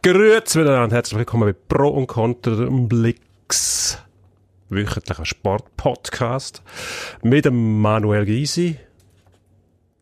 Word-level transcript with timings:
Grüezi 0.00 0.58
miteinander, 0.58 0.94
herzlich 0.94 1.18
willkommen 1.18 1.52
bei 1.52 1.74
Pro 1.74 1.88
und 1.88 2.06
Contra 2.06 2.68
Blicks, 2.70 3.98
wöchentlicher 4.68 5.24
Sportpodcast 5.24 6.62
mit 7.22 7.44
dem 7.44 7.80
Manuel 7.80 8.24
Gysi. 8.24 8.76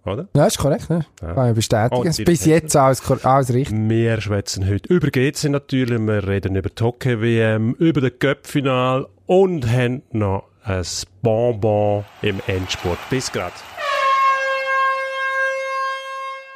Oder? 0.04 0.29
Ja, 0.37 0.45
ist 0.45 0.59
korrekt, 0.59 0.90
ne? 0.90 1.06
Ja. 1.22 1.32
Kann 1.32 1.48
ich 1.48 1.54
bestätigen. 1.54 2.03
Und 2.03 2.24
Bis 2.27 2.45
jetzt 2.45 2.77
alles, 2.77 3.11
alles 3.24 3.54
richtig. 3.54 3.74
Wir 3.88 4.21
schwätzen 4.21 4.69
heute 4.69 4.93
über 4.93 5.09
GC 5.09 5.45
natürlich, 5.45 5.99
wir 5.99 6.28
reden 6.28 6.56
über 6.56 6.69
die 6.69 6.85
Hockey-WM, 6.85 7.72
über 7.78 8.03
das 8.03 8.19
Cup-Final 8.19 9.06
und 9.24 9.67
haben 9.67 10.03
noch 10.13 10.44
ein 10.63 10.85
Bonbon 11.22 12.04
im 12.21 12.42
Endspurt. 12.47 12.99
Bis 13.08 13.33
grad. 13.33 13.54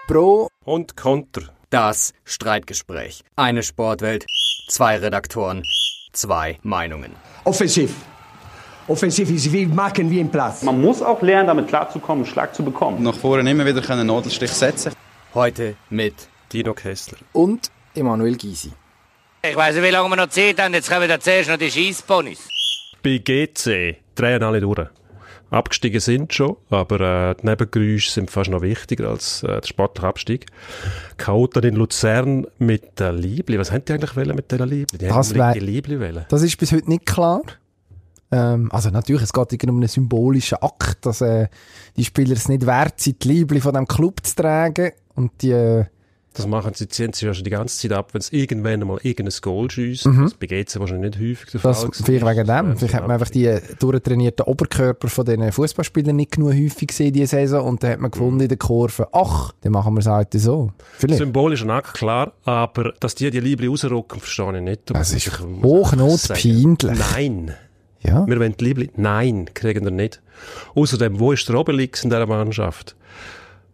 Pro, 0.07 0.48
Und 0.66 0.95
Konter. 0.95 1.54
Das 1.71 2.12
Streitgespräch. 2.25 3.23
Eine 3.36 3.62
Sportwelt, 3.62 4.27
zwei 4.66 4.96
Redaktoren, 4.96 5.63
zwei 6.13 6.58
Meinungen. 6.64 7.14
Offensiv. 7.44 7.94
Offensiv 8.89 9.31
ist 9.31 9.53
wie 9.53 9.67
machen 9.67 10.11
wie 10.11 10.18
im 10.18 10.32
Platz. 10.32 10.64
Man 10.64 10.80
muss 10.80 11.00
auch 11.00 11.22
lernen, 11.22 11.46
damit 11.46 11.68
klarzukommen, 11.68 12.25
einen 12.25 12.32
Schlag 12.32 12.57
zu 12.57 12.64
bekommen. 12.64 13.00
nach 13.04 13.14
vorne 13.14 13.49
immer 13.49 13.64
wieder 13.64 13.89
einen 13.89 14.08
Nadelstich 14.08 14.50
setzen 14.50 14.93
Heute 15.32 15.77
mit 15.91 16.14
Dino 16.53 16.75
Kessler. 16.75 17.18
und 17.32 17.71
Emanuel 17.94 18.36
Gysi. 18.36 18.72
Ich 19.41 19.55
weiss 19.55 19.77
nicht, 19.77 19.85
wie 19.85 19.91
lange 19.91 20.08
wir 20.08 20.16
noch 20.16 20.29
Zeit 20.29 20.61
haben. 20.61 20.75
Jetzt 20.75 20.91
kommen 20.91 21.08
da 21.08 21.21
zuerst 21.21 21.50
noch 21.50 21.57
die 21.57 21.71
Scheissponys. 21.71 22.49
Bei 23.00 23.18
GC 23.18 23.96
drehen 24.16 24.43
alle 24.43 24.61
durch. 24.61 24.89
Abgestiegen 25.50 26.00
sind 26.00 26.32
schon, 26.32 26.57
aber 26.71 27.31
äh, 27.31 27.35
die 27.35 27.46
Nebengeräusche 27.46 28.11
sind 28.11 28.31
fast 28.31 28.50
noch 28.50 28.63
wichtiger 28.63 29.08
als 29.08 29.43
äh, 29.43 29.61
der 29.61 29.67
sportliche 29.67 30.07
Abstieg. 30.07 30.46
Chaoten 31.17 31.64
in 31.64 31.77
Luzern 31.77 32.47
mit 32.58 32.98
der 33.00 33.12
Liebli. 33.12 33.58
Was 33.58 33.72
haben 33.72 33.84
die 33.84 33.92
eigentlich 33.92 34.17
wollen 34.17 34.36
mit 34.36 34.50
dieser 34.50 34.67
Liebli? 34.67 34.98
Die 34.98 35.06
Das 35.08 35.34
haben 35.34 35.53
die 35.55 35.61
Liebli 35.61 35.98
wollen. 35.98 36.25
Das 36.28 36.42
ist 36.42 36.56
bis 36.56 36.72
heute 36.72 36.89
nicht 36.89 37.05
klar. 37.05 37.42
Ähm, 38.33 38.70
also 38.70 38.91
natürlich, 38.91 39.22
es 39.22 39.33
geht 39.33 39.52
irgendwie 39.52 39.70
um 39.70 39.77
einen 39.77 39.89
symbolischen 39.89 40.58
Akt, 40.61 41.05
dass 41.05 41.20
äh, 41.20 41.48
die 41.96 42.05
Spieler 42.05 42.33
es 42.33 42.48
nicht 42.48 42.64
wert 42.64 43.00
sind, 43.00 43.24
die 43.24 43.28
Liebli 43.28 43.61
von 43.61 43.74
dem 43.74 43.89
Club 43.89 44.24
zu 44.24 44.36
tragen. 44.36 44.92
Und 45.14 45.42
die, 45.42 45.50
äh, 45.50 45.86
Das 46.34 46.47
machen 46.47 46.73
sie, 46.75 46.86
ziehen 46.89 47.12
sie 47.12 47.27
ja 47.27 47.34
schon 47.34 47.42
die 47.42 47.50
ganze 47.50 47.77
Zeit 47.77 47.92
ab, 47.92 48.14
wenn 48.14 48.20
es 48.20 48.33
irgendwann 48.33 48.81
mal 48.86 48.98
irgendein 49.03 49.34
Goal 49.42 49.69
schiessen. 49.69 50.17
Das 50.23 50.34
bei 50.34 50.47
GC 50.47 50.78
wahrscheinlich 50.78 51.17
nicht 51.17 51.39
häufig 51.41 51.50
der 51.50 51.59
Mhm. 51.61 51.62
das 51.64 51.81
Fall. 51.83 51.91
vielleicht 52.05 52.25
wegen 52.27 52.47
dem. 52.47 52.77
Vielleicht 52.77 52.95
hat 52.95 53.03
man 53.03 53.11
einfach 53.11 53.31
die 53.31 53.59
durchtrainierten 53.81 54.47
Oberkörper 54.47 55.08
von 55.08 55.25
diesen 55.25 55.51
Fußballspielern 55.51 56.14
nicht 56.14 56.31
genug 56.31 56.53
häufig 56.53 56.86
gesehen 56.89 57.12
diese 57.12 57.27
Saison 57.27 57.67
und 57.67 57.83
dann 57.83 57.92
hat 57.92 58.01
man 58.01 58.12
gefunden 58.12 58.41
in 58.41 58.48
der 58.48 58.58
Kurve, 58.58 59.08
ach, 59.12 59.53
dann 59.62 59.73
machen 59.73 59.92
wir 59.95 60.01
es 60.01 60.06
heute 60.06 60.39
so. 60.39 60.70
Vielleicht. 60.98 61.19
Symbolischer 61.19 61.69
Akt, 61.69 61.95
klar, 61.95 62.33
aber 62.45 62.92
dass 63.01 63.17
die 63.17 63.28
die 63.33 63.41
Liebli 63.41 63.67
rausrücken, 63.67 64.20
verstehe 64.20 64.56
ich 64.56 64.62
nicht. 64.62 64.81
Das 64.86 65.12
ist 65.12 65.27
Ich 65.27 65.41
muss 65.41 65.62
hochnot 65.64 66.11
einfach 66.12 66.36
sagen, 66.36 66.77
peinlich. 66.78 66.98
Nein. 67.12 67.55
Ja. 68.03 68.25
Wir 68.27 68.39
wollen 68.39 68.55
die 68.58 68.64
Liebli. 68.64 68.91
Nein, 68.97 69.51
kriegen 69.53 69.84
wir 69.84 69.91
nicht. 69.91 70.23
Außerdem, 70.77 71.19
wo 71.19 71.33
ist 71.33 71.47
der 71.48 71.56
Obelix 71.56 72.03
in 72.05 72.11
dieser 72.11 72.27
Mannschaft? 72.27 72.95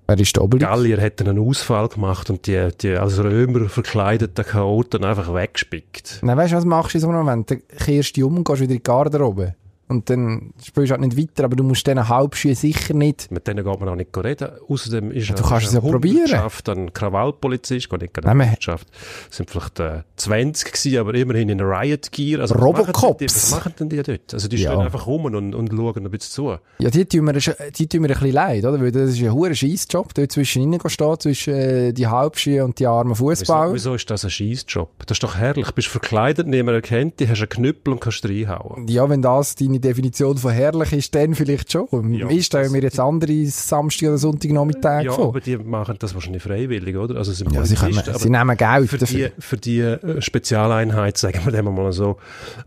Wer 0.08 0.20
ist 0.20 0.36
der 0.36 0.44
Obelix? 0.44 0.68
Gallier 0.68 1.00
hat 1.00 1.20
einen 1.20 1.38
Ausfall 1.38 1.88
gemacht 1.88 2.30
und 2.30 2.46
die, 2.46 2.68
die 2.80 2.92
als 2.92 3.18
Römer 3.18 3.68
verkleideten 3.68 4.44
Chaoten 4.44 5.04
einfach 5.04 5.34
weggespickt. 5.34 6.20
Nein, 6.22 6.36
weißt 6.36 6.52
du, 6.52 6.56
was 6.58 6.64
machst 6.64 6.94
du 6.94 6.98
in 6.98 7.02
so 7.02 7.08
einem 7.08 7.18
Moment? 7.18 7.50
Dann 7.50 7.62
kehrst 7.84 8.16
du 8.16 8.26
um 8.26 8.36
und 8.36 8.44
gehst 8.44 8.60
wieder 8.60 8.72
in 8.72 8.78
die 8.78 8.82
Garderobe. 8.82 9.56
Und 9.88 10.10
dann 10.10 10.52
spielst 10.64 10.90
du 10.90 10.94
halt 10.96 11.00
nicht 11.00 11.16
weiter, 11.16 11.44
aber 11.44 11.54
du 11.54 11.62
musst 11.62 11.86
diesen 11.86 12.08
Halbschuhen 12.08 12.54
sicher 12.56 12.92
nicht. 12.92 13.30
Mit 13.30 13.46
denen 13.46 13.64
geht 13.64 13.80
man 13.80 13.88
auch 13.88 13.94
nicht 13.94 14.16
reden. 14.16 14.48
Außerdem 14.68 15.12
ist 15.12 15.30
du 15.30 15.42
kannst 15.42 15.68
es 15.68 15.74
ja 15.74 15.80
probieren. 15.80 16.40
ein 16.68 16.92
Krawallpolizist, 16.92 17.88
geht 17.88 18.00
nicht 18.00 18.16
Nein, 18.24 18.54
geschafft. 18.56 18.88
Es 19.30 19.36
sind 19.36 19.50
vielleicht 19.50 19.78
äh, 19.80 20.02
20 20.16 20.72
gewesen, 20.72 20.98
aber 20.98 21.14
immerhin 21.14 21.48
in 21.48 21.60
Riot 21.60 22.10
Gear. 22.12 22.40
Also, 22.40 22.54
Robocops. 22.56 22.92
Was 22.92 23.02
machen, 23.02 23.16
die, 23.20 23.24
was 23.26 23.50
machen 23.52 23.74
denn 23.78 23.88
die 23.90 24.02
dort? 24.02 24.34
Also 24.34 24.48
die 24.48 24.56
Ja. 24.56 24.70
stehen 24.72 24.80
einfach 24.80 25.06
rum 25.06 25.24
und, 25.26 25.54
und 25.54 25.70
schauen 25.70 26.04
ein 26.04 26.10
bisschen 26.10 26.32
zu. 26.32 26.56
Ja, 26.78 26.90
die 26.90 27.04
tun 27.04 27.24
mir, 27.24 27.32
die 27.34 27.86
tun 27.86 28.00
mir 28.02 28.08
ein 28.08 28.12
bisschen 28.14 28.32
leid, 28.32 28.64
oder? 28.64 28.80
Weil 28.80 28.92
das 28.92 29.10
ist 29.10 29.22
ein 29.22 29.32
hoher 29.32 29.54
Scheissjob, 29.54 30.14
dort 30.14 30.32
zwischen 30.32 30.62
ihnen 30.62 30.80
stehen, 30.88 31.20
zwischen 31.20 31.54
äh, 31.54 31.92
die 31.92 32.06
Halbschuhe 32.06 32.64
und 32.64 32.78
die 32.78 32.86
armen 32.86 33.12
Wieso, 33.12 33.26
Fußballer. 33.28 33.72
wieso 33.74 33.94
ist 33.94 34.10
das 34.10 34.24
ein 34.24 34.30
Scheissjob? 34.30 34.90
Das 35.06 35.16
ist 35.16 35.22
doch 35.22 35.36
herrlich. 35.36 35.66
Du 35.66 35.72
bist 35.72 35.88
verkleidet, 35.88 36.46
niemand 36.46 36.74
erkennt 36.74 37.20
dich, 37.20 37.28
hast 37.30 37.40
einen 37.40 37.48
Knüppel 37.48 37.92
und 37.92 38.00
kannst 38.00 38.24
reinhauen. 38.24 38.88
Ja, 38.88 39.08
wenn 39.08 39.22
das 39.22 39.54
deine 39.54 39.75
Definition 39.80 40.36
von 40.36 40.52
herrlich 40.52 40.92
ist, 40.92 41.14
dann 41.14 41.34
vielleicht 41.34 41.70
schon. 41.72 42.12
Ja, 42.14 42.28
ich 42.28 42.46
stelle 42.46 42.70
mir 42.70 42.82
jetzt 42.82 42.98
andere 43.00 43.46
Samstag- 43.46 44.08
oder 44.08 44.18
Sonntagnachmittage 44.18 45.06
Ja, 45.06 45.12
vor. 45.12 45.28
aber 45.28 45.40
die 45.40 45.56
machen 45.56 45.96
das 45.98 46.14
wahrscheinlich 46.14 46.42
freiwillig, 46.42 46.96
oder? 46.96 47.16
Also 47.16 47.32
Ja, 47.52 47.64
sie, 47.64 47.74
können, 47.74 48.00
sie 48.18 48.30
nehmen 48.30 48.56
Geld 48.56 48.88
für 48.90 48.98
dafür. 48.98 49.28
die, 49.30 49.40
für 49.42 49.56
die 49.56 49.80
äh, 49.80 50.20
Spezialeinheit, 50.22 51.16
sagen 51.18 51.40
wir 51.44 51.52
dem 51.52 51.66
mal 51.74 51.92
so, 51.92 52.16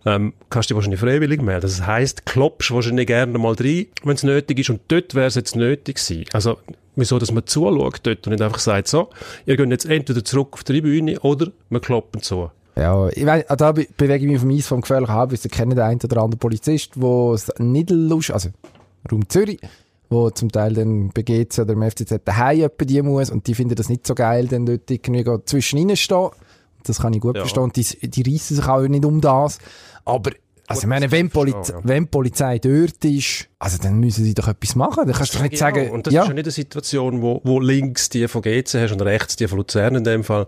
ähm, 0.05 0.33
kannst 0.49 0.69
du 0.69 0.73
dich 0.73 0.75
wahrscheinlich 0.77 0.99
freiwillig 0.99 1.41
melden. 1.41 1.61
Das 1.61 1.85
heisst, 1.85 2.25
klopfst 2.25 2.71
wahrscheinlich 2.71 3.07
gerne 3.07 3.37
mal 3.37 3.53
rein, 3.59 3.85
wenn 4.03 4.15
es 4.15 4.23
nötig 4.23 4.59
ist. 4.59 4.69
Und 4.69 4.81
dort 4.87 5.15
wäre 5.15 5.27
es 5.27 5.35
jetzt 5.35 5.55
nötig 5.55 5.95
gewesen. 5.97 6.25
Also, 6.33 6.57
wieso, 6.95 7.17
dass 7.19 7.31
man 7.31 7.45
zuschaut 7.45 7.99
dort 8.03 8.27
und 8.27 8.31
nicht 8.31 8.41
einfach 8.41 8.59
sagt, 8.59 8.87
so, 8.87 9.09
ihr 9.45 9.55
geht 9.57 9.69
jetzt 9.69 9.85
entweder 9.85 10.23
zurück 10.23 10.49
auf 10.53 10.63
die 10.63 10.73
Tribüne 10.73 11.19
oder 11.21 11.47
wir 11.69 11.79
kloppen 11.79 12.21
zu. 12.21 12.51
Ja, 12.79 13.09
ich 13.09 13.25
weiss, 13.25 13.45
da 13.57 13.71
be 13.73 13.87
bewege 13.97 14.25
ich 14.25 14.31
mich 14.31 14.39
vom 14.39 14.49
Eis 14.51 14.67
vom 14.67 14.81
gefährlichen 14.81 15.13
Halbwissen. 15.13 15.49
Ich 15.51 15.57
kenne 15.57 15.75
den 15.75 15.83
einen 15.83 15.99
oder 16.01 16.21
anderen 16.21 16.39
Polizist, 16.39 16.95
der 16.95 17.31
es 17.33 17.51
nicht 17.57 17.89
lust, 17.89 18.31
also 18.31 18.49
Raum 19.11 19.27
Zürich, 19.27 19.59
wo 20.09 20.29
zum 20.29 20.49
Teil 20.51 20.73
dann 20.73 21.09
bei 21.09 21.23
GC 21.23 21.59
oder 21.59 21.73
im 21.73 21.83
FCZ 21.83 22.21
daheim 22.23 22.57
jemand 22.57 22.89
die 22.89 23.01
muss 23.01 23.29
und 23.31 23.45
die 23.47 23.53
finden 23.55 23.75
das 23.75 23.89
nicht 23.89 24.07
so 24.07 24.15
geil, 24.15 24.47
dann 24.47 24.65
dort 24.65 24.89
irgendwie 24.89 25.25
zwischen 25.45 25.77
ihnen 25.77 25.97
stehen. 25.97 26.29
Das 26.83 26.99
kann 27.01 27.13
ich 27.13 27.19
gut 27.19 27.35
Ja. 27.35 27.41
verstehen. 27.41 27.63
Und 27.63 27.75
die, 27.75 27.83
die 28.09 28.21
reissen 28.31 28.55
sich 28.55 28.65
auch 28.67 28.81
nicht 28.87 29.03
um 29.03 29.19
das. 29.19 29.59
Aber, 30.05 30.31
also 30.69 30.81
ich 30.81 30.87
meine, 30.87 31.11
wenn, 31.11 31.29
Poliz 31.29 31.69
ja. 31.69 31.79
wenn 31.83 32.03
die 32.03 32.09
Polizei 32.09 32.59
dort 32.59 33.03
ist, 33.03 33.49
also 33.57 33.79
dann 33.81 33.99
müssen 33.99 34.23
sie 34.23 34.35
doch 34.35 34.47
etwas 34.47 34.75
machen. 34.75 35.07
Dann 35.07 35.15
kannst 35.15 35.33
du 35.33 35.39
doch 35.39 35.43
nicht 35.43 35.57
sagen, 35.57 35.79
Genau. 35.83 35.93
Und 35.93 36.05
das 36.05 36.13
ja, 36.13 36.21
ist 36.21 36.27
ja 36.27 36.33
nicht 36.35 36.45
eine 36.45 36.51
Situation, 36.51 37.21
wo, 37.23 37.41
wo 37.43 37.59
links 37.59 38.09
die 38.09 38.27
von 38.27 38.43
GC 38.43 38.75
hast 38.75 38.91
und 38.91 39.01
rechts 39.01 39.35
die 39.35 39.47
von 39.47 39.57
Luzern 39.57 39.95
in 39.95 40.03
dem 40.03 40.23
Fall 40.23 40.45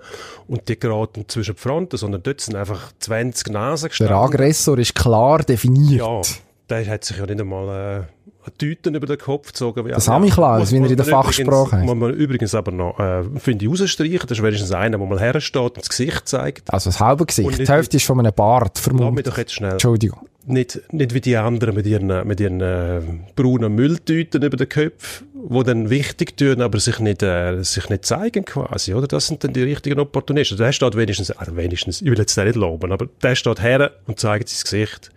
und 0.48 0.70
die 0.70 0.80
geraten 0.80 1.26
zwischen 1.28 1.56
die 1.56 1.62
Fronten, 1.62 1.98
sondern 1.98 2.22
dort 2.22 2.40
sind 2.40 2.56
einfach 2.56 2.92
20 3.00 3.50
Nasen 3.50 3.82
der 3.84 3.90
gestanden. 3.90 4.16
Aggressor 4.16 4.78
ist 4.78 4.94
klar 4.94 5.40
definiert. 5.40 6.02
Ja, 6.02 6.22
der 6.70 6.88
hat 6.88 7.04
sich 7.04 7.18
ja 7.18 7.26
nicht 7.26 7.42
einmal 7.42 8.02
äh, 8.02 8.21
Tüten 8.58 8.96
über 8.96 9.08
den 9.08 9.18
Kopf 9.18 9.48
gezogen. 9.48 9.88
Das 9.88 10.10
alle 10.10 10.20
Samichlaus, 10.20 10.74
anderen. 10.74 10.84
wie 10.84 10.88
er 10.88 10.92
in 10.92 10.98
der 10.98 11.06
Fachsprache 11.06 11.72
heißt. 11.78 11.86
Muss 11.86 11.96
man 11.96 12.14
übrigens 12.14 12.56
aber 12.56 12.72
noch, 12.72 13.00
äh, 13.00 13.24
finde 13.38 13.66
ich, 13.66 13.72
rausstreichen. 13.72 14.28
Das 14.28 14.38
ist 14.38 14.44
wenigstens 14.44 14.72
einer, 14.72 14.98
der 14.98 15.08
mal 15.08 15.20
hersteht 15.20 15.62
und 15.62 15.78
das 15.78 15.90
Gesicht 15.90 16.28
zeigt. 16.28 16.74
Also 16.74 16.90
das 16.90 17.00
halbe 17.00 17.26
Gesicht. 17.26 17.60
Die 17.60 17.68
Hälfte 17.68 17.98
ist 17.98 18.06
von 18.06 18.20
einem 18.20 18.34
Bart 18.34 18.80
Lass 18.92 19.14
mich 19.14 19.24
doch 19.24 19.38
jetzt 19.38 19.54
schnell. 19.54 19.74
Entschuldigung. 19.74 20.28
Nicht, 20.48 20.82
nicht 20.92 21.14
wie 21.14 21.22
die 21.22 21.38
anderen 21.38 21.76
mit 21.76 21.86
ihren, 21.86 22.28
mit 22.28 22.40
ihren 22.40 22.62
äh, 22.62 23.02
braunen 23.36 23.76
Mülltüten 23.76 24.42
über 24.42 24.58
den 24.58 24.68
Köpfen, 24.68 25.28
die 25.34 25.64
dann 25.64 25.90
wichtig 25.92 26.36
tun, 26.36 26.62
aber 26.62 26.80
sich 26.80 27.00
nicht, 27.00 27.22
äh, 27.22 27.62
sich 27.62 27.90
nicht 27.90 28.06
zeigen 28.06 28.44
quasi, 28.46 28.96
oder? 28.96 29.08
Das 29.08 29.28
sind 29.28 29.44
dann 29.44 29.54
die 29.54 29.62
richtigen 29.62 30.00
Opportunisten. 30.00 30.58
Der 30.58 30.72
steht 30.72 30.98
wenigstens, 30.98 31.30
also 31.30 31.56
wenigstens, 31.56 32.02
ich 32.02 32.10
will 32.10 32.18
jetzt 32.18 32.36
den 32.36 32.46
nicht 32.46 32.56
loben, 32.56 32.92
aber 32.92 33.08
der 33.22 33.36
steht 33.36 33.62
her 33.62 33.92
und 34.08 34.20
zeigt 34.20 34.50
sein 34.50 34.64
Gesicht. 34.64 35.12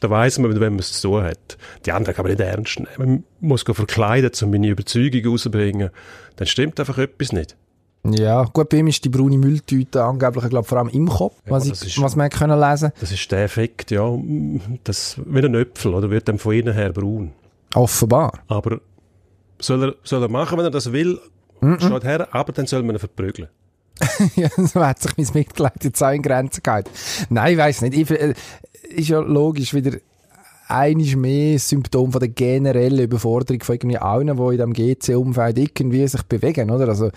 Da 0.00 0.10
weiss 0.10 0.38
man, 0.38 0.50
mit 0.50 0.60
wem 0.60 0.74
man 0.74 0.78
es 0.80 0.92
zu 0.92 1.08
tun 1.08 1.22
hat. 1.24 1.58
Die 1.86 1.92
anderen 1.92 2.14
kann 2.14 2.24
man 2.24 2.32
nicht 2.32 2.40
ernst 2.40 2.78
nehmen. 2.80 3.24
Man 3.40 3.48
muss 3.48 3.62
verkleiden, 3.62 4.30
um 4.42 4.50
meine 4.50 4.68
Überzeugung 4.68 5.26
rauszubringen. 5.32 5.90
Dann 6.36 6.46
stimmt 6.46 6.78
einfach 6.78 6.98
etwas 6.98 7.32
nicht. 7.32 7.56
Ja, 8.06 8.44
gut, 8.44 8.68
bei 8.68 8.76
ihm 8.78 8.86
ist 8.86 9.04
die 9.04 9.08
braune 9.08 9.36
Mülltüte 9.36 10.02
angeblich, 10.04 10.44
ich 10.44 10.50
glaube, 10.50 10.66
vor 10.68 10.78
allem 10.78 10.88
im 10.88 11.08
Kopf, 11.08 11.34
was, 11.46 11.68
das 11.68 11.82
ich, 11.82 11.96
ist- 11.96 12.02
was 12.02 12.14
man 12.14 12.30
können 12.30 12.58
lesen 12.58 12.92
Das 13.00 13.10
ist 13.10 13.30
der 13.32 13.42
Effekt, 13.42 13.90
ja. 13.90 14.16
Das, 14.84 15.20
wie 15.26 15.40
ein 15.40 15.54
Äpfel, 15.56 15.92
oder? 15.94 16.08
Wird 16.08 16.28
dann 16.28 16.38
von 16.38 16.54
innen 16.54 16.72
her 16.74 16.92
braun. 16.92 17.32
Offenbar. 17.74 18.32
Aber 18.46 18.80
soll 19.58 19.82
er, 19.82 19.94
soll 20.04 20.22
er 20.22 20.28
machen, 20.28 20.56
wenn 20.58 20.64
er 20.64 20.70
das 20.70 20.92
will, 20.92 21.18
steht 21.80 22.04
her, 22.04 22.28
aber 22.30 22.52
dann 22.52 22.66
soll 22.66 22.84
man 22.84 22.94
ihn 22.96 22.98
verprügeln. 23.00 23.48
ja, 24.36 24.48
so 24.56 24.80
hat 24.84 25.00
sich 25.00 25.12
mein 25.16 25.26
Mitglied 25.34 25.72
jetzt 25.84 26.02
auch 26.02 26.10
in 26.12 26.22
Grenzen 26.22 26.62
gehalten. 26.62 26.90
Nein, 27.30 27.52
ich 27.52 27.58
weiss 27.58 27.80
nicht. 27.82 27.94
Ich, 27.96 28.10
äh, 28.10 28.34
ist 28.90 29.08
ja 29.08 29.20
logisch 29.20 29.74
wieder 29.74 29.96
einiges 30.68 31.16
mehr 31.16 31.58
Symptom 31.58 32.12
von 32.12 32.20
der 32.20 32.28
generellen 32.28 32.98
Überforderung 33.00 33.62
von 33.62 33.74
irgendwie 33.74 33.98
allen, 33.98 34.36
die 34.36 34.42
in 34.42 34.50
diesem 34.50 34.72
GC-Umfeld 34.72 35.58
irgendwie 35.58 36.06
sich 36.06 36.22
bewegen, 36.24 36.70
oder? 36.70 36.88
Also, 36.88 37.10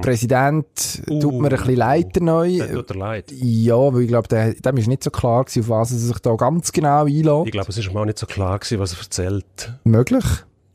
Präsident 0.00 1.02
tut 1.20 1.32
mir 1.40 1.48
ein 1.48 1.56
bisschen 1.56 1.74
leid 1.76 2.20
neu. 2.20 2.58
Dann 2.58 2.72
tut 2.72 2.90
er 2.90 2.96
leid. 2.96 3.32
Ja, 3.32 3.92
weil 3.92 4.02
ich 4.02 4.08
glaube, 4.08 4.28
der- 4.28 4.54
dem 4.54 4.76
ist 4.76 4.86
nicht 4.86 5.02
so 5.02 5.10
klar 5.10 5.42
gewesen, 5.44 5.62
auf 5.62 5.68
was 5.70 5.90
er 5.90 5.98
sich 5.98 6.18
da 6.20 6.34
ganz 6.36 6.70
genau 6.70 7.04
einlässt. 7.06 7.46
Ich 7.46 7.50
glaube, 7.52 7.68
es 7.70 7.78
ist 7.78 7.88
ihm 7.90 7.96
auch 7.96 8.04
nicht 8.04 8.18
so 8.18 8.26
klar 8.26 8.58
gewesen, 8.60 8.78
was 8.78 8.92
er 8.92 8.98
erzählt. 9.00 9.72
Möglich. 9.82 10.24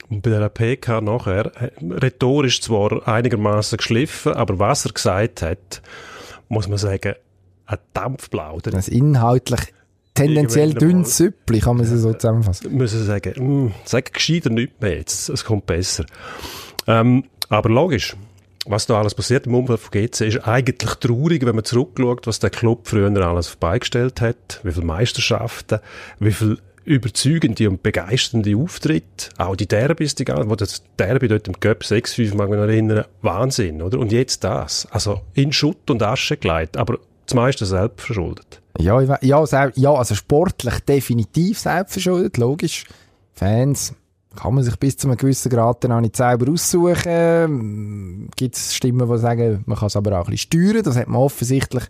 Bei 0.10 0.30
der 0.30 0.50
PK 0.50 1.02
nachher, 1.02 1.52
äh, 1.62 1.70
rhetorisch 1.82 2.62
zwar 2.62 3.08
einigermaßen 3.08 3.78
geschliffen, 3.78 4.34
aber 4.34 4.60
was 4.60 4.86
er 4.86 4.94
gesagt 4.94 5.42
hat, 5.42 5.82
muss 6.48 6.68
man 6.68 6.78
sagen, 6.78 7.16
ein 7.66 7.78
Dampfplauder. 7.94 8.72
Das 8.72 8.88
inhaltlich 8.88 9.60
tendenziell 10.14 10.74
dünnes 10.74 11.18
Süppli, 11.18 11.60
kann 11.60 11.78
man 11.78 11.86
es 11.86 12.02
so 12.02 12.14
zusammenfassen. 12.14 12.76
müssen 12.76 13.04
sagen, 13.06 13.66
mm, 13.66 13.74
sag 13.86 14.14
gescheiter 14.14 14.50
nichts 14.50 14.80
mehr 14.80 14.98
jetzt, 14.98 15.30
es 15.30 15.44
kommt 15.44 15.66
besser. 15.66 16.06
Ähm, 16.88 17.26
aber 17.50 17.70
logisch, 17.70 18.16
was 18.66 18.86
da 18.86 19.00
alles 19.00 19.16
passiert 19.16 19.48
im 19.48 19.56
Umfeld 19.56 19.80
von 19.80 19.92
GC, 19.92 20.22
ist 20.22 20.48
eigentlich 20.48 20.96
traurig, 20.96 21.46
wenn 21.46 21.56
man 21.56 21.64
zurückschaut, 21.64 22.28
was 22.28 22.40
der 22.40 22.50
Club 22.50 22.88
früher 22.88 23.10
alles 23.26 23.50
auf 23.50 23.58
beigestellt 23.58 24.22
hat, 24.22 24.60
wie 24.64 24.72
viele 24.72 24.86
Meisterschaften, 24.86 25.80
wie 26.20 26.32
viel 26.32 26.58
überzeugende 26.88 27.70
und 27.70 27.84
begeisternde 27.84 28.56
Auftritte, 28.56 29.30
auch 29.38 29.56
die 29.56 29.68
Derbys, 29.68 30.16
die 30.16 30.26
ganzen, 30.26 30.50
wo 30.50 30.56
das 30.56 30.84
Derby 30.98 31.28
dort 31.28 31.48
im 31.48 31.60
Cup 31.60 31.82
6-5, 31.82 32.36
mag 32.36 32.50
erinnern, 32.50 33.06
Wahnsinn, 33.22 33.82
oder? 33.82 34.00
Und 34.00 34.12
jetzt 34.12 34.44
das. 34.44 34.88
Also 34.92 35.22
in 35.34 35.52
Schutt 35.52 35.90
und 35.90 36.02
Asche 36.02 36.38
gelegt, 36.38 36.78
aber 36.78 36.98
das 37.26 37.36
meiste 37.36 37.66
selbst 37.66 38.06
verschuldet. 38.06 38.62
Ja, 38.80 39.02
ja, 39.02 39.20
ja, 39.22 39.94
also 39.94 40.16
sportlich 40.16 40.80
definitiv 40.80 41.60
selbstverschuldet, 41.60 42.38
logisch. 42.38 42.86
Fans 43.34 43.94
kann 44.38 44.54
man 44.54 44.64
sich 44.64 44.78
bis 44.78 44.98
zu 44.98 45.08
einem 45.08 45.18
gewissen 45.18 45.50
Grad 45.50 45.84
dann 45.84 45.92
auch 45.92 46.02
nicht 46.02 46.16
selber 46.16 46.52
aussuchen. 46.52 48.30
Gibt 48.36 48.56
es 48.56 48.76
Stimmen, 48.76 49.10
die 49.10 49.18
sagen, 49.18 49.64
man 49.66 49.78
kann 49.78 49.88
es 49.88 49.96
aber 49.96 50.20
auch 50.20 50.28
ein 50.28 50.32
bisschen 50.32 50.52
steuern. 50.52 50.84
Das 50.84 50.96
hat 50.96 51.08
man 51.08 51.22
offensichtlich 51.22 51.84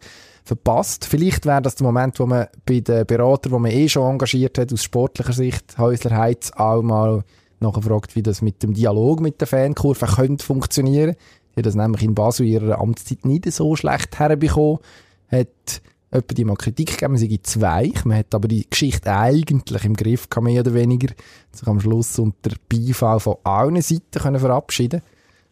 verpasst. 0.44 1.06
Vielleicht 1.06 1.46
wäre 1.46 1.62
das 1.62 1.76
der 1.76 1.86
Moment, 1.86 2.20
wo 2.20 2.26
man 2.26 2.48
bei 2.66 2.80
den 2.80 3.06
Beratern, 3.06 3.52
die 3.52 3.60
man 3.60 3.72
eh 3.72 3.90
schon 3.90 4.10
engagiert 4.10 4.58
hat, 4.58 4.72
aus 4.72 4.84
sportlicher 4.84 5.34
Sicht, 5.34 5.78
Häusler 5.78 6.18
Heiz, 6.18 6.52
auch 6.56 6.82
mal 6.82 7.24
nachgefragt, 7.60 8.16
wie 8.16 8.24
das 8.24 8.42
mit 8.42 8.64
dem 8.64 8.74
Dialog 8.74 9.20
mit 9.20 9.42
der 9.42 9.48
Fankurve 9.48 10.06
könnte 10.06 10.46
funktionieren. 10.46 11.16
Die 11.58 11.62
das 11.62 11.76
nämlich 11.76 12.04
in 12.04 12.16
Basel 12.16 12.46
ihrer 12.46 12.80
Amtszeit 12.80 13.26
nicht 13.26 13.52
so 13.52 13.76
schlecht 13.76 14.20
herbekommen. 14.20 14.80
Hat 15.30 15.82
etwa 16.10 16.34
die 16.34 16.46
mal 16.46 16.56
Kritik 16.56 16.92
gegeben, 16.92 17.14
man 17.14 17.20
sei 17.22 17.40
zu 17.44 17.62
weich. 17.62 18.06
Man 18.06 18.18
hat 18.18 18.34
aber 18.34 18.48
die 18.48 18.66
Geschichte 18.70 19.12
eigentlich 19.14 19.84
im 19.84 19.94
Griff 19.96 20.30
gehabt, 20.30 20.46
mehr 20.46 20.62
oder 20.62 20.74
weniger. 20.74 21.14
Sich 21.52 21.68
am 21.68 21.80
Schluss 21.82 22.18
unter 22.20 22.52
Beifall 22.70 23.20
von 23.20 23.36
allen 23.44 23.82
Seiten 23.82 24.20
können 24.22 24.40
verabschieden 24.40 25.02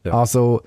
Ja. 0.04 0.14
Also, 0.14 0.62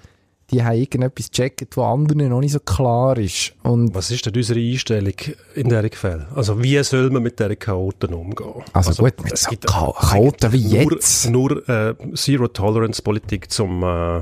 die 0.51 0.63
haben 0.65 0.79
irgendetwas 0.79 1.31
gecheckt, 1.31 1.77
was 1.77 1.85
anderen 1.85 2.29
noch 2.31 2.41
nicht 2.41 2.53
so 2.53 2.61
klar 2.61 3.19
ist. 3.19 3.53
Und 3.63 3.95
Was 3.95 4.11
ist 4.11 4.25
denn 4.25 4.35
unsere 4.35 4.59
Einstellung 4.59 5.13
in 5.55 5.69
dieser 5.69 5.89
Fälle? 5.93 6.27
Also 6.35 6.63
wie 6.63 6.83
soll 6.83 7.11
man 7.11 7.23
mit 7.23 7.39
diesen 7.39 7.59
Chaoten 7.59 8.15
umgehen? 8.15 8.55
Also 8.73 9.03
gut, 9.03 9.23
mit 9.23 9.33
es 9.35 9.43
so 9.43 9.51
gibt 9.51 9.69
Cha- 9.69 9.93
Chaoten 9.93 10.51
wie 10.55 10.65
nur, 10.65 10.93
jetzt. 10.95 11.29
Nur 11.29 11.69
äh, 11.69 11.95
Zero-Tolerance-Politik 12.15 13.51
zum 13.51 13.83
äh, 13.83 14.19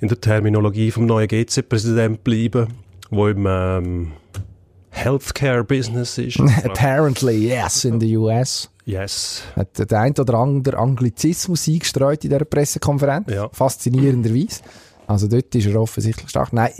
in 0.00 0.08
der 0.08 0.20
Terminologie 0.20 0.90
vom 0.90 1.06
neuen 1.06 1.26
GC-Präsident 1.28 2.22
bleiben, 2.22 2.68
wo 3.10 3.26
im 3.28 3.46
ähm, 3.48 4.12
Healthcare-Business 4.96 6.18
ist. 6.18 6.40
apparently, 6.64 7.48
yes, 7.48 7.84
in 7.84 8.00
the 8.00 8.16
US. 8.16 8.68
yes. 8.84 9.42
Hat 9.54 9.90
der 9.90 10.00
ein 10.00 10.12
oder 10.18 10.34
andere 10.34 10.78
Anglizismus 10.78 11.68
eingestreut 11.68 12.24
in 12.24 12.30
dieser 12.30 12.44
Pressekonferenz. 12.44 13.30
Ja. 13.30 13.48
Faszinierenderweise. 13.52 14.62
Also 15.06 15.28
dort 15.28 15.54
ist 15.54 15.66
er 15.66 15.80
offensichtlich 15.80 16.28
stark. 16.30 16.52
Nein, 16.52 16.72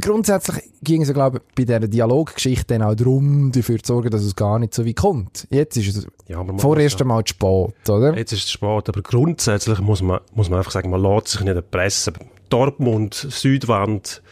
grundsätzlich 0.00 0.64
ging 0.82 1.02
es, 1.02 1.12
glaube 1.12 1.38
ich, 1.38 1.54
bei 1.54 1.64
dieser 1.64 1.88
Dialoggeschichte 1.88 2.66
dann 2.78 2.82
auch 2.82 2.94
darum, 2.94 3.50
dafür 3.52 3.78
zu 3.82 3.94
sorgen, 3.94 4.10
dass 4.10 4.22
es 4.22 4.36
gar 4.36 4.58
nicht 4.58 4.74
so 4.74 4.84
weit 4.86 4.96
kommt. 4.96 5.46
Jetzt 5.50 5.76
ist 5.76 5.96
es 5.96 6.06
Ja, 6.26 6.44
vorerst 6.58 6.96
ja- 6.96 7.00
einmal 7.04 7.24
zu 7.24 7.30
spät, 7.34 7.88
oder? 7.88 8.16
Jetzt 8.16 8.32
ist 8.32 8.44
es 8.44 8.50
spät, 8.50 8.88
aber 8.88 9.02
grundsätzlich 9.02 9.80
muss 9.80 10.02
man, 10.02 10.20
muss 10.34 10.50
man 10.50 10.58
einfach 10.58 10.72
sagen, 10.72 10.90
man 10.90 11.02
lässt 11.02 11.28
sich 11.28 11.40
nicht 11.40 11.54
erpressen. 11.56 12.14
Dortmund, 12.50 13.14
Südwand, 13.14 14.22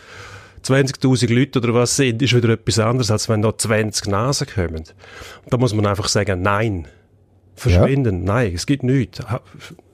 20.000 0.70 1.32
Leute 1.32 1.58
oder 1.58 1.74
was 1.74 1.96
sind, 1.96 2.22
ist 2.22 2.34
wieder 2.34 2.50
etwas 2.50 2.78
anderes, 2.78 3.10
als 3.10 3.28
wenn 3.28 3.42
da 3.42 3.56
20 3.56 4.08
Nasen 4.08 4.46
kommen. 4.46 4.84
Da 5.48 5.56
muss 5.56 5.74
man 5.74 5.86
einfach 5.86 6.08
sagen, 6.08 6.42
nein. 6.42 6.88
Verschwinden, 7.54 8.24
nein, 8.24 8.52
es 8.54 8.66
gibt 8.66 8.82
nichts. 8.82 9.20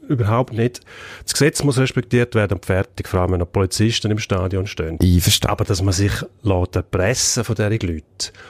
Ha- 0.02 0.12
Überhaupt 0.12 0.52
nicht. 0.52 0.80
Das 1.24 1.32
Gesetz 1.32 1.62
muss 1.62 1.78
respektiert 1.78 2.34
werden 2.34 2.54
und 2.54 2.66
fertig, 2.66 3.08
vor 3.08 3.20
allem 3.20 3.32
wenn 3.32 3.38
noch 3.40 3.50
Polizisten 3.50 4.10
im 4.10 4.18
Stadion 4.18 4.66
stehen. 4.66 4.98
Einverstanden. 5.00 5.52
Aber 5.52 5.64
dass 5.64 5.82
man 5.82 5.92
sich 5.92 6.12
lässt 6.42 6.76
erpressen 6.76 7.44
von 7.44 7.54
diesen 7.54 7.70
Leuten 7.72 8.04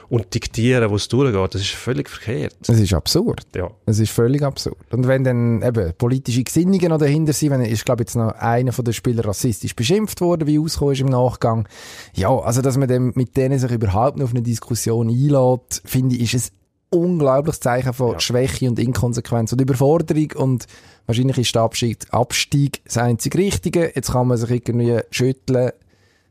und 0.08 0.34
diktieren, 0.34 0.90
wo 0.90 0.96
es 0.96 1.08
durchgeht, 1.08 1.54
das 1.54 1.60
ist 1.62 1.70
völlig 1.72 2.08
verkehrt. 2.08 2.56
Es 2.62 2.80
ist 2.80 2.92
absurd. 2.94 3.46
Ja. 3.54 3.70
Es 3.86 3.98
ist 3.98 4.10
völlig 4.12 4.42
absurd. 4.42 4.76
Und 4.90 5.06
wenn 5.06 5.24
dann 5.24 5.62
eben 5.62 5.92
politische 5.98 6.42
Gesinnungen 6.42 6.88
noch 6.88 6.98
dahinter 6.98 7.32
sind, 7.32 7.50
wenn 7.50 7.60
ist, 7.62 7.84
glaube 7.84 8.02
ich, 8.02 8.08
jetzt 8.08 8.16
noch 8.16 8.32
einer 8.32 8.72
von 8.72 8.84
den 8.84 8.94
Spielern 8.94 9.24
rassistisch 9.26 9.76
beschimpft 9.76 10.20
worden, 10.20 10.46
wie 10.48 10.58
ausgekommen 10.58 10.94
ist 10.94 11.00
im 11.00 11.06
Nachgang. 11.08 11.68
Ja, 12.14 12.30
also, 12.36 12.62
dass 12.62 12.76
man 12.76 12.88
dann 12.88 13.12
mit 13.14 13.36
denen 13.36 13.58
sich 13.58 13.70
überhaupt 13.70 14.16
noch 14.16 14.24
auf 14.24 14.30
eine 14.30 14.42
Diskussion 14.42 15.08
einlädt, 15.08 15.82
finde 15.84 16.16
ich, 16.16 16.34
ist 16.34 16.52
ein 16.52 16.98
unglaubliches 16.98 17.60
Zeichen 17.60 17.92
von 17.94 18.12
Ja. 18.12 18.20
Schwäche 18.20 18.68
und 18.68 18.78
Inkonsequenz 18.78 19.52
und 19.52 19.60
Überforderung 19.60 20.32
und 20.36 20.66
wahrscheinlich 21.06 21.38
ist 21.38 21.54
der 21.54 21.62
Abstieg, 21.62 21.98
Abstieg 22.10 22.84
das 22.84 22.98
einzig 22.98 23.36
Richtige. 23.36 23.92
Jetzt 23.94 24.12
kann 24.12 24.28
man 24.28 24.36
sich 24.36 24.50
irgendwie 24.50 25.00
schütteln, 25.10 25.72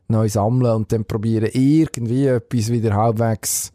neu 0.07 0.29
sammeln 0.29 0.75
und 0.75 0.91
dann 0.91 1.06
probieren, 1.06 1.50
irgendwie 1.53 2.27
etwas 2.27 2.69
wieder 2.69 2.94
halbwegs 2.94 3.71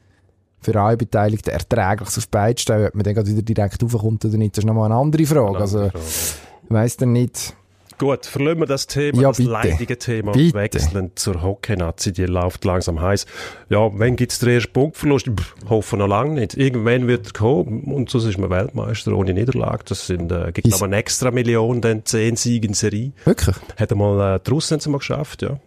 für 0.60 0.81
alle 0.81 0.96
Beteiligten 0.96 1.50
erträgliches 1.50 2.19
auf 2.19 2.31
zu 2.31 2.62
stellen. 2.62 2.88
Ob 2.88 2.94
man 2.94 3.04
dann 3.04 3.14
gerade 3.14 3.31
wieder 3.31 3.43
direkt 3.43 3.82
raufkommt 3.82 4.25
oder 4.25 4.37
nicht, 4.37 4.56
das 4.56 4.64
ist 4.64 4.66
nochmal 4.66 4.90
eine 4.90 5.00
andere 5.00 5.26
Frage. 5.26 5.58
Also, 5.58 5.87
ich 5.87 6.70
weiss 6.70 6.96
dann 6.96 7.12
nicht. 7.12 7.54
Gut, 7.98 8.26
verlassen 8.26 8.60
wir 8.60 8.66
das 8.66 8.87
Thema, 8.87 9.22
Ja, 9.22 9.28
das 9.28 9.38
bitte. 9.38 9.50
leidige 9.50 9.98
Thema 9.98 10.32
Bitte. 10.32 10.54
wechseln 10.54 11.12
zur 11.14 11.43
Hockey-Nazi, 11.43 12.12
die 12.12 12.26
läuft 12.26 12.62
langsam 12.66 13.00
heiß. 13.00 13.25
Ja, 13.70 13.90
wenn 13.98 14.16
gibt's 14.16 14.38
den 14.38 14.50
ersten 14.50 14.72
Punktverlust? 14.72 15.28
Pff, 15.28 15.54
hoffen 15.70 16.00
noch 16.00 16.06
lange 16.08 16.34
nicht. 16.34 16.56
Irgendwann 16.58 17.06
wird 17.06 17.28
er 17.28 17.32
kommen 17.32 17.84
und 17.84 18.10
sonst 18.10 18.26
ist 18.26 18.38
man 18.38 18.50
Weltmeister 18.50 19.12
ohne 19.16 19.32
Niederlage. 19.32 19.84
Das 19.87 20.06
sind, 20.06 20.31
äh, 20.31 20.52
gibt 20.52 20.72
aber 20.75 20.84
eine 20.84 20.96
extra 20.96 21.31
Million, 21.31 21.81
dann 21.81 22.04
10 22.04 22.37
Siege 22.37 22.66
in 22.69 22.75
Serie. 22.75 23.12
Wirklich? 23.25 23.56
Hat 23.78 23.90
einmal, 23.93 24.37
äh, 24.37 24.40
die 24.46 24.50
Russen 24.50 24.76
es 24.78 24.87
mal 24.88 24.99
geschafft, 24.99 25.40
ja. 25.40 25.58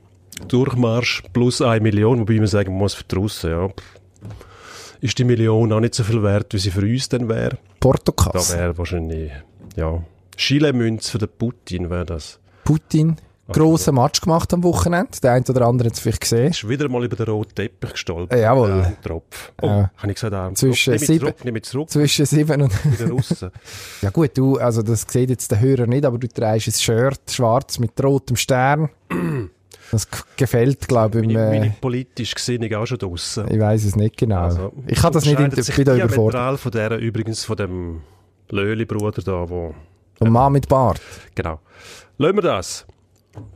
Durchmarsch 0.47 1.23
plus 1.33 1.61
eine 1.61 1.81
Million, 1.81 2.19
wobei 2.19 2.35
man 2.35 2.47
sagen 2.47 2.73
muss, 2.73 2.93
für 2.93 3.03
die 3.05 3.15
Russen, 3.15 3.49
ja, 3.49 3.69
ist 5.01 5.17
die 5.17 5.23
Million 5.23 5.71
auch 5.73 5.79
nicht 5.79 5.95
so 5.95 6.03
viel 6.03 6.21
wert, 6.23 6.53
wie 6.53 6.59
sie 6.59 6.71
für 6.71 6.81
uns 6.81 7.09
dann 7.09 7.27
wäre. 7.27 7.49
Da 7.51 7.57
Portokasse. 7.79 8.57
wäre 8.57 8.77
wahrscheinlich, 8.77 9.31
ja, 9.75 10.01
Chile-Münz 10.39 11.09
für 11.09 11.18
den 11.18 11.30
Putin 11.38 11.89
wäre 11.89 12.06
das. 12.06 12.39
Putin. 12.63 13.18
Grossen 13.51 13.95
Match 13.95 14.21
gemacht 14.21 14.53
am 14.53 14.63
Wochenende. 14.63 15.09
Der 15.24 15.31
eine 15.33 15.44
oder 15.50 15.65
andere 15.65 15.88
hat 15.88 15.95
es 15.95 16.00
vielleicht 16.00 16.21
gesehen. 16.21 16.51
Ist 16.51 16.69
wieder 16.69 16.88
mal 16.88 17.03
über 17.03 17.15
den 17.15 17.25
roten 17.25 17.56
Teppich 17.56 17.94
gestolpert. 17.94 18.38
Äh, 18.38 18.44
jawohl. 18.44 18.69
Ja, 18.69 18.81
ein 18.83 18.97
Tropf. 19.01 19.51
Oh, 19.62 19.65
Ja. 19.65 19.91
habe 19.97 20.07
ich 20.09 20.13
gesagt, 20.13 20.33
Arm. 20.36 20.56
Zwischen 20.56 20.94
mich 20.94 21.01
sieben- 21.07 21.33
zurück, 21.44 21.65
zurück, 21.65 21.89
Zwischen 21.89 22.25
sieben 22.27 22.62
und... 22.62 22.71
ja 24.03 24.09
gut, 24.12 24.38
du, 24.38 24.57
also 24.59 24.83
das 24.83 25.06
sieht 25.09 25.31
jetzt 25.31 25.50
der 25.50 25.59
Hörer 25.59 25.88
nicht, 25.88 26.06
aber 26.06 26.19
du 26.19 26.27
trägst 26.27 26.68
ein 26.68 26.74
Shirt, 26.74 27.21
schwarz 27.31 27.80
mit 27.80 27.92
rotem 28.03 28.35
Stern. 28.35 28.89
Das 29.92 30.07
gefällt, 30.38 30.88
glaube 30.88 31.18
ich, 31.18 31.25
im, 31.25 31.33
meine, 31.33 31.47
äh, 31.56 31.59
meine 31.62 31.75
politische 31.81 32.35
Gesinnung 32.35 32.71
auch 32.75 32.85
schon 32.85 33.00
draussen. 33.00 33.47
ich 33.51 33.59
weiß 33.59 33.85
es 33.85 33.95
nicht 33.95 34.18
genau. 34.18 34.42
Also, 34.42 34.71
ich 34.85 35.00
kann 35.01 35.11
das 35.11 35.25
nicht, 35.25 35.40
ich 35.57 35.66
sich 35.66 35.75
bin 35.78 35.85
da 35.85 35.95
überfordert. 35.95 36.59
von 36.59 36.71
der, 36.71 36.99
übrigens 36.99 37.44
von 37.44 37.57
dem 37.57 38.02
Löhli-Bruder 38.52 39.23
da, 39.23 39.49
wo, 39.49 39.73
Und 40.19 40.31
Mann 40.31 40.54
mit 40.54 40.68
Bart. 40.68 41.02
genau. 41.35 41.59
Lassen 42.18 42.35
wir 42.35 42.42
das. 42.42 42.85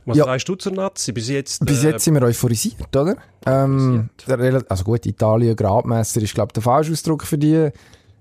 Was 0.06 0.16
Ja. 0.16 0.24
sagst 0.24 0.48
du 0.48 0.54
zur 0.54 0.72
Nazi? 0.72 1.12
Bis 1.12 1.28
jetzt, 1.28 1.64
Bis 1.66 1.84
äh, 1.84 1.90
jetzt 1.90 2.04
sind 2.04 2.14
wir 2.14 2.22
euphorisiert, 2.22 2.94
oder? 2.96 3.16
Ähm, 3.44 4.08
Rel- 4.26 4.64
also 4.68 4.84
gut, 4.84 5.04
Italien, 5.04 5.54
Gradmesser 5.56 6.22
ist, 6.22 6.34
glaube 6.34 6.48
ich, 6.50 6.52
der 6.54 6.62
falsche 6.62 6.92
Ausdruck 6.92 7.24
für 7.24 7.36
die. 7.38 7.70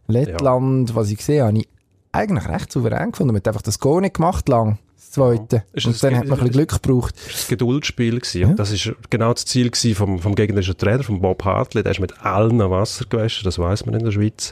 Lettland, 0.07 0.93
was 0.95 1.09
ich 1.09 1.23
sehe, 1.23 1.43
habe 1.45 1.57
ich 1.57 1.67
eigentlich 2.11 2.47
recht 2.49 2.71
souverän 2.71 3.11
gefunden. 3.11 3.31
Man 3.33 3.37
hat 3.39 3.47
einfach 3.47 3.61
das 3.61 3.79
Go 3.79 3.99
nicht 4.01 4.15
gemacht 4.15 4.49
lang, 4.49 4.77
das 4.97 5.11
zweite. 5.11 5.63
Ist 5.71 5.85
Und 5.85 5.93
das- 5.93 6.01
dann 6.01 6.15
hat 6.17 6.27
man 6.27 6.33
ein 6.39 6.47
bisschen 6.47 6.51
Glück 6.67 6.81
gebraucht. 6.83 7.15
das 7.31 7.47
Geduldsspiel 7.47 8.19
gewesen. 8.19 8.45
Und 8.49 8.59
das 8.59 8.71
ist 8.71 8.91
genau 9.09 9.33
das 9.33 9.45
Ziel 9.45 9.69
gewesen 9.71 9.95
vom, 9.95 10.19
vom 10.19 10.35
gegnerischen 10.35 10.77
Trainer, 10.77 11.03
vom 11.03 11.21
Bob 11.21 11.45
Hartley. 11.45 11.83
Der 11.83 11.93
ist 11.93 12.01
mit 12.01 12.19
allen 12.25 12.59
Wasser 12.59 13.05
gewaschen, 13.05 13.45
das 13.45 13.57
weiß 13.57 13.85
man 13.85 13.95
in 13.95 14.03
der 14.03 14.11
Schweiz. 14.11 14.51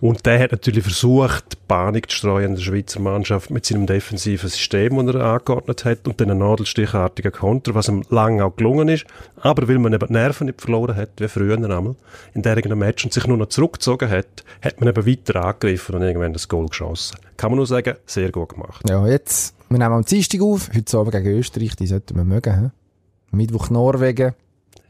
Und 0.00 0.26
der 0.26 0.38
hat 0.38 0.52
natürlich 0.52 0.84
versucht, 0.84 1.66
Panik 1.68 2.10
zu 2.10 2.16
streuen 2.18 2.50
in 2.50 2.54
der 2.56 2.62
Schweizer 2.62 3.00
Mannschaft 3.00 3.50
mit 3.50 3.64
seinem 3.64 3.86
defensiven 3.86 4.48
System, 4.48 5.06
das 5.06 5.14
er 5.14 5.24
angeordnet 5.24 5.84
hat, 5.84 6.06
und 6.06 6.20
einen 6.20 6.38
nadelstichartigen 6.38 7.32
Konter, 7.32 7.74
was 7.74 7.88
ihm 7.88 8.02
lange 8.10 8.44
auch 8.44 8.54
gelungen 8.56 8.88
ist. 8.88 9.06
Aber 9.40 9.66
weil 9.68 9.78
man 9.78 9.94
eben 9.94 10.06
die 10.06 10.12
Nerven 10.12 10.46
nicht 10.46 10.60
verloren 10.60 10.96
hat, 10.96 11.10
wie 11.18 11.28
früher 11.28 11.54
einmal, 11.54 11.96
in 12.34 12.42
diesem 12.42 12.78
Match 12.78 13.04
und 13.04 13.12
sich 13.12 13.26
nur 13.26 13.36
noch 13.36 13.48
zurückgezogen 13.48 14.10
hat, 14.10 14.44
hat 14.62 14.80
man 14.80 14.88
eben 14.88 15.06
weiter 15.06 15.44
angegriffen 15.44 15.94
und 15.94 16.02
irgendwann 16.02 16.32
das 16.32 16.48
Goal 16.48 16.66
geschossen. 16.68 17.18
Kann 17.36 17.50
man 17.50 17.56
nur 17.56 17.66
sagen, 17.66 17.96
sehr 18.06 18.30
gut 18.30 18.50
gemacht. 18.50 18.88
Ja, 18.88 19.06
jetzt, 19.06 19.54
wir 19.68 19.78
nehmen 19.78 19.92
am 19.92 20.04
Dienstag 20.04 20.40
auf, 20.42 20.70
heute 20.74 20.98
Abend 20.98 21.12
gegen 21.12 21.38
Österreich, 21.38 21.74
die 21.76 21.86
sollten 21.86 22.16
wir 22.16 22.24
mögen. 22.24 22.60
He? 22.60 23.36
Mittwoch 23.36 23.70
Norwegen. 23.70 24.34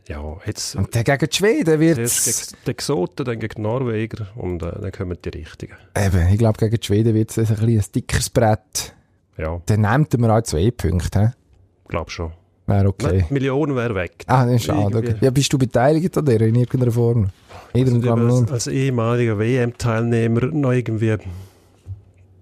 Ja, 0.08 0.36
jetzt 0.46 0.76
Und 0.76 0.94
dann 0.94 1.02
gegen 1.02 1.26
die 1.28 1.36
Schweden 1.36 1.80
wird 1.80 1.96
Zuerst 1.96 2.50
gegen 2.52 2.62
die 2.64 2.70
Exoten, 2.70 3.24
dann 3.24 3.38
gegen 3.40 3.54
die 3.56 3.60
Norweger 3.62 4.28
und 4.36 4.62
äh, 4.62 4.72
dann 4.80 4.92
kommen 4.92 5.18
die 5.24 5.28
Richtigen. 5.30 5.74
Eben, 5.96 6.28
ich 6.28 6.38
glaube, 6.38 6.58
gegen 6.58 6.76
die 6.76 6.86
Schweden 6.86 7.14
wird 7.14 7.30
es 7.30 7.38
ein, 7.38 7.46
bisschen 7.46 7.78
ein 7.80 7.84
dickeres 7.94 8.30
Brett. 8.30 8.94
Ja, 9.36 9.60
Dann 9.66 9.80
nehmt 9.80 10.18
man 10.18 10.30
auch 10.30 10.42
zwei 10.42 10.70
Punkte. 10.70 11.20
he? 11.20 11.26
glaub 11.88 12.10
schon. 12.10 12.32
Wäre 12.66 12.88
okay. 12.88 13.24
Die 13.28 13.32
Million 13.32 13.76
wäre 13.76 13.94
weg. 13.94 14.24
Ah, 14.26 14.44
das 14.44 14.56
ist 14.56 14.64
schade. 14.64 14.98
Okay. 14.98 15.14
Ja, 15.20 15.30
bist 15.30 15.52
du 15.52 15.58
beteiligt 15.58 16.16
an 16.18 16.24
der 16.24 16.40
in 16.40 16.56
irgendeiner 16.56 16.90
Form? 16.90 17.28
Also, 17.72 18.00
glaube 18.00 18.22
als, 18.22 18.42
ich 18.42 18.50
als 18.50 18.66
ehemaliger 18.66 19.38
WM-Teilnehmer 19.38 20.46
noch 20.46 20.72
irgendwie 20.72 21.16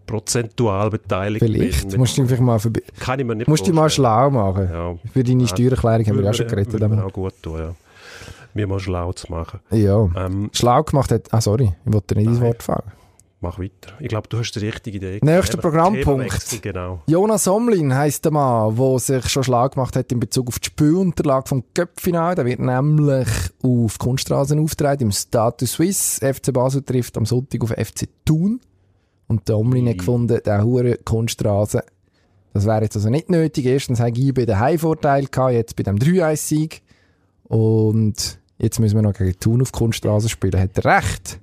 prozentual 0.06 0.90
beteiligt 0.90 1.44
Vielleicht. 1.44 1.88
bin. 1.88 1.98
Musst 2.00 2.16
du 2.18 2.26
vielleicht 2.26 2.42
mal, 2.42 2.58
Kann 3.00 3.20
ich 3.20 3.26
mir 3.26 3.34
nicht 3.34 3.48
musst 3.48 3.66
dich 3.66 3.72
mal 3.74 3.90
schlau 3.90 4.30
machen. 4.30 4.68
Ja. 4.70 4.94
Für 5.12 5.22
deine 5.24 5.46
Steuererklärung 5.46 6.06
haben 6.06 6.18
wir 6.18 6.24
ja 6.24 6.34
schon 6.34 6.46
geredet. 6.48 6.82
Aber- 6.82 7.04
auch 7.06 7.12
gut 7.12 7.34
tun, 7.42 7.58
ja. 7.58 7.74
Mir 8.56 8.68
mal 8.68 8.78
schlau 8.78 9.12
zu 9.12 9.30
machen. 9.32 9.58
Ja. 9.72 10.08
Ähm, 10.16 10.48
Schlau 10.52 10.84
gemacht 10.84 11.10
hat, 11.10 11.32
ah 11.32 11.40
sorry, 11.40 11.72
ich 11.84 11.92
wollte 11.92 12.14
nicht 12.14 12.26
ins. 12.28 12.40
Wort 12.40 12.62
fallen. 12.62 12.92
mach 13.40 13.58
weiter. 13.58 13.92
Ich 13.98 14.08
glaube, 14.08 14.28
du 14.28 14.38
hast 14.38 14.52
die 14.52 14.60
richtige 14.60 14.96
Idee. 14.98 15.18
Nächster 15.22 15.58
Programmpunkt. 15.58 16.62
Genau. 16.62 17.02
Jonas 17.06 17.44
Somlin 17.44 17.92
heisst 17.94 18.24
der 18.24 18.32
Mann, 18.32 18.74
der 18.76 18.98
sich 19.00 19.28
schon 19.28 19.42
schlau 19.42 19.68
gemacht 19.68 19.96
hat 19.96 20.10
in 20.12 20.20
Bezug 20.20 20.48
auf 20.48 20.58
die 20.60 20.66
Spielunterlage 20.66 21.48
vom 21.48 21.64
Köpfinal. 21.74 22.36
Der 22.36 22.46
wird 22.46 22.60
nämlich 22.60 23.28
auf 23.62 23.98
Kunststraßen 23.98 24.58
auftreten 24.60 25.02
im 25.04 25.10
Status 25.12 25.72
Suisse. 25.72 26.20
FC 26.24 26.52
Basel 26.52 26.82
trifft 26.82 27.16
am 27.18 27.26
Sonntag 27.26 27.60
auf 27.64 27.70
FC 27.70 28.08
Thun. 28.24 28.60
Und 29.34 29.48
der 29.48 29.58
Omlin 29.58 29.88
hat 29.88 29.98
gefunden, 29.98 30.38
der 30.46 30.62
hure 30.62 30.96
Kunststraße, 30.98 31.82
das 32.52 32.66
wäre 32.66 32.82
jetzt 32.82 32.94
also 32.94 33.10
nicht 33.10 33.30
nötig. 33.30 33.66
Erstens 33.66 33.98
habe 33.98 34.16
ich 34.16 34.32
bei 34.32 34.46
den 34.46 34.60
Heimvorteil 34.60 35.26
gehabt, 35.26 35.54
jetzt 35.54 35.74
bei 35.74 35.82
dem 35.82 35.96
3-1-Sieg. 35.98 36.82
Und 37.42 38.38
jetzt 38.58 38.78
müssen 38.78 38.94
wir 38.94 39.02
noch 39.02 39.12
gegen 39.12 39.36
Thun 39.40 39.60
auf 39.60 39.72
Kunststraße 39.72 40.28
spielen. 40.28 40.60
Hat 40.60 40.78
er 40.78 40.98
recht? 40.98 41.40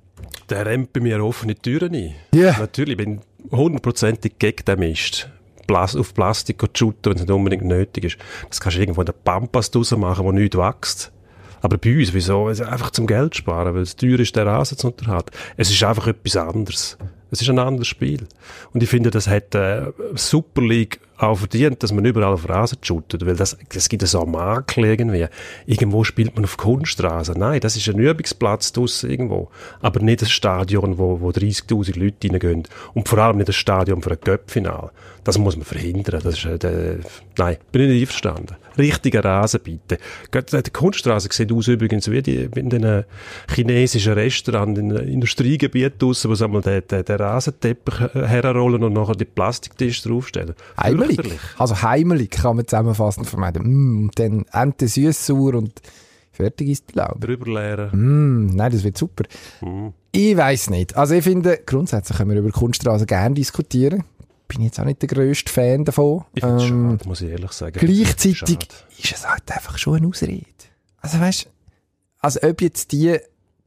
Der 0.49 0.65
rennt 0.65 0.93
bei 0.93 1.01
mir 1.01 1.21
offene 1.21 1.53
Türen 1.53 1.93
ein. 1.93 2.15
Ja. 2.33 2.57
Natürlich, 2.57 2.97
ich 2.97 3.05
bin 3.05 3.19
hundertprozentig 3.51 4.39
gegen 4.39 4.63
den 4.63 4.79
Mist. 4.79 5.29
Plas 5.67 5.97
auf 5.97 6.13
Plastik 6.13 6.63
shooten, 6.73 7.11
wenn 7.11 7.15
es 7.15 7.21
nicht 7.23 7.31
unbedingt 7.31 7.65
nötig 7.65 8.05
ist. 8.05 8.17
Das 8.47 8.61
kannst 8.61 8.77
du 8.77 8.81
irgendwo 8.81 9.01
in 9.01 9.05
der 9.05 9.13
Pampas 9.13 9.69
draus 9.69 9.91
machen, 9.97 10.23
wo 10.23 10.31
nichts 10.31 10.57
wächst. 10.57 11.11
Aber 11.59 11.77
bei 11.77 11.97
uns, 11.97 12.13
wieso? 12.13 12.47
Einfach 12.47 12.91
zum 12.91 13.05
Geld 13.05 13.35
sparen, 13.35 13.75
weil 13.75 13.81
es 13.81 13.97
teuer 13.97 14.19
ist, 14.21 14.33
den 14.33 14.47
Rasen 14.47 14.77
zu 14.77 14.87
unterhalten. 14.87 15.31
Es 15.57 15.69
ist 15.69 15.83
einfach 15.83 16.07
etwas 16.07 16.37
anderes. 16.37 16.97
Es 17.31 17.41
ist 17.41 17.49
ein 17.49 17.59
anderes 17.59 17.87
Spiel. 17.87 18.27
Und 18.73 18.83
ich 18.83 18.89
finde, 18.89 19.09
das 19.09 19.27
hat 19.27 19.55
äh, 19.55 19.91
Super 20.15 20.61
League 20.61 20.99
auch 21.21 21.37
verdient, 21.37 21.83
dass 21.83 21.91
man 21.91 22.03
überall 22.05 22.33
auf 22.33 22.47
Rasen 22.49 22.77
shootet, 22.81 23.25
weil 23.25 23.35
das, 23.35 23.57
das 23.73 23.89
gibt 23.89 24.05
so 24.07 24.21
einen 24.21 24.31
Makel 24.31 24.85
irgendwie. 24.85 25.27
Irgendwo 25.65 26.03
spielt 26.03 26.35
man 26.35 26.43
auf 26.45 26.57
Kunstrasen. 26.57 27.35
Nein, 27.39 27.59
das 27.59 27.75
ist 27.75 27.87
ein 27.89 27.99
Übungsplatz 27.99 28.71
draussen 28.73 29.09
irgendwo. 29.09 29.49
Aber 29.81 29.99
nicht 30.01 30.21
ein 30.23 30.27
Stadion, 30.29 30.97
wo, 30.97 31.21
wo 31.21 31.29
30'000 31.29 31.99
Leute 31.99 32.29
reingehen. 32.29 32.63
Und 32.93 33.07
vor 33.07 33.19
allem 33.19 33.37
nicht 33.37 33.49
ein 33.49 33.53
Stadion 33.53 34.01
für 34.01 34.11
ein 34.11 34.17
Göppfinal. 34.21 34.91
Das 35.23 35.37
muss 35.37 35.55
man 35.55 35.65
verhindern. 35.65 36.21
Das 36.23 36.43
ist, 36.43 36.45
äh, 36.63 36.97
nein, 37.37 37.57
bin 37.71 37.83
ich 37.83 37.89
nicht 37.89 38.01
einverstanden. 38.01 38.55
Richtiger 38.77 39.23
Rasen 39.23 39.59
bitte. 39.63 39.97
Geht- 40.31 40.51
Die 40.65 40.71
Kunstrasen 40.71 41.29
sieht 41.29 41.51
aus 41.51 41.67
übrigens 41.67 42.09
wie, 42.09 42.21
die, 42.23 42.49
in 42.55 42.69
den 42.69 43.03
chinesischen 43.53 44.13
Restaurants, 44.13 44.79
in 44.79 44.89
den 44.89 45.07
Industriegebieten 45.07 45.99
draussen, 45.99 46.31
wo 46.31 46.35
sie 46.35 46.45
einmal 46.45 46.61
den, 46.61 46.81
den, 46.89 47.05
den 47.05 47.15
Rasenteppich 47.17 48.01
äh, 48.15 48.25
herrollen 48.25 48.83
und 48.83 48.93
nachher 48.93 49.13
die 49.15 49.25
Plastiktische 49.25 50.09
draufstellen. 50.09 50.55
Heimelig. 51.17 51.39
Also 51.57 51.81
heimelig 51.81 52.31
kann 52.31 52.55
man 52.55 52.67
zusammenfassend 52.67 53.27
vermeiden. 53.27 53.63
Mm, 53.63 54.03
und 54.05 54.19
dann 54.19 54.45
Ente 54.51 54.87
süß, 54.87 55.29
und 55.31 55.81
fertig 56.31 56.69
ist 56.69 56.91
die 56.91 56.97
Laube. 56.97 57.25
Drüber 57.25 57.45
leeren. 57.45 58.47
Mm, 58.47 58.55
nein, 58.55 58.71
das 58.71 58.83
wird 58.83 58.97
super. 58.97 59.23
Ich 60.11 60.37
weiß 60.37 60.69
nicht. 60.69 60.95
Also 60.95 61.15
ich 61.15 61.23
finde, 61.23 61.59
grundsätzlich 61.65 62.17
können 62.17 62.31
wir 62.31 62.39
über 62.39 62.51
Kunststraßen 62.51 63.07
gerne 63.07 63.35
diskutieren. 63.35 64.03
Bin 64.47 64.61
jetzt 64.61 64.79
auch 64.79 64.85
nicht 64.85 65.01
der 65.01 65.07
grösste 65.07 65.51
Fan 65.51 65.85
davon. 65.85 66.25
Ich 66.33 66.43
finde 66.43 66.57
es 66.57 66.63
Ähm, 66.63 66.91
schade, 66.91 67.07
muss 67.07 67.21
ich 67.21 67.29
ehrlich 67.29 67.51
sagen. 67.51 67.79
Gleichzeitig 67.79 68.69
ist 68.97 69.11
es 69.13 69.27
halt 69.27 69.49
einfach 69.51 69.77
schon 69.77 69.97
eine 69.97 70.07
Ausrede. 70.07 70.45
Also 71.01 71.19
weißt 71.19 71.47
also 72.19 72.39
ob 72.43 72.61
jetzt 72.61 72.91
die 72.91 73.17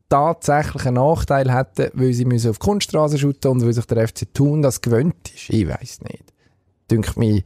tatsächlich 0.09 0.87
einen 0.87 0.97
Nachteil 0.97 1.53
hätten, 1.53 1.91
weil 1.95 2.13
sie 2.13 2.25
müssen 2.25 2.51
auf 2.51 2.61
Kunststraße 2.61 3.19
shooten 3.19 3.51
und 3.51 3.65
weil 3.65 3.73
sich 3.73 3.87
der 3.87 4.07
FC 4.07 4.33
Thun 4.33 4.63
das 4.63 4.81
gewöhnt 4.81 5.17
ist, 5.35 5.51
ich 5.51 5.67
weiß 5.69 6.03
nicht. 6.03 6.33
Dünkt 6.91 7.17
mir, 7.17 7.43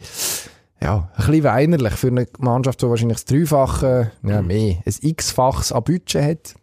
ja, 0.82 1.10
ein 1.14 1.26
bisschen 1.26 1.44
weinerlich 1.44 1.94
für 1.94 2.08
eine 2.08 2.26
Mannschaft, 2.38 2.82
die 2.82 2.88
wahrscheinlich 2.88 3.18
das 3.18 3.24
Dreifache, 3.24 4.12
ja, 4.22 4.42
mehr, 4.42 4.76
ein 4.84 4.94
X-faches 5.00 5.72
an 5.72 5.82
Budget 5.84 6.22
hat, 6.22 6.54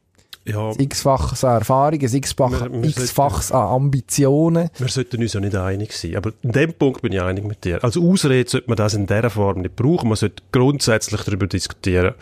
Ja, 0.45 0.69
ein 0.69 0.79
X-faches 0.79 1.43
an 1.43 1.59
Erfahrung, 1.59 1.99
ein 1.99 2.13
X-faches 2.83 3.51
an 3.51 3.67
Ambitionen. 3.67 4.69
wir 4.77 4.87
sollten 4.87 5.21
uns 5.21 5.33
ja 5.33 5.39
nicht 5.39 5.55
einig 5.55 5.91
sein. 5.93 6.15
Aber 6.15 6.31
in 6.43 6.51
dem 6.51 6.73
Punkt 6.73 7.01
bin 7.01 7.11
ich 7.13 7.21
einig 7.21 7.45
mit 7.45 7.63
dir. 7.63 7.83
Als 7.83 7.97
Ausrede 7.97 8.49
sollte 8.49 8.67
man 8.69 8.77
das 8.77 8.93
in 8.93 9.07
dieser 9.07 9.29
Form 9.29 9.61
nicht 9.61 9.75
brauchen. 9.75 10.07
Man 10.07 10.15
sollte 10.15 10.43
grundsätzlich 10.51 11.21
darüber 11.23 11.47
diskutieren 11.47 12.13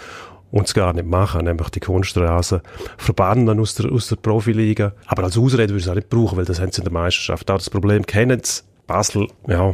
und 0.51 0.67
es 0.67 0.73
gar 0.73 0.93
nicht 0.93 1.07
machen, 1.07 1.45
nämlich 1.45 1.69
die 1.69 1.79
Kunstrasen 1.79 2.61
verbannen 2.97 3.59
aus 3.59 3.75
der, 3.75 3.91
aus 3.91 4.07
der 4.07 4.15
Profiliga. 4.17 4.93
Aber 5.07 5.23
als 5.23 5.37
Ausrede 5.37 5.69
würde 5.69 5.79
ich 5.79 5.85
es 5.85 5.89
auch 5.89 5.95
nicht 5.95 6.09
brauchen, 6.09 6.37
weil 6.37 6.45
das 6.45 6.59
haben 6.59 6.71
sie 6.71 6.81
in 6.81 6.85
der 6.85 6.93
Meisterschaft. 6.93 7.49
Auch 7.51 7.57
das 7.57 7.69
Problem 7.69 8.05
kennen 8.05 8.39
sie. 8.43 8.61
Basel, 8.87 9.27
ja, 9.47 9.73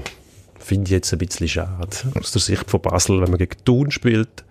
finde 0.59 0.85
ich 0.85 0.91
jetzt 0.91 1.11
ein 1.13 1.19
bisschen 1.19 1.47
schade. 1.47 1.87
Aus 2.19 2.31
der 2.31 2.41
Sicht 2.41 2.69
von 2.69 2.81
Basel, 2.81 3.21
wenn 3.21 3.29
man 3.29 3.37
gegen 3.39 3.57
Thun 3.65 3.91
spielt, 3.91 4.43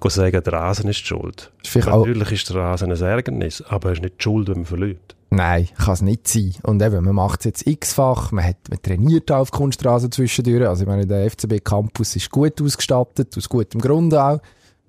go 0.00 0.08
sagen, 0.08 0.42
der 0.42 0.52
Rasen 0.52 0.88
ist 0.90 1.06
schuld. 1.06 1.52
Vielleicht 1.64 1.88
auch- 1.88 2.04
Natürlich 2.06 2.32
ist 2.32 2.48
der 2.50 2.56
Rasen 2.56 2.90
ein 2.92 3.00
Ärgernis, 3.00 3.62
aber 3.62 3.90
er 3.90 3.92
ist 3.94 4.02
nicht 4.02 4.18
die 4.18 4.22
schuld, 4.22 4.48
wenn 4.48 4.56
man 4.58 4.66
verliert. 4.66 5.16
Nein, 5.30 5.68
kann 5.78 5.94
es 5.94 6.02
nicht 6.02 6.28
sein. 6.28 6.54
Und 6.62 6.82
eben, 6.82 7.02
man 7.04 7.14
macht 7.14 7.40
es 7.40 7.44
jetzt 7.46 7.66
x-fach, 7.66 8.32
man, 8.32 8.44
hat, 8.44 8.56
man 8.68 8.82
trainiert 8.82 9.30
auch 9.32 9.38
auf 9.38 9.50
Kunststraße 9.50 10.10
zwischendurch. 10.10 10.68
Also 10.68 10.82
ich 10.82 10.88
meine, 10.88 11.06
der 11.06 11.24
FCB 11.30 11.60
Campus 11.64 12.16
ist 12.16 12.30
gut 12.30 12.60
ausgestattet, 12.60 13.34
aus 13.38 13.48
gutem 13.48 13.80
Grund 13.80 14.12
auch. 14.14 14.40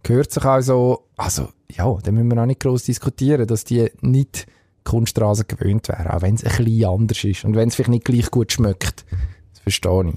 Gehört 0.01 0.31
sich 0.31 0.43
auch 0.43 0.59
so. 0.59 1.03
Also 1.15 1.47
ja, 1.71 1.97
da 2.03 2.11
müssen 2.11 2.29
wir 2.29 2.41
auch 2.41 2.45
nicht 2.45 2.59
gross 2.59 2.83
diskutieren, 2.83 3.47
dass 3.47 3.63
die 3.63 3.89
nicht 4.01 4.45
Kunststraße 4.83 5.45
gewöhnt 5.45 5.87
wären, 5.87 6.07
auch 6.07 6.21
wenn 6.21 6.35
es 6.35 6.43
ein 6.43 6.57
bisschen 6.65 6.89
anders 6.89 7.23
ist. 7.23 7.45
Und 7.45 7.55
wenn 7.55 7.69
es 7.69 7.75
vielleicht 7.75 7.89
nicht 7.91 8.03
gleich 8.05 8.29
gut 8.29 8.51
schmeckt. 8.51 9.05
Das 9.53 9.61
verstehe 9.61 10.09
ich. 10.09 10.13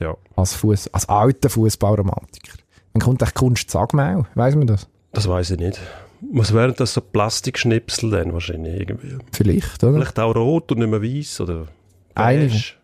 Ja. 0.00 0.16
Als, 0.36 0.54
Fuss, 0.54 0.88
als 0.88 1.08
alter 1.08 1.50
Fußballromantiker. 1.50 2.58
Wann 2.92 3.02
kommt 3.02 3.22
echt 3.22 3.34
Kunst 3.34 3.70
Sagmau? 3.70 4.26
Weiss 4.34 4.54
man 4.54 4.66
das? 4.66 4.88
Das 5.12 5.28
weiß 5.28 5.52
ich 5.52 5.58
nicht. 5.58 5.80
Was 6.32 6.54
wären 6.54 6.74
das 6.76 6.94
so 6.94 7.00
Plastikschnipsel 7.00 8.10
dann 8.10 8.32
wahrscheinlich 8.32 8.80
irgendwie? 8.80 9.18
Vielleicht, 9.32 9.84
oder? 9.84 9.94
Vielleicht 9.94 10.18
auch 10.18 10.34
rot 10.34 10.72
und 10.72 10.78
nicht 10.78 10.88
mehr 10.88 11.02
weiß 11.02 11.40
oder 11.40 11.66
beige? 12.14 12.46
Ich 12.46 12.76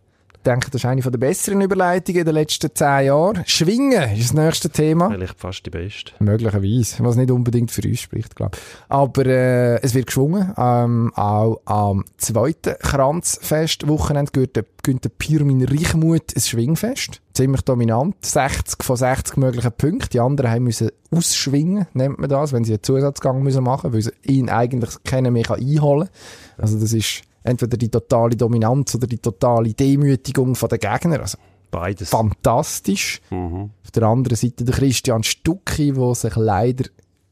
denke, 0.43 0.71
das 0.71 0.83
ist 0.83 0.85
eine 0.85 1.01
der 1.01 1.19
besseren 1.19 1.61
Überleitungen 1.61 2.21
in 2.21 2.27
den 2.27 2.35
letzten 2.35 2.75
zehn 2.75 3.07
Jahren. 3.07 3.43
Schwingen 3.47 4.17
ist 4.17 4.31
das 4.31 4.33
nächste 4.35 4.71
Thema. 4.71 5.11
Vielleicht 5.11 5.41
fast 5.41 5.65
die 5.67 5.71
beste. 5.71 6.13
Möglicherweise, 6.19 7.05
was 7.05 7.17
nicht 7.17 7.31
unbedingt 7.31 7.71
für 7.71 7.87
uns 7.87 8.01
spricht, 8.01 8.37
glaube 8.37 8.57
ich. 8.57 8.63
Aber 8.89 9.27
äh, 9.27 9.81
es 9.83 9.95
wird 9.95 10.07
geschwungen. 10.07 10.53
Ähm, 10.57 11.13
auch 11.15 11.61
am 11.65 12.05
zweiten 12.17 12.75
Kranzfest-Wochenende 12.79 14.33
gehört 14.33 14.57
der, 14.57 14.65
der 14.87 15.09
Pirmin 15.09 15.65
Reichmuth 15.65 16.37
ein 16.37 16.41
Schwingfest. 16.41 17.21
Ziemlich 17.35 17.63
dominant. 17.63 18.17
60 18.25 18.83
von 18.83 18.97
60 18.97 19.37
möglichen 19.37 19.73
Punkten. 19.73 20.11
Die 20.13 20.21
anderen 20.21 20.51
haben 20.51 20.65
müssen 20.65 20.91
ausschwingen, 21.11 21.87
nennt 21.93 22.19
man 22.19 22.29
das, 22.29 22.53
wenn 22.53 22.65
sie 22.65 22.73
einen 22.73 22.83
Zusatzgang 22.83 23.43
müssen 23.43 23.65
machen 23.65 23.93
weil 23.93 24.03
sie 24.03 24.13
ihn 24.23 24.49
eigentlich 24.49 25.03
keiner 25.05 25.31
mehr 25.31 25.51
einholen 25.51 26.09
kann. 26.09 26.63
Also 26.63 26.79
das 26.79 26.93
ist 26.93 27.23
entweder 27.45 27.77
die 27.77 27.89
totale 27.89 28.37
Dominanz 28.37 28.95
oder 28.95 29.07
die 29.07 29.19
totale 29.19 29.73
Demütigung 29.75 30.55
von 30.55 30.69
der 30.69 30.79
Gegner. 30.79 31.21
Also 31.21 31.39
Beides. 31.71 32.11
fantastisch. 32.11 33.21
Mhm. 33.31 33.71
Auf 33.85 33.91
der 33.93 34.03
anderen 34.05 34.37
Seite 34.37 34.65
der 34.65 34.75
Christian 34.75 35.23
Stucki, 35.23 35.93
der 35.93 36.15
sich 36.15 36.37
leider 36.37 36.85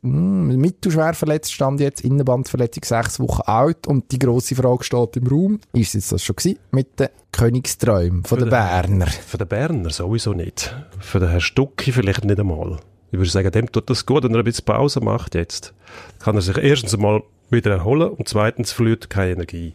mh, 0.03 0.57
mittelschwer 0.57 1.13
verletzt 1.15 1.53
stand 1.53 1.81
jetzt, 1.81 2.01
Innenbandverletzung, 2.03 2.85
sechs 2.85 3.21
Wochen 3.21 3.43
alt. 3.43 3.87
Und 3.87 4.11
die 4.13 4.19
grosse 4.19 4.55
Frage 4.55 4.83
steht 4.85 5.17
im 5.17 5.27
Raum, 5.27 5.61
ist 5.75 5.95
jetzt 5.95 6.11
das 6.13 6.23
schon 6.25 6.37
gewesen, 6.37 6.59
mit 6.71 6.99
den 6.99 7.09
Königsträumen 7.33 8.25
von 8.25 8.39
der 8.39 8.47
den- 8.47 8.51
Berner? 8.51 9.07
Für 9.09 9.39
den 9.39 9.49
Berner 9.49 9.91
sowieso 9.91 10.33
nicht. 10.33 10.75
Für 11.01 11.21
den 11.21 11.29
Herrn 11.29 11.41
Stucki 11.41 11.93
vielleicht 11.93 12.25
nicht 12.25 12.41
einmal. 12.41 12.79
Ich 13.13 13.19
würde 13.19 13.31
sagen, 13.31 13.51
dem 13.51 13.71
tut 13.71 13.91
das 13.91 14.07
gut, 14.07 14.23
wenn 14.25 14.33
er 14.33 14.39
ein 14.39 14.45
bisschen 14.45 14.65
Pause 14.65 15.01
macht 15.01 15.35
jetzt. 15.35 15.75
Kann 16.21 16.37
er 16.37 16.43
sich 16.43 16.57
erstens 16.57 16.95
einmal 16.95 17.23
wieder 17.51 17.71
erholen 17.71 18.11
und 18.11 18.29
zweitens 18.29 18.73
verliert 18.73 19.05
er 19.05 19.09
keine 19.09 19.33
Energie. 19.33 19.75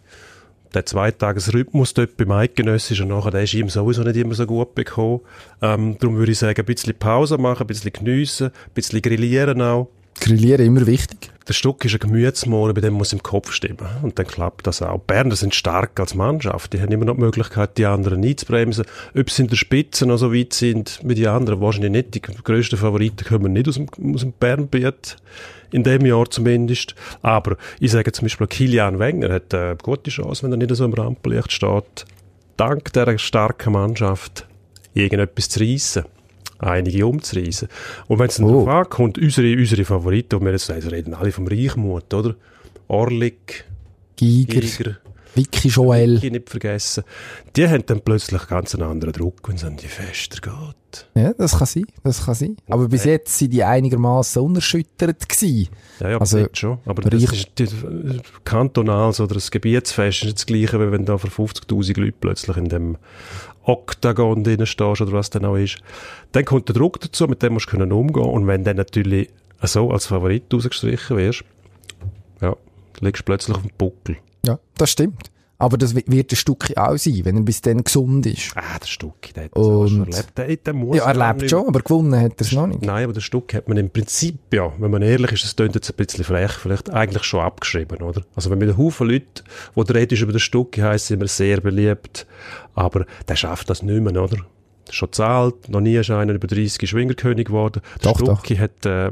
Der 0.73 0.85
Zweitagesrhythmus 0.85 1.93
dort 1.93 2.17
beim 2.17 2.31
Eidgenössischen 2.31 3.07
nachher, 3.07 3.31
der 3.31 3.43
ist 3.43 3.53
ihm 3.53 3.69
sowieso 3.69 4.03
nicht 4.03 4.17
immer 4.17 4.35
so 4.35 4.45
gut 4.45 4.75
bekommen. 4.75 5.21
Ähm, 5.61 5.97
darum 5.99 6.17
würde 6.17 6.33
ich 6.33 6.39
sagen, 6.39 6.59
ein 6.59 6.65
bisschen 6.65 6.93
Pause 6.97 7.37
machen, 7.37 7.63
ein 7.63 7.67
bisschen 7.67 7.93
geniessen, 7.93 8.47
ein 8.47 8.73
bisschen 8.73 9.01
grillieren 9.01 9.61
auch. 9.61 9.87
Grillieren 10.19 10.65
immer 10.65 10.87
wichtig. 10.87 11.31
Der 11.47 11.53
Stuck 11.53 11.85
ist 11.85 11.93
ein 11.93 11.99
Gemütsmohren, 11.99 12.73
bei 12.73 12.81
dem 12.81 12.93
muss 12.93 13.13
im 13.13 13.21
Kopf 13.21 13.51
stimmen. 13.51 13.85
Und 14.01 14.17
dann 14.17 14.25
klappt 14.25 14.65
das 14.65 14.81
auch. 14.81 14.99
Berner 14.99 15.35
sind 15.35 15.53
stark 15.53 15.99
als 15.99 16.15
Mannschaft. 16.15 16.73
Die 16.73 16.81
haben 16.81 16.91
immer 16.91 17.05
noch 17.05 17.15
die 17.15 17.21
Möglichkeit, 17.21 17.77
die 17.77 17.85
anderen 17.85 18.23
einzubremsen. 18.23 18.85
Ob 19.15 19.29
sie 19.29 19.43
in 19.43 19.49
der 19.49 19.55
Spitze 19.55 20.07
noch 20.07 20.17
so 20.17 20.33
weit 20.33 20.53
sind 20.53 20.99
wie 21.03 21.13
die 21.13 21.27
anderen, 21.27 21.61
wahrscheinlich 21.61 21.91
nicht. 21.91 22.15
Die 22.15 22.21
grössten 22.21 22.77
Favoriten 22.77 23.27
kommen 23.27 23.53
nicht 23.53 23.67
aus 23.67 23.75
dem, 23.75 23.87
aus 24.15 24.21
dem 24.21 24.31
Bernbiet. 24.31 25.17
In 25.71 25.83
dem 25.83 26.05
Jahr 26.05 26.27
zumindest. 26.31 26.95
Aber 27.21 27.57
ich 27.79 27.91
sage 27.91 28.11
zum 28.11 28.25
Beispiel, 28.25 28.47
Kilian 28.47 28.97
Wenger 28.97 29.31
hat 29.31 29.53
eine 29.53 29.75
gute 29.75 30.09
Chance, 30.09 30.43
wenn 30.43 30.51
er 30.51 30.57
nicht 30.57 30.75
so 30.75 30.85
im 30.85 30.93
Rampenlicht 30.93 31.51
steht, 31.51 32.05
dank 32.57 32.91
dieser 32.91 33.17
starken 33.19 33.73
Mannschaft 33.73 34.47
irgendetwas 34.95 35.49
zu 35.49 35.59
reissen 35.59 36.05
einige 36.65 37.05
umzureißen. 37.07 37.67
Und 38.07 38.19
wenn 38.19 38.27
es 38.27 38.35
dann 38.37 38.45
Oh. 38.45 38.65
darauf 38.65 38.85
ankommt, 38.85 39.17
unsere, 39.17 39.53
unsere 39.55 39.85
Favoriten, 39.85 40.35
und 40.35 40.45
wir 40.45 40.51
jetzt 40.51 40.69
also 40.69 40.89
reden 40.89 41.13
alle 41.13 41.31
vom 41.31 41.47
Reichmut, 41.47 42.13
oder? 42.13 42.35
Orlik, 42.87 43.65
Giger. 44.15 44.61
Giger, 44.61 44.97
Vicky 45.33 45.67
Joel. 45.67 46.15
Vicky 46.15 46.31
nicht 46.31 46.49
vergessen. 46.49 47.03
Die 47.57 47.67
haben 47.67 47.85
dann 47.85 47.99
plötzlich 47.99 48.47
ganz 48.47 48.73
einen 48.73 48.89
anderen 48.89 49.13
Druck, 49.13 49.47
wenn 49.49 49.57
es 49.57 49.65
an 49.65 49.75
die 49.75 49.87
Fester 49.87 50.39
geht. 50.39 51.07
Ja, 51.13 51.33
das 51.33 51.57
kann 51.57 51.67
sein, 51.67 51.85
das 52.05 52.23
kann 52.25 52.35
sein. 52.35 52.55
Aber 52.69 52.87
bis 52.87 53.03
jetzt 53.03 53.37
sind 53.37 53.51
die 53.51 53.61
einigermaßen 53.65 54.41
unerschüttert 54.41 55.27
gewesen. 55.27 55.67
Ja, 55.99 56.11
ja, 56.11 56.17
Also, 56.19 56.47
schon. 56.53 56.77
Aber 56.85 57.01
das 57.01 57.21
ist 57.21 57.49
die, 57.59 57.67
kantonal 58.45 59.09
oder 59.19 59.33
das 59.33 59.51
Gebietsfest 59.51 60.19
ist 60.19 60.23
nicht 60.23 60.37
das 60.37 60.45
Gleiche, 60.45 60.79
wie 60.79 60.89
wenn 60.93 61.03
da 61.03 61.17
für 61.17 61.27
50'000 61.27 61.99
Leute 61.99 62.15
plötzlich 62.21 62.55
in 62.55 62.69
dem 62.69 62.97
Oktagon 63.65 64.43
drin 64.43 64.65
stehst 64.65 65.01
oder 65.01 65.11
was 65.11 65.29
dann 65.29 65.45
auch 65.45 65.55
ist. 65.55 65.77
Dann 66.31 66.45
kommt 66.45 66.67
der 66.69 66.75
Druck 66.75 66.99
dazu, 66.99 67.27
mit 67.27 67.41
dem 67.41 67.53
musst 67.53 67.67
du 67.67 67.71
können 67.71 67.91
umgehen 67.91 68.23
und 68.23 68.47
wenn 68.47 68.63
dann 68.63 68.77
natürlich 68.77 69.29
so 69.61 69.91
als 69.91 70.07
Favorit 70.07 70.53
rausgestrichen 70.53 71.17
wirst, 71.17 71.43
ja, 72.41 72.55
liegst 72.99 73.21
du 73.21 73.25
plötzlich 73.25 73.57
auf 73.57 73.63
dem 73.63 73.71
Buckel. 73.77 74.17
Ja, 74.45 74.59
das 74.77 74.91
stimmt. 74.91 75.31
Aber 75.57 75.77
das 75.77 75.95
wi- 75.95 76.03
wird 76.07 76.33
ein 76.33 76.35
Stück 76.35 76.75
auch 76.75 76.97
sein, 76.97 77.21
wenn 77.23 77.37
er 77.37 77.41
bis 77.43 77.61
dann 77.61 77.81
gesund 77.83 78.25
ist. 78.25 78.51
Ah, 78.55 78.77
der 78.77 78.87
Stucki, 78.87 79.31
der 79.31 79.45
hat 79.45 79.51
das 79.55 79.63
schon 79.65 79.99
erlebt. 80.01 80.37
Der, 80.37 80.55
der 80.57 80.73
muss 80.73 80.97
Ja, 80.97 81.05
er 81.05 81.27
lebt 81.27 81.41
nicht- 81.43 81.49
schon, 81.51 81.65
aber 81.67 81.79
gewonnen 81.79 82.19
hat 82.19 82.33
er 82.33 82.41
es 82.41 82.51
noch 82.51 82.67
nicht. 82.67 82.81
Nein, 82.81 83.05
aber 83.05 83.13
der 83.13 83.21
Stuck 83.21 83.53
hat 83.53 83.69
man 83.69 83.77
im 83.77 83.89
Prinzip, 83.89 84.37
ja, 84.53 84.73
wenn 84.79 84.91
man 84.91 85.01
ehrlich 85.01 85.31
ist, 85.31 85.45
das 85.45 85.55
klingt 85.55 85.73
jetzt 85.75 85.89
ein 85.89 85.95
bisschen 85.95 86.25
frech, 86.25 86.51
vielleicht 86.51 86.89
eigentlich 86.89 87.23
schon 87.23 87.39
abgeschrieben, 87.39 88.01
oder? 88.01 88.23
Also 88.35 88.49
wenn 88.51 88.57
mit 88.59 88.67
einem 88.67 88.77
Haufen 88.77 89.07
Leute, 89.07 89.43
wo 89.75 89.83
du 89.85 89.93
redest 89.93 90.21
über 90.21 90.33
den 90.33 90.39
Stuck, 90.39 90.77
heisst 90.77 91.09
immer 91.11 91.27
sehr 91.27 91.61
beliebt, 91.61 92.27
aber 92.73 93.05
der 93.27 93.35
schafft 93.37 93.69
das 93.69 93.81
nicht 93.81 94.01
mehr, 94.01 94.21
oder? 94.21 94.37
Schon 94.89 95.11
zahlt, 95.13 95.69
noch 95.69 95.79
nie 95.79 95.95
ist 95.95 96.11
einer 96.11 96.33
über 96.33 96.47
30 96.47 96.87
Schwingerkönig 96.89 97.45
geworden. 97.47 97.81
Der 98.03 98.11
Doch, 98.11 98.19
doch. 98.21 98.39
Stucki 98.39 98.57
hat, 98.57 98.85
äh, 98.85 99.11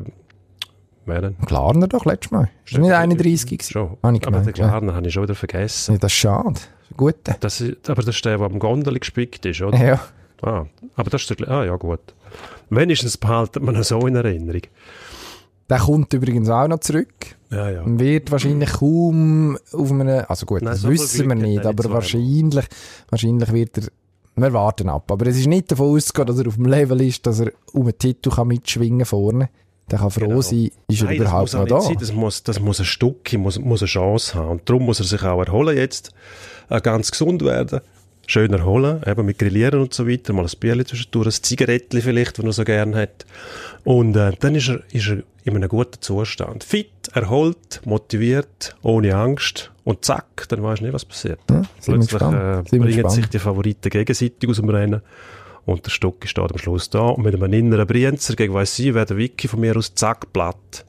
wer 1.06 1.22
denn? 1.22 1.38
Klarner 1.46 1.88
doch 1.88 2.06
letztes 2.06 2.32
Mal. 2.32 2.50
Ist 2.66 2.78
nicht 2.78 2.92
31 2.92 3.46
gewesen? 3.46 3.72
Schon. 3.72 3.98
Habe 4.04 4.18
ich 4.18 4.28
aber 4.28 4.38
den 4.38 4.42
gemeint, 4.42 4.58
ja. 4.58 4.68
Klarner 4.68 4.96
habe 4.96 5.08
ich 5.08 5.14
schon 5.14 5.24
wieder 5.24 5.36
vergessen. 5.36 5.94
Ja, 5.94 5.98
das 6.00 6.12
ist 6.12 6.18
schade. 6.18 6.60
Gut. 6.96 7.16
Das 7.40 7.62
ist, 7.62 7.90
aber 7.90 8.02
das 8.02 8.16
ist 8.16 8.26
der, 8.26 8.38
der 8.38 8.46
am 8.46 8.60
Gondel 8.60 9.00
gespickt 9.00 9.46
ist, 9.46 9.62
oder? 9.62 9.78
Ja. 9.78 10.00
Ah, 10.42 10.66
aber 10.96 11.10
das 11.10 11.22
ist 11.22 11.40
der, 11.40 11.50
ah 11.50 11.64
ja, 11.64 11.76
gut. 11.78 12.02
Wenigstens 12.70 13.18
behaltet 13.18 13.64
man 13.64 13.76
ihn 13.76 13.84
so 13.84 14.06
in 14.06 14.16
Erinnerung. 14.16 14.62
Der 15.70 15.80
kommt 15.80 16.14
übrigens 16.14 16.50
auch 16.50 16.68
noch 16.68 16.80
zurück. 16.80 17.36
Ja, 17.50 17.70
ja. 17.70 17.82
Und 17.84 18.00
wird 18.00 18.32
wahrscheinlich 18.32 18.72
kaum 18.74 19.58
auf 19.72 19.92
einem, 19.92 20.26
also 20.28 20.46
gut, 20.46 20.62
Nein, 20.62 20.74
das 20.74 20.82
so 20.82 20.90
wissen 20.90 21.28
wir 21.28 21.36
nicht, 21.36 21.64
er 21.64 21.70
aber 21.70 21.90
wahrscheinlich, 21.92 22.66
wahrscheinlich 23.10 23.54
wird 23.54 23.78
er, 23.78 23.84
wir 24.36 24.54
warten 24.54 24.90
ab. 24.90 25.12
Aber 25.12 25.28
es 25.28 25.38
ist 25.38 25.48
nicht 25.48 25.72
davon 25.72 25.96
auszugehen, 25.96 26.28
dass 26.28 26.40
er 26.40 26.48
auf 26.48 26.56
dem 26.56 26.66
Level 26.66 27.02
ist, 27.02 27.26
dass 27.26 27.40
er 27.40 27.52
um 27.72 27.84
einen 27.84 27.98
Titel 27.98 28.32
kann 28.32 28.48
mitschwingen 28.48 29.06
vorne. 29.06 29.50
Der 29.92 30.00
kann 30.00 30.10
froh 30.12 30.28
Genau. 30.28 30.42
sein, 30.42 30.70
ist 30.88 31.02
er 31.02 31.08
Nein, 31.08 31.16
überhaupt 31.18 31.54
das 31.54 31.60
muss 31.60 31.70
noch 31.70 31.78
da. 31.80 31.82
sein. 31.82 31.98
Das 32.00 32.14
muss, 32.14 32.44
das 32.44 32.60
muss 32.60 32.80
ein 32.80 32.86
Stück, 32.86 33.34
muss, 33.34 33.60
muss 33.60 33.82
eine 33.82 33.88
Chance 33.88 34.36
haben. 34.36 34.50
Und 34.52 34.70
darum 34.70 34.84
muss 34.86 35.00
er 35.00 35.06
sich 35.06 35.22
auch 35.24 35.42
erholen 35.44 35.76
jetzt. 35.78 36.12
Äh, 36.70 36.82
ganz 36.82 37.12
gesund 37.12 37.44
werden. 37.44 37.82
Schön 38.26 38.54
erholen, 38.54 39.02
eben 39.06 39.26
mit 39.26 39.38
Grillieren 39.38 39.82
und 39.82 39.94
so 39.94 40.08
weiter. 40.08 40.32
Mal 40.32 40.46
ein 40.46 40.52
Bierchen 40.58 40.86
zwischendurch, 40.86 41.28
ein 41.28 41.44
Zigarettchen 41.44 42.02
vielleicht, 42.02 42.40
wenn 42.40 42.46
er 42.46 42.54
so 42.54 42.64
gern 42.64 42.96
hat. 42.96 43.26
Und 43.84 44.16
äh, 44.16 44.32
dann 44.40 44.56
ist 44.56 44.70
er, 44.70 44.80
ist 44.94 45.10
er 45.10 45.24
in 45.44 45.58
einem 45.58 45.68
guten 45.68 46.02
Zustand. 46.02 46.64
Fit, 46.64 46.90
erholt, 47.14 47.82
motiviert, 47.84 48.78
ohne 48.82 49.14
Angst. 49.16 49.72
Und 49.84 50.06
zack, 50.06 50.46
dann 50.48 50.64
weisst 50.64 50.80
du 50.80 50.86
nicht, 50.86 50.94
was 50.94 51.04
passiert. 51.04 51.40
Ja, 51.52 51.64
Plötzlich 51.84 52.22
äh, 52.22 52.62
bringen 52.80 53.10
sich 53.10 53.26
die 53.28 53.40
Favoriten 53.40 53.90
gegenseitig 53.90 54.50
aus 54.50 54.56
dem 54.56 54.70
Rennen. 54.70 55.02
Und 55.66 55.86
der 55.86 55.92
Stock 55.92 56.28
steht 56.28 56.52
am 56.52 56.58
Schluss 56.58 56.90
da. 56.90 57.00
Und 57.10 57.24
mit 57.24 57.34
einem 57.36 57.54
inneren 57.54 57.88
Brienzer 57.88 58.36
gegen 58.36 58.54
weiss 58.54 58.78
ich, 58.80 58.94
wäre 58.94 59.06
der 59.06 59.18
Wiki 59.18 59.48
von 59.48 59.60
mir 59.62 59.78
aus 59.78 59.94
zack 59.96 60.32
platt. 60.34 60.86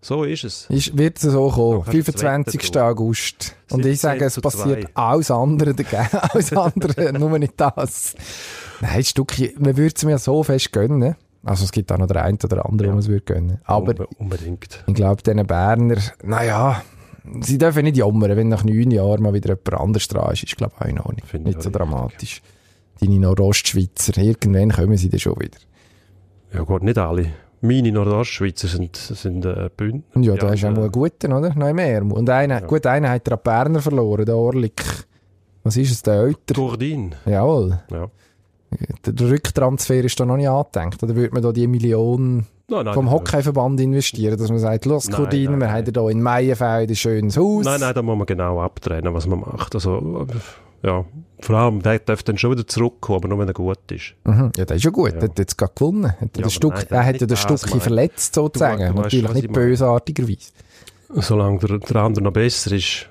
So 0.00 0.24
ist 0.24 0.44
es. 0.44 0.66
Ist, 0.68 0.96
wird 0.98 1.16
es 1.16 1.22
so 1.22 1.48
kommen. 1.48 1.82
Da 1.86 1.92
kannst 1.92 2.08
du 2.08 2.12
25. 2.12 2.60
das 2.60 2.68
Wetter 2.70 2.84
August. 2.86 3.56
Und 3.70 3.80
ich 3.80 3.98
17 4.00 4.10
sage, 4.10 4.24
es 4.26 4.40
passiert 4.40 4.88
alles 4.94 5.30
andere 5.30 5.74
dagegen. 5.74 6.06
Alles 6.12 6.52
andere, 6.52 7.12
nur 7.18 7.38
nicht 7.38 7.54
das. 7.56 8.14
Nein, 8.82 9.02
Stückchen, 9.02 9.52
man 9.58 9.76
würde 9.76 9.94
es 9.96 10.04
mir 10.04 10.18
so 10.18 10.42
fest 10.42 10.72
gönnen. 10.72 11.16
Also 11.42 11.64
es 11.64 11.72
gibt 11.72 11.90
auch 11.90 11.98
noch 11.98 12.06
der 12.06 12.22
eine 12.22 12.38
oder 12.44 12.66
andere, 12.66 12.88
Ja. 12.88 12.92
wo 12.92 12.96
man 12.96 13.02
es 13.02 13.08
würde 13.08 13.22
gönnen. 13.24 13.60
Aber 13.64 13.92
Unbe- 13.92 14.08
unbedingt. 14.18 14.84
ich 14.86 14.94
glaube, 14.94 15.22
diesen 15.22 15.46
Berner, 15.46 15.96
naja, 16.22 16.82
sie 17.40 17.56
dürfen 17.58 17.84
nicht 17.84 17.96
jammern, 17.96 18.36
wenn 18.36 18.48
nach 18.48 18.62
neun 18.64 18.90
Jahren 18.90 19.22
mal 19.22 19.32
wieder 19.34 19.48
jemand 19.54 19.74
anderes 19.74 20.06
dran 20.08 20.32
ist. 20.32 20.42
Ist, 20.44 20.56
glaube 20.56 20.74
ich, 20.78 20.82
auch 20.84 20.88
in 20.88 20.98
Ordnung. 21.00 21.26
Finde 21.26 21.48
Nicht 21.48 21.62
so 21.62 21.68
richtig. 21.70 21.72
dramatisch. 21.82 22.42
Deine 23.00 23.18
Nordostschweizer, 23.18 24.16
irgendwann 24.18 24.70
kommen 24.70 24.96
sie 24.96 25.08
dann 25.08 25.20
schon 25.20 25.38
wieder. 25.38 25.58
Ja 26.52 26.62
gut, 26.62 26.82
nicht 26.82 26.98
alle. 26.98 27.26
Meine 27.60 27.90
Nordostschweizer 27.92 28.68
sind, 28.68 28.96
sind 28.96 29.44
äh, 29.44 29.70
Bündner. 29.74 30.22
Ja, 30.22 30.36
da 30.36 30.52
ist 30.52 30.64
auch 30.64 30.70
mal 30.70 30.84
ein 30.84 30.92
guter, 30.92 31.36
oder? 31.36 31.54
Noch 31.54 31.72
mehr. 31.72 32.02
Und 32.02 32.28
einer, 32.28 32.60
gut, 32.60 32.86
einer 32.86 33.10
hat 33.10 33.26
er 33.26 33.32
an 33.32 33.38
die 33.38 33.48
Berner 33.48 33.80
verloren, 33.80 34.26
der 34.26 34.36
Orlik. 34.36 34.82
Was 35.62 35.78
ist 35.78 35.90
es, 35.90 36.02
der 36.02 36.20
Euter? 36.20 36.54
Gordin. 36.54 37.14
Jawohl. 37.24 37.80
Ja. 37.90 38.10
Der, 39.06 39.12
der 39.14 39.30
Rücktransfer 39.30 40.04
ist 40.04 40.20
da 40.20 40.26
noch 40.26 40.36
nicht 40.36 40.48
angedenkt. 40.48 41.02
Oder 41.02 41.16
würde 41.16 41.32
man 41.32 41.42
da 41.42 41.52
die 41.52 41.66
Million 41.66 42.46
Nein, 42.68 42.84
nein, 42.84 42.94
vom 42.94 43.10
Hockeyverband 43.10 43.80
investieren, 43.80 44.38
dass 44.38 44.50
man 44.50 44.58
sagt, 44.58 44.84
los, 44.86 45.08
nein, 45.08 45.30
wir 45.30 45.50
nein. 45.50 45.70
haben 45.72 45.92
da 45.92 46.08
in 46.08 46.22
Meienfeld 46.22 46.90
ein 46.90 46.96
schönes 46.96 47.36
Haus. 47.36 47.64
Nein, 47.64 47.80
nein, 47.80 47.94
da 47.94 48.02
muss 48.02 48.16
man 48.16 48.26
genau 48.26 48.60
abtrennen, 48.60 49.12
was 49.14 49.26
man 49.26 49.40
macht. 49.40 49.74
Also, 49.74 50.26
ja, 50.84 51.04
vor 51.40 51.56
allem, 51.56 51.82
der 51.82 51.98
darf 51.98 52.22
dann 52.22 52.38
schon 52.38 52.52
wieder 52.52 52.66
zurückkommen, 52.66 53.18
aber 53.18 53.28
nur 53.28 53.38
wenn 53.40 53.48
er 53.48 53.54
gut 53.54 53.78
ist. 53.90 54.14
Mhm. 54.24 54.52
Ja, 54.56 54.64
das 54.64 54.76
ist 54.78 54.84
ja 54.84 54.90
gut. 54.90 55.12
Ja. 55.12 55.18
Er 55.18 55.22
hat 55.24 55.38
jetzt 55.38 55.58
gerade 55.58 55.72
gewonnen. 55.74 56.12
Hat 56.20 56.36
Ja, 56.38 56.48
Stück, 56.48 56.74
nein, 56.74 56.86
er 56.90 57.04
hat 57.06 57.20
ja 57.20 57.26
das, 57.26 57.40
Stückchen 57.40 57.80
verletzt, 57.80 58.34
sozusagen. 58.34 58.78
Du- 58.78 58.84
du 58.84 58.88
weißt 58.92 58.96
Natürlich 59.04 59.28
was 59.28 59.34
nicht 59.34 59.52
bösartigerweise. 59.52 60.50
Solange 61.16 61.58
der, 61.58 61.78
der 61.78 61.96
andere 61.96 62.24
noch 62.24 62.32
besser 62.32 62.72
ist, 62.72 63.08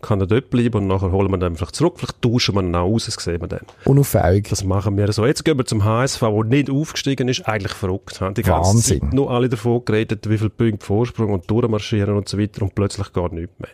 kann 0.00 0.20
er 0.20 0.26
dort 0.26 0.50
bleiben 0.50 0.76
und 0.82 0.86
nachher 0.86 1.10
holen 1.10 1.28
wir 1.30 1.38
ihn 1.38 1.42
einfach 1.42 1.72
zurück. 1.72 1.94
Vielleicht 1.96 2.22
tauschen 2.22 2.54
wir 2.54 2.62
ihn 2.62 2.74
auch 2.74 2.86
aus, 2.92 3.06
das 3.06 3.14
sehen 3.14 3.40
wir 3.40 3.48
dann. 3.48 3.62
Unauffällig. 3.84 4.48
Das 4.48 4.62
machen 4.64 4.96
wir 4.96 5.10
so. 5.12 5.26
Jetzt 5.26 5.44
gehen 5.44 5.58
wir 5.58 5.64
zum 5.64 5.84
HSV, 5.84 6.20
der 6.20 6.44
nicht 6.44 6.70
aufgestiegen 6.70 7.26
ist. 7.28 7.48
Eigentlich 7.48 7.72
verrückt. 7.72 8.20
Die 8.36 8.42
ganze 8.42 8.50
Wahnsinn. 8.74 9.00
Zeit 9.00 9.12
nur 9.12 9.30
alle 9.30 9.48
davon 9.48 9.84
geredet, 9.84 10.28
wie 10.28 10.38
viele 10.38 10.50
Punkte 10.50 10.86
Vorsprung 10.86 11.32
und 11.32 11.50
durchmarschieren 11.50 12.14
und 12.16 12.28
so 12.28 12.38
weiter 12.38 12.62
und 12.62 12.74
plötzlich 12.76 13.12
gar 13.12 13.32
nichts 13.32 13.52
mehr. 13.58 13.70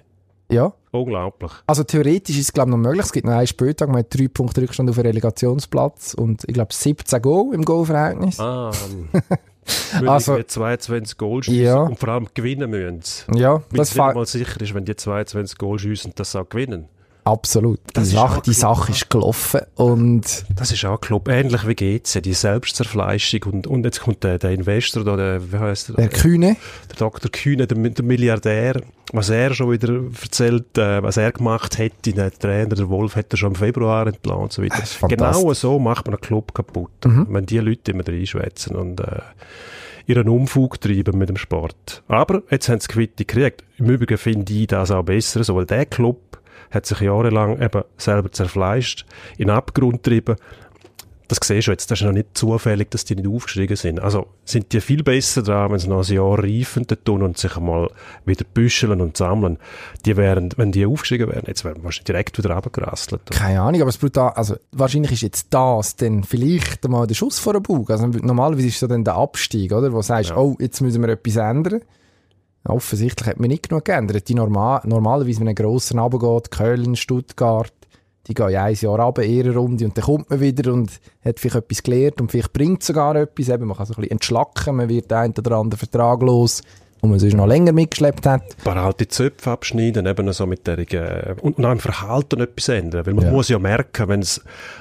Ja. 0.54 0.72
Unglaublich. 0.92 1.50
Also 1.66 1.82
theoretisch 1.82 2.36
ist 2.38 2.44
es, 2.46 2.52
glaube 2.52 2.70
ich, 2.70 2.76
noch 2.76 2.82
möglich. 2.82 3.04
Es 3.04 3.12
gibt 3.12 3.26
noch 3.26 3.34
einen 3.34 3.46
Spieltag, 3.46 3.88
man 3.88 3.98
hat 3.98 4.16
drei 4.16 4.28
Punkte 4.28 4.62
Rückstand 4.62 4.88
auf 4.88 4.96
den 4.96 5.06
Relegationsplatz 5.06 6.14
und 6.14 6.44
ich 6.46 6.54
glaube 6.54 6.72
17 6.72 7.20
Goal 7.20 7.54
im 7.54 7.64
Goalverhältnis. 7.64 8.38
Ah, 8.40 8.70
Also- 10.06 10.36
die 10.36 10.46
22 10.46 11.16
Goal 11.16 11.42
schiessen 11.42 11.62
Ja. 11.64 11.82
und 11.84 11.98
vor 11.98 12.10
allem 12.10 12.28
gewinnen 12.34 12.68
müssen. 12.70 13.34
Ja, 13.36 13.54
Weil 13.54 13.62
das 13.78 13.90
es 13.90 13.96
mal 13.96 14.26
sicher 14.26 14.60
ist, 14.60 14.74
wenn 14.74 14.84
die 14.84 14.94
22 14.94 15.56
Goal 15.58 15.78
schiessen, 15.78 16.12
dass 16.14 16.32
sie 16.32 16.40
auch 16.40 16.48
gewinnen. 16.48 16.88
Absolut. 17.24 17.80
Die 17.90 17.94
Das 17.94 18.10
Sache, 18.10 18.42
die. 18.42 18.52
Sache 18.52 18.92
ist 18.92 19.10
gelaufen 19.10 19.60
und 19.74 20.44
Das 20.56 20.72
ist 20.72 20.84
auch 20.84 21.00
Club, 21.00 21.28
ähnlich 21.28 21.66
wie 21.66 21.74
GC, 21.74 22.22
die 22.22 22.34
Selbstzerfleischung 22.34 23.42
und, 23.44 23.66
und 23.66 23.84
jetzt 23.84 24.00
kommt 24.00 24.22
der, 24.22 24.38
der 24.38 24.52
Investor 24.52 25.04
da, 25.04 25.16
der, 25.16 25.52
wie 25.52 25.58
heißt 25.58 25.90
der? 25.90 25.96
der 25.96 26.08
Kühne, 26.08 26.56
der 26.90 26.96
Dr. 26.96 27.30
Kühne, 27.30 27.66
der, 27.66 27.76
der 27.76 28.04
Milliardär, 28.04 28.80
was 29.12 29.30
er 29.30 29.54
schon 29.54 29.70
wieder 29.70 29.92
erzählt, 30.22 30.78
äh, 30.78 31.02
was 31.02 31.16
er 31.16 31.32
gemacht 31.32 31.78
hätte, 31.78 32.12
der 32.12 32.32
Trainer, 32.32 32.74
der 32.74 32.88
Wolf, 32.88 33.16
hätte 33.16 33.34
er 33.34 33.38
schon 33.38 33.50
im 33.50 33.56
Februar 33.56 34.06
entlassen 34.06 34.42
und 34.42 34.52
so 34.52 34.62
weiter. 34.62 34.82
Genau 35.08 35.52
so 35.52 35.78
macht 35.78 36.06
man 36.06 36.14
einen 36.14 36.20
Club 36.20 36.54
kaputt. 36.54 37.04
Mhm. 37.04 37.26
Wenn 37.30 37.46
die 37.46 37.58
Leute 37.58 37.92
immer 37.92 38.06
reinschwätzen 38.06 38.76
und 38.76 39.00
äh, 39.00 39.20
ihren 40.06 40.28
Umfug 40.28 40.80
treiben 40.80 41.18
mit 41.18 41.28
dem 41.28 41.36
Sport. 41.36 42.02
Aber 42.08 42.42
jetzt 42.50 42.68
haben 42.68 42.80
sie 42.80 42.88
Quitte 42.88 43.24
gekriegt. 43.24 43.64
Im 43.78 43.90
Übrigen 43.90 44.18
finde 44.18 44.52
ich 44.52 44.66
das 44.66 44.90
auch 44.90 45.02
besser 45.02 45.42
so, 45.44 45.56
weil 45.56 45.66
der 45.66 45.86
Club 45.86 46.18
hat 46.74 46.86
sich 46.86 47.00
jahrelang 47.00 47.60
eben 47.62 47.82
selber 47.96 48.30
zerfleischt, 48.32 49.06
in 49.38 49.48
den 49.48 49.56
Abgrund 49.56 50.02
getrieben. 50.02 50.36
Das 51.26 51.38
siehst 51.42 51.68
du 51.68 51.70
jetzt, 51.70 51.90
das 51.90 52.00
ist 52.00 52.04
noch 52.04 52.12
nicht 52.12 52.36
zufällig, 52.36 52.90
dass 52.90 53.06
die 53.06 53.16
nicht 53.16 53.26
aufgestiegen 53.26 53.76
sind. 53.76 53.98
Also 53.98 54.26
sind 54.44 54.72
die 54.74 54.82
viel 54.82 55.02
besser 55.02 55.42
dran, 55.42 55.72
wenn 55.72 55.78
sie 55.78 55.88
noch 55.88 56.06
ein 56.06 56.14
Jahr 56.14 56.38
reifen 56.38 56.86
tun 57.02 57.22
und 57.22 57.38
sich 57.38 57.56
einmal 57.56 57.88
wieder 58.26 58.44
büscheln 58.52 59.00
und 59.00 59.16
sammeln. 59.16 59.56
Die 60.04 60.18
wären, 60.18 60.50
wenn 60.58 60.70
die 60.70 60.84
aufgestiegen 60.84 61.28
wären, 61.28 61.44
jetzt 61.46 61.64
wären 61.64 61.82
wahrscheinlich 61.82 62.04
direkt 62.04 62.36
wieder 62.36 62.52
runtergerasselt. 62.54 63.22
keine 63.30 63.62
Ahnung, 63.62 63.80
aber 63.80 63.88
es 63.88 63.96
brutal, 63.96 64.32
also 64.34 64.56
wahrscheinlich 64.72 65.12
ist 65.12 65.22
jetzt 65.22 65.46
das 65.54 65.96
dann 65.96 66.24
vielleicht 66.24 66.86
mal 66.88 67.06
der 67.06 67.14
Schuss 67.14 67.38
vor 67.38 67.54
den 67.54 67.62
Bug. 67.62 67.88
Also 67.90 68.06
normalerweise 68.06 68.68
ist 68.68 68.78
so 68.78 68.86
dann 68.86 69.02
der 69.02 69.14
Abstieg, 69.14 69.72
oder? 69.72 69.92
Wo 69.92 69.96
du 69.96 70.02
sagst, 70.02 70.28
Ja. 70.30 70.36
oh, 70.36 70.56
jetzt 70.60 70.82
müssen 70.82 71.00
wir 71.02 71.08
etwas 71.08 71.36
ändern. 71.36 71.80
Offensichtlich 72.66 73.28
hat 73.28 73.40
man 73.40 73.48
nicht 73.48 73.68
genug 73.68 73.84
geändert. 73.84 74.28
Die 74.28 74.34
normal, 74.34 74.80
normalerweise, 74.84 75.40
wenn 75.40 75.48
ein 75.48 75.54
grosser 75.54 75.98
runtergeht, 75.98 76.50
Köln, 76.50 76.96
Stuttgart, 76.96 77.72
die 78.26 78.34
gehen 78.34 78.50
ja 78.50 78.64
ein 78.64 78.74
Jahr 78.74 79.00
runter, 79.00 79.22
ihre 79.22 79.54
Runde, 79.54 79.84
und 79.84 79.96
dann 79.98 80.04
kommt 80.04 80.30
man 80.30 80.40
wieder 80.40 80.72
und 80.72 80.98
hat 81.22 81.38
vielleicht 81.40 81.56
etwas 81.56 81.82
gelernt 81.82 82.20
und 82.22 82.30
vielleicht 82.30 82.54
bringt 82.54 82.82
sogar 82.82 83.16
etwas. 83.16 83.50
Eben, 83.50 83.66
man 83.66 83.76
kann 83.76 83.86
so 83.86 83.92
ein 83.92 83.96
bisschen 83.96 84.12
entschlacken, 84.12 84.76
man 84.76 84.88
wird 84.88 85.12
einen 85.12 85.34
oder 85.36 85.56
anderen 85.56 85.78
Vertrag 85.78 86.22
los 86.22 86.62
wo 87.04 87.08
man 87.08 87.18
sonst 87.18 87.34
noch 87.34 87.46
länger 87.46 87.72
mitgeschleppt 87.72 88.24
hat. 88.24 88.42
Ein 88.42 88.64
paar 88.64 88.76
alte 88.78 89.06
Zöpfe 89.06 89.50
abschneiden, 89.50 90.06
eben 90.06 90.32
so 90.32 90.46
mit 90.46 90.66
der, 90.66 90.78
äh, 90.78 91.34
und, 91.42 91.58
und 91.58 91.64
auch 91.66 91.72
im 91.72 91.78
Verhalten 91.78 92.40
etwas 92.40 92.68
ändern. 92.68 93.04
Weil 93.04 93.12
man 93.12 93.26
Ja. 93.26 93.30
muss 93.30 93.50
ja 93.50 93.58
merken, 93.58 94.08
wenn 94.08 94.20
es 94.20 94.40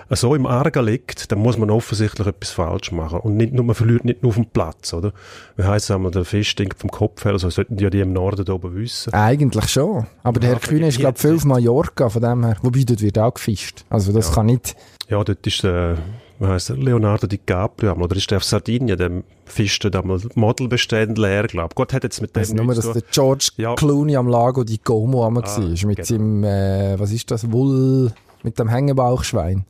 so 0.09 0.33
im 0.33 0.45
Argen 0.45 0.85
liegt, 0.85 1.33
dann 1.33 1.39
muss 1.39 1.57
man 1.57 1.69
offensichtlich 1.69 2.25
etwas 2.25 2.51
falsch 2.51 2.93
machen. 2.93 3.19
Und 3.19 3.35
nicht 3.35 3.51
nur, 3.51 3.65
man 3.65 3.75
verliert 3.75 4.05
nicht 4.05 4.23
nur 4.23 4.29
auf 4.29 4.35
dem 4.35 4.45
Platz, 4.45 4.93
oder? 4.93 5.11
Wie 5.57 5.63
heisst 5.63 5.89
es 5.89 6.11
der 6.13 6.23
Fisch 6.25 6.49
stinkt 6.49 6.79
vom 6.79 6.89
Kopf 6.89 7.25
her, 7.25 7.33
also 7.33 7.49
sollten 7.49 7.75
die 7.75 7.83
ja 7.83 7.89
die 7.89 7.99
im 7.99 8.13
Norden 8.13 8.45
da 8.45 8.53
oben 8.53 8.73
wissen. 8.73 9.13
Eigentlich 9.13 9.67
schon. 9.67 10.05
Aber 10.23 10.39
der 10.39 10.51
Ja, 10.51 10.55
Herr 10.59 10.67
Kühne 10.69 10.87
ist, 10.87 10.99
glaube 10.99 11.15
ich, 11.17 11.21
viel 11.21 11.35
auf 11.35 11.43
Mallorca, 11.43 12.07
von 12.07 12.21
dem 12.21 12.45
her. 12.45 12.55
Wobei, 12.61 12.83
dort 12.85 13.01
wird 13.01 13.19
auch 13.19 13.33
gefischt. 13.33 13.83
Also 13.89 14.13
das 14.13 14.31
kann 14.31 14.45
nicht... 14.45 14.77
Ja, 15.09 15.21
dort 15.21 15.45
ist, 15.45 15.65
äh, 15.65 15.95
wie 16.39 16.47
heisst 16.47 16.69
er, 16.69 16.77
Leonardo 16.77 17.27
DiCaprio, 17.27 17.93
oder 17.93 18.15
ist 18.15 18.29
der 18.31 18.37
auf 18.37 18.43
Sardinien, 18.43 18.97
der 18.97 19.23
fischt 19.45 19.83
dort 19.83 19.95
einmal 19.95 20.19
Modelbestände 20.35 21.21
leer, 21.21 21.43
glaube 21.47 21.69
ich. 21.71 21.75
Gott 21.75 21.93
hat 21.93 22.03
jetzt 22.03 22.21
mit 22.21 22.35
dem 22.35 22.39
Also 22.39 22.53
nur, 22.55 22.73
dass 22.75 22.91
der. 22.91 23.01
George 23.11 23.49
Ja. 23.57 23.75
Clooney 23.75 24.15
am 24.15 24.27
Lago 24.27 24.63
di 24.63 24.77
Como 24.77 25.25
einmal 25.25 25.43
Ah, 25.45 25.57
war. 25.57 25.63
Mit 25.67 25.79
genau. 25.79 26.03
seinem, 26.03 26.43
äh, 26.43 26.99
was 26.99 27.11
ist 27.11 27.29
das, 27.31 27.51
Woll, 27.51 28.11
mit 28.43 28.57
dem 28.59 28.69
Hängebauchschwein. 28.69 29.65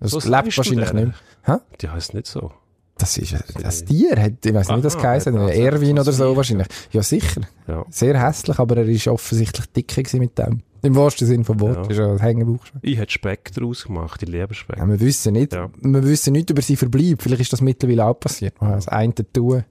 Das 0.00 0.12
So 0.12 0.18
lebt 0.18 0.56
wahrscheinlich 0.56 0.92
nicht 0.92 1.12
mehr. 1.46 1.60
Die 1.80 1.88
heisst 1.88 2.14
nicht 2.14 2.26
so. 2.26 2.52
Das 2.98 3.16
ist, 3.16 3.32
das 3.62 3.84
Tier 3.84 4.20
hat, 4.20 4.44
ich 4.44 4.52
weiß 4.52 4.70
nicht, 4.70 4.84
das 4.84 4.96
geheißen 4.98 5.36
Erwin 5.36 6.00
oder 6.00 6.10
so 6.12 6.36
wahrscheinlich. 6.36 6.66
Ja, 6.90 7.00
sicher. 7.02 7.42
Ja. 7.68 7.84
Sehr 7.90 8.20
hässlich, 8.20 8.58
aber 8.58 8.78
er 8.78 8.88
ist 8.88 9.06
offensichtlich 9.06 9.66
dicker 9.66 10.18
mit 10.18 10.36
dem. 10.36 10.62
Im 10.82 10.94
wahrsten 10.96 11.26
Sinne 11.26 11.44
vom 11.44 11.60
Wort. 11.60 11.76
Ja. 11.76 11.90
Ist 11.90 11.98
ja 11.98 12.10
ein 12.12 12.18
Hängebauchschwein. 12.18 12.80
Ich 12.82 12.98
hätte 12.98 13.12
Speck 13.12 13.52
daraus 13.54 13.84
gemacht, 13.84 14.22
ich 14.22 14.28
liebe 14.28 14.54
Speck. 14.54 14.78
Ja, 14.78 14.86
wir 14.88 15.00
wissen 15.00 15.32
nicht, 15.32 15.52
Ja. 15.52 15.70
wir 15.80 16.04
wissen 16.04 16.32
nicht 16.32 16.50
über 16.50 16.62
sein 16.62 16.76
Verbleib. 16.76 17.22
Vielleicht 17.22 17.42
ist 17.42 17.52
das 17.52 17.60
mittlerweile 17.60 18.04
auch 18.06 18.14
passiert. 18.18 18.60
Man 18.60 18.72
das 18.72 18.88
eine 18.88 19.14
tun, 19.14 19.64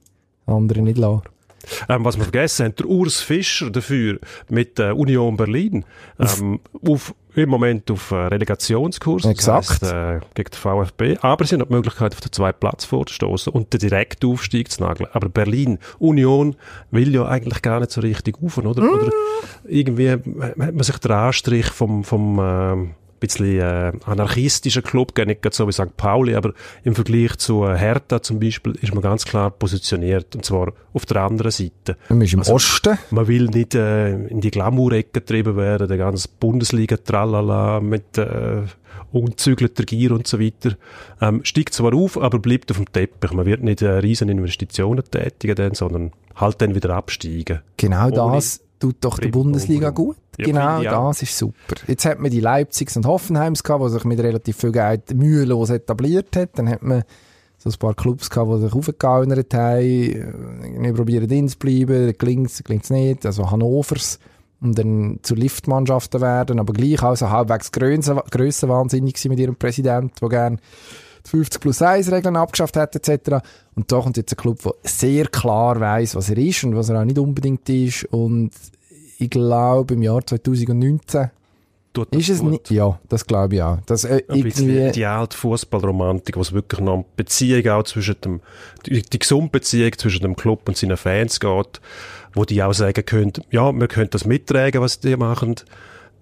das 0.46 0.54
andere 0.54 0.82
nicht 0.82 0.98
lassen. 0.98 1.22
Ähm, 1.88 2.04
was 2.04 2.16
wir 2.16 2.24
vergessen 2.24 2.66
haben, 2.66 2.76
der 2.76 2.86
Urs 2.86 3.20
Fischer 3.20 3.70
dafür 3.70 4.18
mit 4.48 4.78
äh, 4.78 4.90
Union 4.90 5.36
Berlin 5.36 5.84
ähm, 6.18 6.60
auf, 6.86 7.14
im 7.34 7.48
Moment 7.48 7.90
auf 7.90 8.10
äh, 8.10 8.16
Relegationskurs, 8.16 9.24
Exakt. 9.24 9.70
heisst, 9.70 9.82
äh, 9.84 10.20
gegen 10.34 10.50
den 10.50 10.58
VfB, 10.58 11.16
aber 11.20 11.44
sie 11.44 11.56
haben 11.56 11.66
die 11.66 11.74
Möglichkeit, 11.74 12.12
auf 12.14 12.20
den 12.20 12.32
zweiten 12.32 12.60
Platz 12.60 12.84
vorzustoßen 12.84 13.52
und 13.52 13.72
den 13.72 13.80
direkten 13.80 14.26
Aufstieg 14.30 14.70
zu 14.70 14.82
nageln. 14.82 15.08
Aber 15.12 15.28
Berlin, 15.28 15.78
Union, 15.98 16.56
will 16.90 17.14
ja 17.14 17.26
eigentlich 17.26 17.62
gar 17.62 17.80
nicht 17.80 17.92
so 17.92 18.00
richtig 18.00 18.36
auf, 18.42 18.58
oder? 18.58 18.82
Mm. 18.82 18.88
Oder 18.88 19.10
irgendwie 19.66 20.10
hat 20.10 20.56
man 20.56 20.82
sich 20.82 20.98
den 20.98 21.12
Anstrich 21.12 21.66
vom, 21.66 22.04
vom 22.04 22.38
ähm, 22.40 22.94
bisschen 23.20 23.58
äh, 23.60 23.92
anarchistischen 24.06 24.82
Club, 24.82 25.14
gar 25.14 25.24
nicht 25.26 25.40
so 25.54 25.66
wie 25.68 25.72
St. 25.72 25.96
Pauli, 25.96 26.34
aber 26.34 26.52
im 26.84 26.94
Vergleich 26.94 27.36
zu 27.38 27.64
äh, 27.64 27.76
Hertha 27.76 28.22
zum 28.22 28.40
Beispiel 28.40 28.72
ist 28.80 28.92
man 28.94 29.02
ganz 29.02 29.24
klar 29.24 29.50
positioniert, 29.50 30.34
und 30.34 30.44
zwar 30.44 30.72
auf 30.92 31.06
der 31.06 31.22
anderen 31.22 31.50
Seite. 31.52 31.96
Man 32.08 32.22
ist 32.22 32.32
im 32.32 32.40
Also- 32.40 32.54
Osten. 32.54 32.98
Man 33.10 33.26
will 33.28 33.46
nicht 33.46 33.74
äh, 33.74 34.14
in 34.14 34.40
die 34.40 34.50
Glamour-Ecke 34.50 35.20
getrieben 35.20 35.56
werden, 35.56 35.88
der 35.88 35.96
ganze 35.98 36.28
Bundesliga-Tralala 36.40 37.80
mit 37.80 38.18
äh, 38.18 38.62
ungezügelter 39.12 39.84
Gier 39.84 40.12
und 40.12 40.26
so 40.26 40.38
weiter. 40.40 40.76
Ähm, 41.20 41.40
steigt 41.44 41.74
zwar 41.74 41.94
auf, 41.94 42.18
aber 42.20 42.38
bleibt 42.38 42.70
auf 42.70 42.76
dem 42.76 42.90
Teppich. 42.92 43.32
Man 43.32 43.46
wird 43.46 43.62
nicht 43.62 43.82
äh, 43.82 43.88
riesen 43.88 44.28
Investitionen 44.28 45.02
tätigen, 45.10 45.54
dann, 45.54 45.74
sondern 45.74 46.12
halt 46.36 46.60
dann 46.60 46.74
wieder 46.74 46.90
absteigen. 46.94 47.60
Genau 47.76 48.08
Ohne 48.10 48.36
das 48.36 48.60
tut 48.78 48.96
doch 49.00 49.18
der 49.18 49.28
Bundesliga 49.28 49.90
gut. 49.90 50.16
Ja, 50.38 50.80
genau 50.80 51.08
das 51.08 51.22
ist 51.22 51.36
super. 51.36 51.74
Jetzt 51.86 52.04
hat 52.04 52.20
man 52.20 52.30
die 52.30 52.40
Leipzigs 52.40 52.96
und 52.96 53.06
Hoffenheims 53.06 53.62
gehabt, 53.62 53.84
die 53.84 53.90
sich 53.90 54.04
mit 54.04 54.20
relativ 54.20 54.56
viel 54.56 54.72
Geld 54.72 55.14
mühelos 55.14 55.70
etabliert 55.70 56.36
hat. 56.36 56.50
Dann 56.58 56.68
hat 56.68 56.82
man 56.82 57.02
so 57.58 57.70
ein 57.70 57.76
paar 57.78 57.94
Clubs 57.94 58.30
gehabt, 58.30 58.50
die 58.52 58.60
sich 58.60 58.72
aufgegaunert 58.72 59.52
haben, 59.52 59.82
irgendwie 59.82 60.92
probieren 60.92 61.28
drin 61.28 61.48
zu 61.48 61.58
bleiben, 61.58 62.14
gelingt 62.16 62.50
es 62.50 62.90
nicht, 62.90 63.26
also 63.26 63.50
Hannovers, 63.50 64.20
und 64.60 64.78
dann 64.78 65.20
zu 65.22 65.34
Liftmannschaften 65.34 66.20
werden, 66.20 66.58
aber 66.58 66.72
gleich 66.72 67.02
auch 67.02 67.16
so 67.16 67.30
halbwegs 67.30 67.70
grössenwahnsinnig 67.72 69.24
mit 69.28 69.38
ihrem 69.38 69.56
Präsident, 69.56 70.20
der 70.20 70.28
gerne 70.28 70.56
die 71.24 71.30
50 71.30 71.60
plus 71.60 71.82
1 71.82 72.10
Regeln 72.10 72.36
abgeschafft 72.36 72.76
hat, 72.76 72.94
etc. 72.96 73.44
Und 73.74 73.92
da 73.92 74.00
kommt 74.00 74.16
jetzt 74.16 74.32
ein 74.32 74.36
Club, 74.36 74.60
der 74.62 74.74
sehr 74.82 75.26
klar 75.26 75.78
weiß, 75.78 76.16
was 76.16 76.30
er 76.30 76.38
ist 76.38 76.64
und 76.64 76.74
was 76.74 76.88
er 76.88 77.00
auch 77.00 77.04
nicht 77.04 77.18
unbedingt 77.18 77.68
ist. 77.68 78.04
Und 78.06 78.50
ich 79.18 79.30
glaube, 79.30 79.94
im 79.94 80.02
Jahr 80.02 80.24
2019 80.24 81.30
Tut 81.92 82.14
das 82.14 82.22
ist 82.22 82.28
es 82.28 82.40
gut. 82.40 82.50
nicht. 82.50 82.70
Ja, 82.70 82.98
das 83.08 83.26
glaube 83.26 83.56
ich 83.56 83.62
auch. 83.62 83.78
Dass, 83.86 84.04
äh, 84.04 84.22
Ein 84.28 84.42
bisschen 84.42 84.68
irgendwie, 84.68 84.92
die 84.92 85.06
alte 85.06 85.36
Fußballromantik, 85.36 86.36
wo 86.36 86.42
es 86.42 86.52
wirklich 86.52 86.80
noch 86.80 86.94
um 86.94 87.02
die 87.02 87.16
Beziehung 87.16 87.66
auch 87.68 87.82
zwischen 87.82 88.16
dem, 88.20 88.40
die, 88.86 89.02
die 89.02 89.18
gesunde 89.18 89.50
Beziehung 89.50 89.92
zwischen 89.96 90.22
dem 90.22 90.36
Club 90.36 90.68
und 90.68 90.76
seinen 90.76 90.96
Fans 90.96 91.40
geht, 91.40 91.80
wo 92.34 92.44
die 92.44 92.62
auch 92.62 92.74
sagen 92.74 93.04
können, 93.04 93.32
ja, 93.50 93.72
wir 93.72 93.88
können 93.88 94.10
das 94.10 94.26
mittragen, 94.26 94.80
was 94.80 95.00
die 95.00 95.16
machen. 95.16 95.56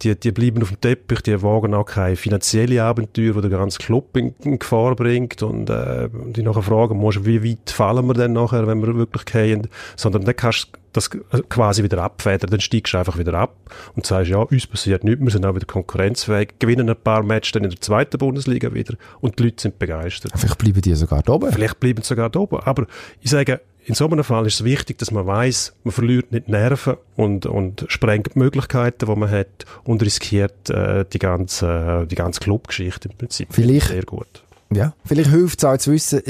Die, 0.02 0.14
die 0.14 0.30
bleiben 0.30 0.62
auf 0.62 0.68
dem 0.68 0.80
Teppich, 0.80 1.22
die 1.22 1.42
wagen 1.42 1.74
auch 1.74 1.86
keine 1.86 2.16
finanzielle 2.16 2.82
Abenteuer, 2.82 3.40
die 3.40 3.48
der 3.48 3.58
ganze 3.58 3.78
Club 3.78 4.16
in, 4.16 4.34
in 4.44 4.58
Gefahr 4.58 4.94
bringt 4.94 5.42
und 5.42 5.70
äh, 5.70 6.08
die 6.12 6.42
nachher 6.42 6.62
fragen 6.62 6.98
musst, 6.98 7.24
wie 7.24 7.42
weit 7.42 7.70
fallen 7.70 8.06
wir 8.06 8.14
denn 8.14 8.34
nachher, 8.34 8.66
wenn 8.66 8.82
wir 8.82 8.94
wirklich 8.94 9.24
gehen, 9.24 9.68
sondern 9.96 10.24
dann 10.24 10.36
kannst 10.36 10.68
du 10.72 10.78
das 10.96 11.10
quasi 11.48 11.82
wieder 11.82 12.02
abfedern, 12.02 12.50
dann 12.50 12.60
steigst 12.60 12.94
du 12.94 12.98
einfach 12.98 13.18
wieder 13.18 13.34
ab 13.34 13.54
und 13.94 14.06
sagst, 14.06 14.30
ja, 14.30 14.38
uns 14.38 14.66
passiert 14.66 15.04
nichts, 15.04 15.22
wir 15.22 15.30
sind 15.30 15.44
auch 15.46 15.54
wieder 15.54 15.66
konkurrenzfähig, 15.66 16.54
gewinnen 16.58 16.88
ein 16.88 16.96
paar 16.96 17.22
Matches 17.22 17.52
dann 17.52 17.64
in 17.64 17.70
der 17.70 17.80
zweiten 17.80 18.18
Bundesliga 18.18 18.72
wieder 18.74 18.94
und 19.20 19.38
die 19.38 19.44
Leute 19.44 19.62
sind 19.62 19.78
begeistert. 19.78 20.32
vielleicht 20.36 20.58
bleiben 20.58 20.80
die 20.80 20.94
sogar 20.94 21.22
da 21.22 21.32
oben. 21.34 21.52
Vielleicht 21.52 21.80
bleiben 21.80 22.02
sie 22.02 22.08
sogar 22.08 22.30
da 22.30 22.40
oben. 22.40 22.58
Aber 22.60 22.86
ich 23.20 23.30
sage, 23.30 23.60
in 23.84 23.94
so 23.94 24.08
einem 24.08 24.24
Fall 24.24 24.46
ist 24.46 24.54
es 24.54 24.64
wichtig, 24.64 24.98
dass 24.98 25.12
man 25.12 25.26
weiß, 25.26 25.74
man 25.84 25.92
verliert 25.92 26.32
nicht 26.32 26.48
Nerven 26.48 26.96
und, 27.14 27.46
und 27.46 27.84
sprengt 27.86 28.34
die 28.34 28.38
Möglichkeiten, 28.40 29.06
die 29.06 29.16
man 29.16 29.30
hat 29.30 29.64
und 29.84 30.02
riskiert 30.02 30.70
äh, 30.70 31.04
die 31.12 31.20
ganze, 31.20 32.04
die 32.10 32.16
ganze 32.16 32.40
Clubgeschichte 32.40 33.08
im 33.10 33.16
Prinzip. 33.16 33.48
Vielleicht- 33.52 33.88
Sehr 33.88 34.02
gut. 34.04 34.42
Ja. 34.74 34.94
Vielleicht 35.04 35.30
hilft 35.30 35.60
es 35.60 35.64
auch 35.64 35.76
zu 35.76 35.92
wissen, 35.92 36.20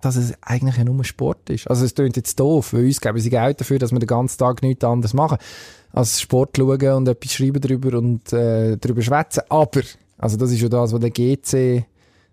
dass 0.00 0.16
es 0.16 0.34
eigentlich 0.42 0.76
ja 0.76 0.84
nur 0.84 1.04
Sport 1.04 1.50
ist. 1.50 1.68
Also 1.68 1.84
es 1.84 1.94
klingt 1.94 2.16
jetzt 2.16 2.38
doof, 2.38 2.72
weil 2.72 2.84
uns 2.84 3.00
geben 3.00 3.18
sie 3.18 3.30
Geld 3.30 3.60
dafür, 3.60 3.78
dass 3.78 3.92
wir 3.92 3.98
den 3.98 4.06
ganzen 4.06 4.38
Tag 4.38 4.62
nichts 4.62 4.84
anderes 4.84 5.14
machen, 5.14 5.38
als 5.92 6.20
Sport 6.20 6.56
schauen 6.56 6.92
und 6.94 7.08
etwas 7.08 7.32
schreiben 7.32 7.60
darüber 7.60 7.98
und 7.98 8.32
äh, 8.32 8.76
darüber 8.76 9.02
schwätzen. 9.02 9.42
Aber, 9.48 9.82
also 10.18 10.36
das 10.36 10.52
ist 10.52 10.60
ja 10.60 10.68
das, 10.68 10.92
was 10.92 11.00
der 11.00 11.10
GC 11.10 11.84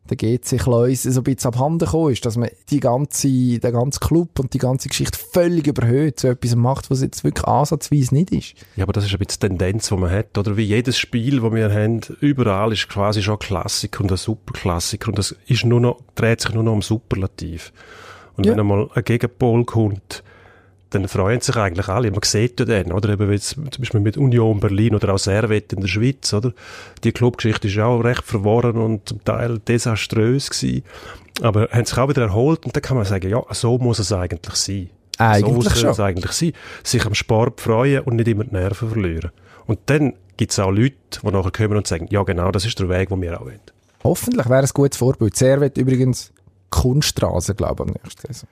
der 0.07 0.17
GC 0.17 0.57
Kleus 0.57 1.03
so 1.03 1.19
ein 1.19 1.23
bisschen 1.23 1.53
abhanden 1.53 1.79
gekommen 1.85 2.11
ist, 2.13 2.25
dass 2.25 2.37
man 2.37 2.49
die 2.69 2.79
ganze, 2.79 3.27
den 3.27 3.59
ganzen 3.73 3.99
Club 3.99 4.39
und 4.39 4.53
die 4.53 4.57
ganze 4.57 4.89
Geschichte 4.89 5.17
völlig 5.17 5.67
überhöht 5.67 6.19
zu 6.19 6.27
etwas 6.27 6.55
macht, 6.55 6.89
was 6.89 7.01
jetzt 7.01 7.23
wirklich 7.23 7.45
ansatzweise 7.45 8.13
nicht 8.15 8.31
ist. 8.31 8.53
Ja, 8.75 8.83
aber 8.83 8.93
das 8.93 9.05
ist 9.05 9.11
ein 9.13 9.19
bisschen 9.19 9.39
die 9.41 9.47
Tendenz, 9.57 9.89
die 9.89 9.95
man 9.95 10.09
hat. 10.11 10.37
Oder 10.37 10.57
wie 10.57 10.63
jedes 10.63 10.97
Spiel, 10.97 11.41
das 11.41 11.51
wir 11.53 11.71
haben, 11.73 12.01
überall 12.21 12.71
ist 12.73 12.89
quasi 12.89 13.21
schon 13.21 13.35
ein 13.35 13.39
Klassiker 13.39 14.01
und 14.03 14.11
ein 14.11 14.17
Superklassiker. 14.17 15.09
Und 15.09 15.17
das 15.17 15.35
ist 15.47 15.65
nur 15.65 15.79
noch, 15.79 15.99
dreht 16.15 16.41
sich 16.41 16.53
nur 16.53 16.63
noch 16.63 16.73
um 16.73 16.81
Superlativ. 16.81 17.71
Und 18.35 18.45
Ja. 18.45 18.51
wenn 18.53 18.59
einmal 18.59 18.89
ein 18.93 19.03
Gegenpol 19.03 19.65
kommt, 19.65 20.23
dann 20.97 21.07
freuen 21.07 21.41
sich 21.41 21.55
eigentlich 21.55 21.87
alle. 21.87 22.11
Man 22.11 22.21
sieht 22.23 22.59
ja 22.59 22.65
dann, 22.65 22.91
oder? 22.91 23.09
Eben 23.09 23.31
jetzt 23.31 23.51
zum 23.51 23.63
Beispiel 23.63 23.99
mit 23.99 24.17
Union 24.17 24.59
Berlin 24.59 24.95
oder 24.95 25.13
auch 25.13 25.19
Servet 25.19 25.73
in 25.73 25.81
der 25.81 25.87
Schweiz, 25.87 26.33
oder? 26.33 26.53
Die 27.03 27.11
Clubgeschichte 27.11 27.67
ist 27.67 27.75
ja 27.75 27.85
auch 27.85 27.99
recht 27.99 28.23
verworren 28.23 28.77
und 28.77 29.09
zum 29.09 29.23
Teil 29.23 29.59
desaströs 29.59 30.49
gewesen. 30.49 30.83
Aber 31.41 31.69
haben 31.71 31.85
sich 31.85 31.97
auch 31.97 32.09
wieder 32.09 32.23
erholt 32.23 32.65
und 32.65 32.75
dann 32.75 32.81
kann 32.81 32.97
man 32.97 33.05
sagen, 33.05 33.29
ja, 33.29 33.41
so 33.51 33.77
muss 33.77 33.99
es 33.99 34.11
eigentlich 34.11 34.55
sein. 34.55 34.89
Eigentlich 35.19 35.69
so 35.69 35.79
schon. 35.79 35.89
es 35.89 35.99
eigentlich 35.99 36.31
sein. 36.31 36.53
Sich 36.83 37.05
am 37.05 37.13
Sport 37.13 37.61
freuen 37.61 38.01
und 38.01 38.15
nicht 38.15 38.27
immer 38.27 38.43
die 38.43 38.53
Nerven 38.53 38.89
verlieren. 38.89 39.31
Und 39.65 39.79
dann 39.87 40.13
gibt 40.37 40.51
es 40.51 40.59
auch 40.59 40.71
Leute, 40.71 40.95
die 41.21 41.27
nachher 41.27 41.51
kommen 41.51 41.77
und 41.77 41.87
sagen, 41.87 42.07
ja 42.09 42.23
genau, 42.23 42.51
das 42.51 42.65
ist 42.65 42.79
der 42.79 42.89
Weg, 42.89 43.09
den 43.09 43.21
wir 43.21 43.39
auch 43.39 43.45
wollen. 43.45 43.59
Hoffentlich 44.03 44.47
wäre 44.49 44.63
es 44.63 44.71
ein 44.71 44.75
gutes 44.75 44.97
Vorbild. 44.97 45.35
Servet 45.35 45.77
übrigens 45.77 46.31
Kunststraße, 46.69 47.55
glaube 47.55 47.83
ich, 47.83 47.89
am 47.89 47.95
nächsten 48.03 48.27
Saison. 48.27 48.49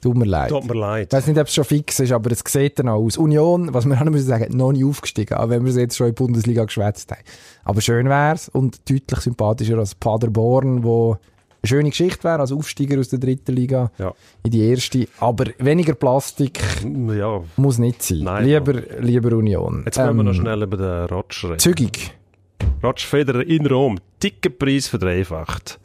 Tut 0.00 0.16
mir 0.16 0.24
leid. 0.24 0.50
Tut 0.50 0.64
mir 0.66 0.74
Ich 0.74 0.80
leid. 0.80 1.12
weiß 1.12 1.26
nicht, 1.26 1.38
ob 1.38 1.46
es 1.48 1.54
schon 1.54 1.64
fix 1.64 1.98
ist, 2.00 2.12
aber 2.12 2.30
es 2.30 2.42
sieht 2.46 2.78
dann 2.78 2.88
auch 2.88 3.02
aus. 3.02 3.16
Union, 3.16 3.72
was 3.74 3.84
wir 3.86 4.00
auch 4.00 4.04
müssen 4.04 4.26
sagen, 4.26 4.56
noch 4.56 4.72
nicht 4.72 4.84
aufgestiegen, 4.84 5.34
auch 5.36 5.48
wenn 5.48 5.64
wir 5.64 5.70
es 5.70 5.76
jetzt 5.76 5.96
schon 5.96 6.08
in 6.08 6.14
der 6.14 6.24
Bundesliga 6.24 6.64
geschwätzt 6.64 7.10
haben. 7.10 7.20
Aber 7.64 7.80
schön 7.80 8.08
wär's 8.08 8.48
und 8.48 8.88
deutlich 8.88 9.20
sympathischer 9.20 9.78
als 9.78 9.94
Paderborn, 9.94 10.82
wo 10.84 11.12
eine 11.60 11.68
schöne 11.68 11.90
Geschichte 11.90 12.22
wäre, 12.22 12.38
als 12.40 12.52
Aufsteiger 12.52 13.00
aus 13.00 13.08
der 13.08 13.18
dritten 13.18 13.52
Liga 13.52 13.90
Ja. 13.98 14.12
in 14.44 14.50
die 14.52 14.68
erste. 14.70 15.08
Aber 15.18 15.46
weniger 15.58 15.94
Plastik 15.94 16.60
ja. 16.84 17.40
muss 17.56 17.78
nicht 17.78 18.00
sein. 18.02 18.20
Nein, 18.22 18.44
lieber, 18.44 18.74
lieber 19.00 19.36
Union. 19.36 19.82
Jetzt 19.84 19.98
müssen 19.98 20.16
wir 20.16 20.22
noch 20.22 20.32
Ähm, 20.34 20.40
schnell 20.40 20.62
über 20.62 20.76
den 20.76 21.06
Roger 21.16 21.48
reden. 21.48 21.58
Zügig. 21.58 22.12
Roger 22.82 23.06
Federer 23.06 23.44
in 23.44 23.66
Rom, 23.66 23.98
Ticketpreis 24.20 24.86
verdreifacht. 24.86 25.80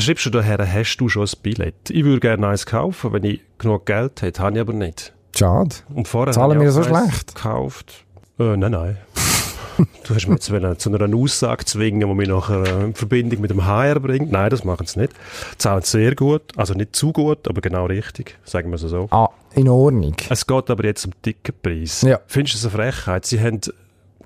Schreibst 0.00 0.26
du 0.26 0.30
daher, 0.30 0.58
hast 0.72 0.96
du 0.98 1.08
schon 1.08 1.24
ein 1.24 1.32
Billett? 1.42 1.90
Ich 1.90 2.04
würde 2.04 2.20
gerne 2.20 2.46
eins 2.46 2.66
kaufen, 2.66 3.12
wenn 3.12 3.24
ich 3.24 3.40
genug 3.58 3.84
Geld 3.84 4.22
hätte, 4.22 4.40
habe 4.40 4.54
ich 4.54 4.60
aber 4.60 4.72
nicht. 4.72 5.12
Schade. 5.36 5.74
Und 5.92 6.06
vorher 6.06 6.32
Zahlen 6.32 6.60
wir 6.60 6.70
so 6.70 6.84
schlecht? 6.84 7.34
gekauft. 7.34 8.04
Äh, 8.38 8.56
nein, 8.56 8.70
nein. 8.70 8.98
du 10.04 10.14
hast 10.14 10.28
mich 10.28 10.36
jetzt 10.38 10.52
wollen 10.52 10.78
zu 10.78 10.94
einer 10.94 11.16
Aussage 11.16 11.64
zwingen, 11.64 12.08
die 12.08 12.14
mich 12.14 12.28
nachher 12.28 12.64
äh, 12.64 12.84
in 12.84 12.94
Verbindung 12.94 13.40
mit 13.40 13.50
dem 13.50 13.66
HR 13.66 13.98
bringt. 13.98 14.30
Nein, 14.30 14.50
das 14.50 14.62
machen 14.62 14.86
sie 14.86 15.00
nicht. 15.00 15.14
Zahlen 15.56 15.82
sehr 15.82 16.14
gut, 16.14 16.42
also 16.56 16.74
nicht 16.74 16.94
zu 16.94 17.12
gut, 17.12 17.48
aber 17.48 17.60
genau 17.60 17.86
richtig, 17.86 18.38
sagen 18.44 18.70
wir 18.70 18.76
es 18.76 18.82
so. 18.82 19.08
Ah, 19.10 19.30
in 19.54 19.68
Ordnung. 19.68 20.14
Es 20.28 20.46
geht 20.46 20.70
aber 20.70 20.84
jetzt 20.84 21.06
um 21.06 21.12
Ticketpreis. 21.22 22.02
Ja. 22.02 22.20
Findest 22.28 22.62
du 22.62 22.68
das 22.68 22.74
eine 22.74 22.92
Frechheit? 22.92 23.26
Sie 23.26 23.40
haben 23.40 23.60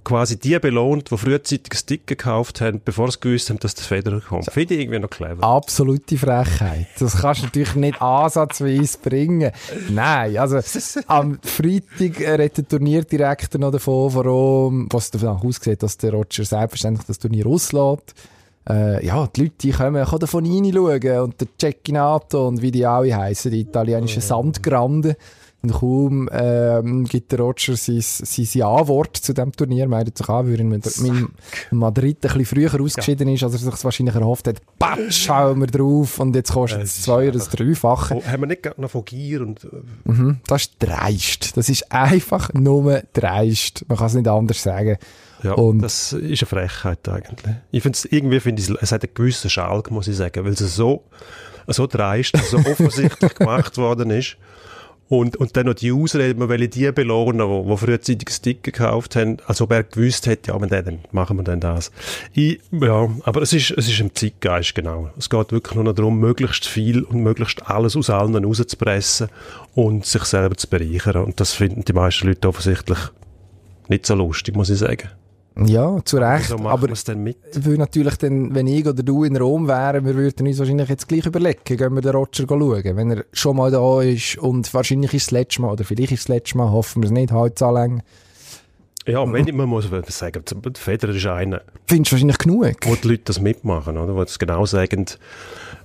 quasi 0.04 0.38
die 0.38 0.58
belohnt, 0.58 1.10
die 1.10 1.16
frühzeitig 1.16 1.72
ein 1.72 1.86
Ticket 1.86 2.06
gekauft 2.06 2.60
haben, 2.60 2.80
bevor 2.84 3.10
sie 3.10 3.20
gewusst 3.20 3.50
haben, 3.50 3.58
dass 3.58 3.74
der 3.74 3.84
Federer 3.84 4.20
kommt. 4.20 4.50
Finde 4.50 4.74
ich 4.74 4.80
irgendwie 4.80 4.98
noch 4.98 5.10
clever. 5.10 5.42
Absolute 5.42 6.16
Frechheit. 6.16 6.88
Das 6.98 7.20
kannst 7.20 7.42
du 7.42 7.46
natürlich 7.46 7.74
nicht 7.74 8.02
ansatzweise 8.02 8.98
bringen. 8.98 9.52
Nein, 9.90 10.36
also 10.38 10.60
am 11.06 11.38
Freitag 11.42 12.20
redet 12.20 12.58
der 12.58 12.68
Turnierdirektor 12.68 13.60
noch 13.60 13.72
davon, 13.72 14.14
warum, 14.14 14.88
was 14.90 15.10
davon 15.10 15.28
aussieht, 15.28 15.82
dass 15.82 15.96
der 15.98 16.12
Roger 16.12 16.44
selbstverständlich 16.44 17.06
das 17.06 17.18
Turnier 17.18 17.46
auslässt. 17.46 18.14
Äh, 18.68 19.04
ja, 19.04 19.26
die 19.26 19.42
Leute 19.42 19.54
die 19.60 19.70
kommen, 19.72 20.04
können 20.04 20.20
davon 20.20 20.46
reinschauen 20.46 21.20
und 21.20 21.40
der 21.40 21.48
Cecchinato 21.60 22.46
und 22.46 22.62
wie 22.62 22.70
die 22.70 22.86
alle 22.86 23.16
heißen, 23.16 23.50
die 23.50 23.60
italienischen 23.60 24.22
Sandgrande. 24.22 25.16
Und 25.64 25.72
kaum 25.72 26.28
ähm, 26.32 27.04
gibt 27.04 27.30
der 27.30 27.38
Roger 27.38 27.76
sein, 27.76 28.00
sein 28.00 28.48
Ja-Wort 28.52 29.16
zu 29.16 29.32
diesem 29.32 29.52
Turnier, 29.52 29.86
meldet 29.86 30.18
sich 30.18 30.28
an, 30.28 30.46
weil 30.50 30.58
er 30.58 30.64
mit, 30.64 30.84
mit 31.00 31.28
Madrid 31.70 32.16
ein 32.26 32.36
bisschen 32.38 32.46
früher 32.46 32.80
ausgeschieden 32.80 33.28
ist, 33.28 33.44
als 33.44 33.52
er 33.52 33.70
sich 33.70 33.84
wahrscheinlich 33.84 34.14
erhofft 34.16 34.48
hat. 34.48 34.60
Batsch, 34.80 35.26
schauen 35.26 35.60
wir 35.60 35.68
drauf 35.68 36.18
und 36.18 36.34
jetzt 36.34 36.52
kostet 36.52 36.82
es 36.82 37.02
zwei 37.02 37.28
oder 37.28 37.38
das 37.38 37.48
Dreifache. 37.50 38.14
Oh, 38.16 38.24
haben 38.26 38.40
wir 38.42 38.46
nicht 38.48 38.76
noch 38.76 38.90
von 38.90 39.04
Gier 39.04 39.42
und... 39.42 39.62
Äh, 39.64 39.68
Mhm, 40.04 40.40
das 40.48 40.62
ist 40.62 40.72
dreist. 40.80 41.56
Das 41.56 41.68
ist 41.68 41.92
einfach 41.92 42.52
nur 42.54 43.02
dreist. 43.12 43.84
Man 43.88 43.96
kann 43.98 44.08
es 44.08 44.14
nicht 44.14 44.26
anders 44.26 44.62
sagen. 44.62 44.96
ja, 45.44 45.52
Und- 45.52 45.78
das 45.78 46.12
ist 46.12 46.42
eine 46.42 46.48
Frechheit 46.48 47.08
eigentlich. 47.08 47.54
Ich 47.70 47.82
finde 47.84 47.96
es, 47.96 48.04
irgendwie 48.04 48.40
finde 48.40 48.62
ich, 48.62 48.68
es 48.80 48.90
hat 48.90 49.04
einen 49.04 49.14
gewissen 49.14 49.48
Schalk, 49.48 49.92
muss 49.92 50.08
ich 50.08 50.16
sagen, 50.16 50.44
weil 50.44 50.52
es 50.54 50.58
so, 50.74 51.04
so 51.68 51.86
dreist, 51.86 52.36
so 52.50 52.56
offensichtlich 52.68 53.32
gemacht 53.36 53.78
worden 53.78 54.10
ist. 54.10 54.36
Und, 55.08 55.36
und 55.36 55.56
dann 55.56 55.66
noch 55.66 55.74
die 55.74 55.92
Ausrede, 55.92 56.38
man 56.38 56.48
will 56.48 56.68
die 56.68 56.90
belohnen, 56.90 57.46
die, 57.46 57.70
die 57.70 57.76
frühzeitig 57.76 58.30
Stick 58.30 58.62
gekauft 58.62 59.14
haben, 59.14 59.36
als 59.46 59.60
ob 59.60 59.72
er 59.72 59.82
gewusst 59.82 60.26
hätte, 60.26 60.52
ja, 60.52 60.58
der, 60.58 60.82
dann 60.82 61.00
machen 61.10 61.36
wir 61.36 61.44
dann 61.44 61.60
das. 61.60 61.92
Ich, 62.32 62.60
ja, 62.70 63.10
aber 63.24 63.42
es 63.42 63.52
ist, 63.52 63.72
es 63.72 63.88
ist 63.88 64.00
im 64.00 64.14
Zeitgeist, 64.14 64.74
genau. 64.74 65.10
Es 65.18 65.28
geht 65.28 65.52
wirklich 65.52 65.74
nur 65.74 65.84
noch 65.84 65.92
darum, 65.92 66.18
möglichst 66.18 66.66
viel 66.66 67.02
und 67.02 67.22
möglichst 67.22 67.68
alles 67.68 67.94
aus 67.94 68.08
allen 68.08 68.42
rauszupressen 68.42 69.28
und 69.74 70.06
sich 70.06 70.24
selber 70.24 70.56
zu 70.56 70.68
bereichern. 70.68 71.24
Und 71.24 71.40
das 71.40 71.52
finden 71.52 71.84
die 71.84 71.92
meisten 71.92 72.28
Leute 72.28 72.48
offensichtlich 72.48 72.98
nicht 73.88 74.06
so 74.06 74.14
lustig, 74.14 74.56
muss 74.56 74.70
ich 74.70 74.78
sagen. 74.78 75.10
Ja, 75.56 75.98
zu 76.04 76.16
Recht. 76.16 76.46
So 76.46 76.56
aber 76.56 76.88
dann 76.88 77.22
mit. 77.22 77.36
weil 77.54 77.76
natürlich 77.76 78.16
dann, 78.16 78.54
wenn 78.54 78.66
ich 78.66 78.86
oder 78.86 79.02
du 79.02 79.24
in 79.24 79.36
Rom 79.36 79.68
wären, 79.68 80.04
wir 80.04 80.14
würden 80.14 80.46
uns 80.46 80.58
wahrscheinlich 80.58 80.88
jetzt 80.88 81.08
gleich 81.08 81.26
überlegen, 81.26 81.60
gehen 81.64 81.94
wir 81.94 82.00
den 82.00 82.12
Roger 82.12 82.44
schauen, 82.48 82.96
wenn 82.96 83.10
er 83.10 83.24
schon 83.32 83.56
mal 83.56 83.70
da 83.70 84.00
ist 84.00 84.38
und 84.38 84.72
wahrscheinlich 84.72 85.12
ist 85.12 85.22
es 85.22 85.26
das 85.26 85.32
letzte 85.32 85.62
Mal, 85.62 85.72
oder 85.72 85.84
vielleicht 85.84 86.12
ist 86.12 86.20
es 86.20 86.24
das 86.26 86.36
letzte 86.36 86.58
Mal, 86.58 86.70
hoffen 86.70 87.02
wir 87.02 87.06
es 87.06 87.12
nicht, 87.12 87.32
halt 87.32 87.58
so 87.58 87.70
lang. 87.70 88.02
Ja, 89.06 89.30
wenn 89.30 89.48
ich, 89.48 89.52
man 89.52 89.68
muss 89.68 89.88
sagen, 90.08 90.44
der 90.44 90.72
Federer 90.74 91.14
ist 91.14 91.26
einer, 91.26 91.62
Findest 91.88 92.12
du 92.12 92.14
wahrscheinlich 92.14 92.38
genug? 92.38 92.76
wo 92.86 92.94
die 92.94 93.08
Leute 93.08 93.22
das 93.24 93.40
mitmachen, 93.40 93.98
oder? 93.98 94.14
Wo 94.14 94.22
das 94.22 94.38
genau 94.38 94.64
sagen, 94.64 95.06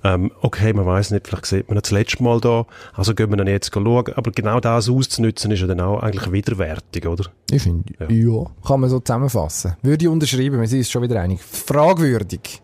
ähm, 0.04 0.30
okay, 0.40 0.72
man 0.72 0.86
weiß 0.86 1.10
nicht, 1.10 1.26
vielleicht 1.26 1.46
sieht 1.46 1.68
man 1.68 1.76
ihn 1.78 1.82
das 1.82 1.90
letzte 1.90 2.22
Mal 2.22 2.40
da, 2.40 2.66
also 2.94 3.14
gehen 3.14 3.30
wir 3.30 3.36
dann 3.36 3.46
jetzt 3.46 3.72
schauen. 3.72 4.12
Aber 4.14 4.30
genau 4.30 4.60
das 4.60 4.88
auszunutzen, 4.88 5.50
ist 5.50 5.60
ja 5.60 5.66
dann 5.66 5.80
auch 5.80 6.00
eigentlich 6.00 6.30
widerwärtig, 6.30 7.06
oder? 7.06 7.30
Ich 7.50 7.62
finde, 7.62 7.92
ja. 8.08 8.46
Kann 8.66 8.80
man 8.80 8.90
so 8.90 9.00
zusammenfassen. 9.00 9.76
Würde 9.82 10.04
ich 10.04 10.08
unterschreiben, 10.08 10.60
wir 10.60 10.68
sind 10.68 10.78
uns 10.78 10.90
schon 10.90 11.02
wieder 11.02 11.20
einig. 11.20 11.40
Fragwürdig. 11.42 12.60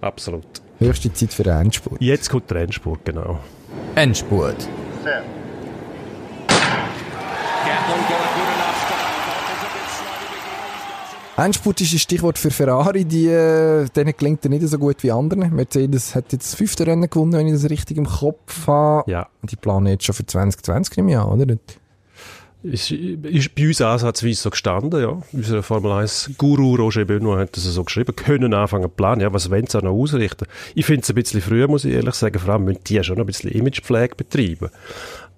Absolut. 0.00 0.46
Höchste 0.78 1.12
Zeit 1.12 1.32
für 1.32 1.44
den 1.44 1.56
Endspurt. 1.56 2.00
Jetzt 2.00 2.28
kommt 2.28 2.50
der 2.50 2.62
Endspurt, 2.62 3.04
genau. 3.04 3.38
Endspurt. 3.94 4.68
Endspurt 11.36 11.80
ist 11.80 11.92
ein 11.92 11.98
Stichwort 11.98 12.38
für 12.38 12.50
Ferrari, 12.50 13.04
die, 13.04 13.26
äh, 13.26 13.86
denen 13.88 14.14
gelingt 14.16 14.44
er 14.44 14.50
nicht 14.50 14.66
so 14.68 14.78
gut 14.78 15.02
wie 15.02 15.10
anderen. 15.10 15.52
Mercedes 15.54 16.14
hat 16.14 16.32
jetzt 16.32 16.52
das 16.52 16.54
fünfte 16.54 16.86
Rennen 16.86 17.10
gewonnen, 17.10 17.32
wenn 17.32 17.46
ich 17.48 17.54
das 17.54 17.68
richtig 17.68 17.96
im 17.96 18.06
Kopf 18.06 18.68
habe. 18.68 19.10
Ja. 19.10 19.26
Die 19.42 19.56
planen 19.56 19.88
jetzt 19.88 20.04
schon 20.04 20.14
für 20.14 20.24
2020 20.24 20.98
im 20.98 21.08
Jahr, 21.08 21.30
oder? 21.32 21.56
Ist, 22.62 22.90
ist 22.90 23.54
bei 23.54 23.66
uns 23.66 23.80
ansatzweise 23.82 24.40
so 24.40 24.50
gestanden, 24.50 25.02
ja. 25.02 25.20
Unser 25.32 25.62
Formel 25.62 25.92
1 25.92 26.30
Guru 26.38 26.76
Roger 26.76 27.04
Benoit 27.04 27.40
hat 27.40 27.56
das 27.56 27.64
so 27.64 27.84
geschrieben, 27.84 28.16
können 28.16 28.54
anfangen 28.54 28.84
zu 28.84 28.88
planen, 28.88 29.20
ja, 29.20 29.32
was 29.34 29.50
wollen 29.50 29.66
sie 29.66 29.76
auch 29.76 29.82
noch 29.82 29.92
ausrichten? 29.92 30.46
Ich 30.74 30.86
finde 30.86 31.02
es 31.02 31.10
ein 31.10 31.14
bisschen 31.16 31.42
früher, 31.42 31.68
muss 31.68 31.84
ich 31.84 31.92
ehrlich 31.92 32.14
sagen, 32.14 32.38
vor 32.38 32.54
allem 32.54 32.64
müssen 32.64 32.84
die 32.86 33.04
schon 33.04 33.16
noch 33.16 33.24
ein 33.24 33.26
bisschen 33.26 33.50
Imagepflege 33.50 34.14
betreiben. 34.14 34.70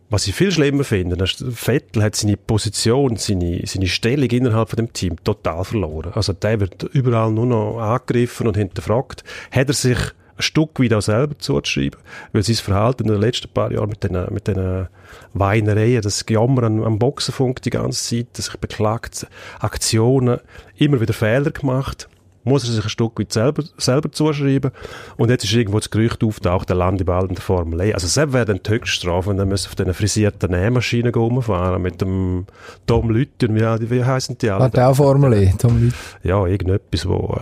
Was 0.08 0.28
ich 0.28 0.34
viel 0.36 0.52
schlimmer 0.52 0.84
finde, 0.84 1.16
Vettel 1.26 2.02
hat 2.02 2.14
seine 2.14 2.36
Position, 2.36 3.16
seine, 3.16 3.60
seine 3.66 3.88
Stellung 3.88 4.30
innerhalb 4.30 4.70
von 4.70 4.76
dem 4.76 4.92
Team 4.92 5.16
total 5.24 5.64
verloren. 5.64 6.12
Also 6.14 6.32
der 6.32 6.60
wird 6.60 6.84
überall 6.92 7.32
nur 7.32 7.46
noch 7.46 7.78
angegriffen 7.78 8.46
und 8.46 8.56
hinterfragt. 8.56 9.24
Hat 9.50 9.66
er 9.66 9.74
sich 9.74 9.98
ein 9.98 10.42
Stück 10.42 10.78
weit 10.78 10.92
auch 10.92 11.02
selber 11.02 11.36
zuzuschreiben, 11.38 11.98
weil 12.32 12.44
sein 12.44 12.54
Verhalten 12.56 13.04
in 13.04 13.12
den 13.12 13.20
letzten 13.20 13.48
paar 13.48 13.72
Jahren 13.72 13.88
mit 13.88 14.04
den, 14.04 14.32
mit 14.32 14.46
den 14.46 14.86
Weinereien, 15.32 16.02
das 16.02 16.24
Jammern 16.28 16.84
am 16.84 16.98
Boxenfunk 16.98 17.62
die 17.62 17.70
ganze 17.70 18.04
Zeit, 18.04 18.26
das 18.34 18.46
sich 18.46 18.56
beklagt, 18.58 19.26
Aktionen, 19.58 20.38
immer 20.76 21.00
wieder 21.00 21.14
Fehler 21.14 21.50
gemacht, 21.50 22.08
muss 22.46 22.64
er 22.64 22.72
sich 22.72 22.84
ein 22.84 22.88
Stück 22.88 23.18
weit 23.18 23.32
selber, 23.32 23.64
selber 23.76 24.10
zuschreiben. 24.10 24.70
Und 25.16 25.30
jetzt 25.30 25.44
ist 25.44 25.52
irgendwo 25.52 25.78
das 25.78 25.90
Gerücht 25.90 26.22
auftaucht, 26.24 26.68
der 26.68 26.76
landet 26.76 27.06
bald 27.06 27.28
in 27.28 27.34
der 27.34 27.42
Formel 27.42 27.80
E. 27.80 27.92
Also 27.92 28.06
selbst 28.06 28.32
wäre 28.32 28.44
dann 28.46 28.60
die 28.64 28.70
Höchststrafe, 28.70 29.30
und 29.30 29.36
dann 29.36 29.48
müssen 29.48 29.68
auf 29.68 29.74
diesen 29.74 29.92
frisierten 29.94 30.50
Nähmaschinen 30.50 31.12
rumfahren 31.14 31.82
mit 31.82 32.00
dem 32.00 32.46
Tom 32.86 33.10
Lütten, 33.10 33.54
wie, 33.54 33.90
wie 33.90 34.04
heißen 34.04 34.38
die 34.38 34.48
alle? 34.50 34.64
Hat 34.64 34.78
auch 34.78 34.94
Formel 34.94 35.32
E, 35.34 35.52
Tom 35.58 35.78
Lüth. 35.80 35.94
ja, 36.22 36.46
irgendetwas, 36.46 37.06
wo, 37.06 37.38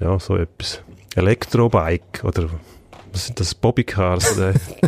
äh, 0.00 0.04
ja, 0.04 0.18
so 0.18 0.36
etwas. 0.36 0.82
Elektrobike 1.14 2.26
oder 2.26 2.48
was 3.12 3.26
sind 3.26 3.38
das, 3.40 3.54
Bobbycars? 3.54 4.38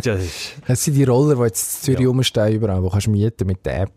ja, 0.03 0.15
Das 0.67 0.83
sind 0.83 0.95
die 0.95 1.03
Roller, 1.03 1.35
die 1.35 1.41
jetzt 1.43 1.87
in 1.87 1.93
Zürich 1.93 2.07
rumstehen, 2.07 2.53
überall, 2.53 2.81
wo 2.81 2.89
kannst 2.89 3.07
du 3.07 3.11
mieten 3.11 3.45
mit 3.45 3.65
der 3.65 3.81
App. 3.81 3.91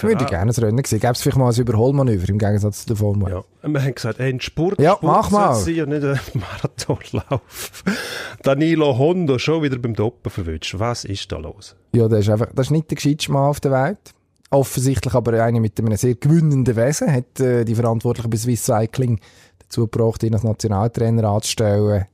Würde 0.00 0.24
ich 0.24 0.30
gerne 0.30 0.50
ein 0.52 0.54
Rennen 0.64 0.84
sehen. 0.84 1.00
Gäbe 1.00 1.12
es 1.12 1.22
vielleicht 1.22 1.38
mal 1.38 1.52
ein 1.52 1.58
Überholmanöver 1.60 2.28
im 2.28 2.38
Gegensatz 2.38 2.80
zu 2.82 2.86
der 2.88 2.96
Formel. 2.96 3.30
ja. 3.32 3.44
Wir 3.68 3.82
haben 3.82 3.94
gesagt, 3.94 4.20
ein 4.20 4.40
Sport, 4.40 4.80
Ja, 4.80 4.92
Sport 4.96 5.02
mach 5.02 5.30
mal. 5.30 5.56
und 5.56 5.66
nicht 5.66 6.04
ein 6.04 6.20
Marathonlauf. 6.34 7.82
Danilo 8.42 8.96
Hondo 8.98 9.38
schon 9.38 9.62
wieder 9.62 9.78
beim 9.78 9.94
Doppen 9.94 10.30
verwünscht. 10.30 10.74
Was 10.78 11.04
ist 11.04 11.30
da 11.32 11.38
los? 11.38 11.74
Ja, 11.94 12.08
das 12.08 12.20
ist 12.20 12.30
einfach, 12.30 12.48
das 12.54 12.66
ist 12.66 12.70
nicht 12.70 12.90
der 12.90 12.96
gescheiteste 12.96 13.32
Mann 13.32 13.44
auf 13.48 13.60
der 13.60 13.72
Welt. 13.72 13.98
Offensichtlich 14.50 15.14
aber 15.14 15.42
einer 15.42 15.58
mit 15.60 15.78
einem 15.80 15.96
sehr 15.96 16.14
gewinnenden 16.14 16.76
Wesen. 16.76 17.12
Hat 17.12 17.40
äh, 17.40 17.64
die 17.64 17.74
Verantwortlichen 17.74 18.30
bei 18.30 18.36
Swiss 18.36 18.64
Cycling 18.64 19.18
dazu 19.58 19.88
gebracht, 19.88 20.22
ihn 20.22 20.34
als 20.34 20.44
Nationaltrainer 20.44 21.24
anzustellen. 21.24 22.04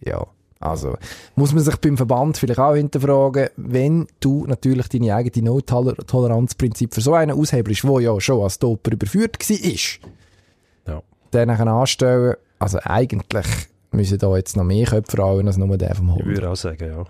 Ja, 0.00 0.26
also 0.64 0.96
muss 1.36 1.52
man 1.52 1.62
sich 1.62 1.76
beim 1.76 1.96
Verband 1.96 2.36
vielleicht 2.38 2.58
auch 2.60 2.74
hinterfragen, 2.74 3.48
wenn 3.56 4.06
du 4.20 4.46
natürlich 4.46 4.88
deine 4.88 5.14
eigene 5.14 5.46
No-Toleranz-Prinzip 5.50 6.94
für 6.94 7.00
so 7.00 7.14
einen 7.14 7.38
aushebelst, 7.38 7.86
wo 7.86 7.98
ja 8.00 8.18
schon 8.20 8.42
als 8.42 8.58
Doper 8.58 8.92
überführt 8.92 9.38
war, 9.48 11.02
Ja. 11.34 11.44
nachher 11.46 11.66
anstellen, 11.66 12.34
also 12.58 12.78
eigentlich 12.82 13.46
müssen 13.92 14.18
da 14.18 14.36
jetzt 14.36 14.56
noch 14.56 14.64
mehr 14.64 14.86
Köpfe 14.86 15.18
rollen 15.20 15.46
als 15.46 15.56
nur 15.56 15.76
der 15.76 15.94
vom 15.94 16.08
Ich 16.10 16.14
Hund. 16.14 16.26
würde 16.26 16.50
auch 16.50 16.56
sagen, 16.56 16.88
ja. 16.88 17.04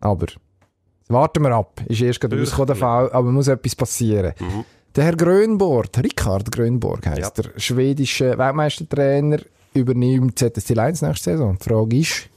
Aber 0.00 0.26
warten 1.08 1.42
wir 1.42 1.52
ab. 1.52 1.80
Ist 1.86 2.00
erst 2.02 2.20
gerade 2.20 2.38
rausgekommen, 2.38 2.66
der 2.68 2.76
Fall, 2.76 3.10
aber 3.12 3.30
muss 3.32 3.48
etwas 3.48 3.74
passieren. 3.74 4.34
Der 4.94 5.04
Herr 5.04 5.16
Grönborg, 5.16 5.88
Rickard 5.98 6.50
Grönborg 6.52 7.06
heisst 7.06 7.36
Ja. 7.38 7.42
der 7.42 7.58
schwedische 7.58 8.36
Weltmeistertrainer, 8.38 9.38
übernimmt 9.74 10.38
ZSC 10.38 10.76
1 10.78 11.02
nächste 11.02 11.32
Saison. 11.32 11.56
Die 11.60 11.64
Frage 11.68 11.98
ist, 11.98 12.28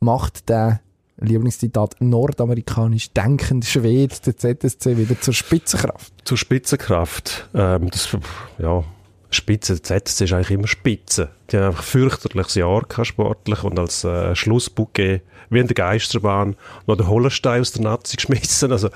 macht 0.00 0.48
der 0.48 0.80
Lieblingszitat 1.18 1.96
nordamerikanisch 2.00 3.12
denkende 3.12 3.66
Schwede 3.66 4.14
der 4.26 4.36
ZSC 4.36 4.96
wieder 4.96 5.18
zur 5.20 5.32
Spitzenkraft? 5.34 6.12
Zur 6.24 6.36
Spitzenkraft. 6.36 7.48
Ähm, 7.54 7.88
das, 7.90 8.16
ja, 8.58 8.84
Spitze, 9.30 9.80
ZSC 9.80 10.24
ist 10.24 10.32
eigentlich 10.32 10.50
immer 10.50 10.66
Spitze. 10.66 11.30
Die 11.50 11.56
haben 11.56 11.66
einfach 11.66 11.80
ein 11.80 11.86
fürchterliches 11.86 12.54
Jahr 12.54 12.82
gehabt, 12.82 13.06
sportlich 13.06 13.64
und 13.64 13.78
als 13.78 14.04
äh, 14.04 14.34
Schlussbouquet, 14.34 15.22
wie 15.50 15.58
in 15.58 15.66
der 15.66 15.74
Geisterbahn, 15.74 16.56
noch 16.86 16.96
den 16.96 17.08
Hollenstein 17.08 17.60
aus 17.60 17.72
der 17.72 17.82
Nazi 17.82 18.16
geschmissen. 18.16 18.72
Also, 18.72 18.90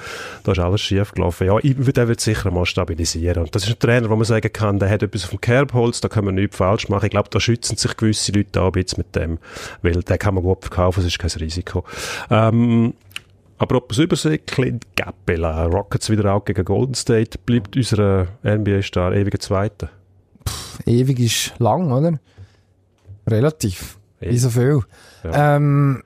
da 0.44 0.52
ist 0.52 0.58
alles 0.58 0.80
schief 0.80 1.12
gelaufen. 1.12 1.46
Ja, 1.46 1.58
ich, 1.62 1.74
der 1.76 2.08
wird 2.08 2.20
sicher 2.20 2.50
mal 2.50 2.66
stabilisieren. 2.66 3.44
Und 3.44 3.54
das 3.54 3.64
ist 3.64 3.70
ein 3.70 3.78
Trainer, 3.78 4.10
wo 4.10 4.16
man 4.16 4.24
sagen 4.24 4.52
kann, 4.52 4.78
der 4.78 4.90
hat 4.90 5.02
etwas 5.02 5.24
auf 5.24 5.30
dem 5.30 5.40
Kerbholz, 5.40 6.00
da 6.00 6.08
kann 6.08 6.24
man 6.24 6.36
nichts 6.36 6.56
falsch 6.56 6.88
machen. 6.88 7.06
Ich 7.06 7.10
glaube, 7.10 7.28
da 7.30 7.40
schützen 7.40 7.76
sich 7.76 7.96
gewisse 7.96 8.32
Leute 8.32 8.60
auch 8.60 8.66
ein 8.66 8.72
bisschen 8.72 8.98
mit 8.98 9.14
dem, 9.16 9.38
weil 9.82 10.02
den 10.02 10.18
kann 10.18 10.34
man 10.34 10.44
gut 10.44 10.62
verkaufen, 10.62 11.00
das 11.00 11.06
ist 11.12 11.18
kein 11.18 11.30
Risiko. 11.30 11.84
Ähm, 12.30 12.94
aber 13.58 13.76
ob 13.76 13.92
es 13.92 13.98
Übersee, 13.98 14.38
Clint 14.38 14.86
Gappela, 14.96 15.66
Rockets 15.66 16.08
wieder 16.08 16.32
auch 16.32 16.46
gegen 16.46 16.64
Golden 16.64 16.94
State, 16.94 17.38
bleibt 17.44 17.76
unser 17.76 18.28
NBA-Star 18.42 19.12
ewiger 19.12 19.38
Zweiter. 19.38 19.90
Ewig 20.86 21.20
ist 21.20 21.54
lang, 21.58 21.92
oder? 21.92 22.18
Relativ. 23.26 23.98
Ewig. 24.20 24.32
Wie 24.32 24.38
so 24.38 24.50
viel. 24.50 24.80
Ja. 25.24 25.56
Ähm, 25.56 26.02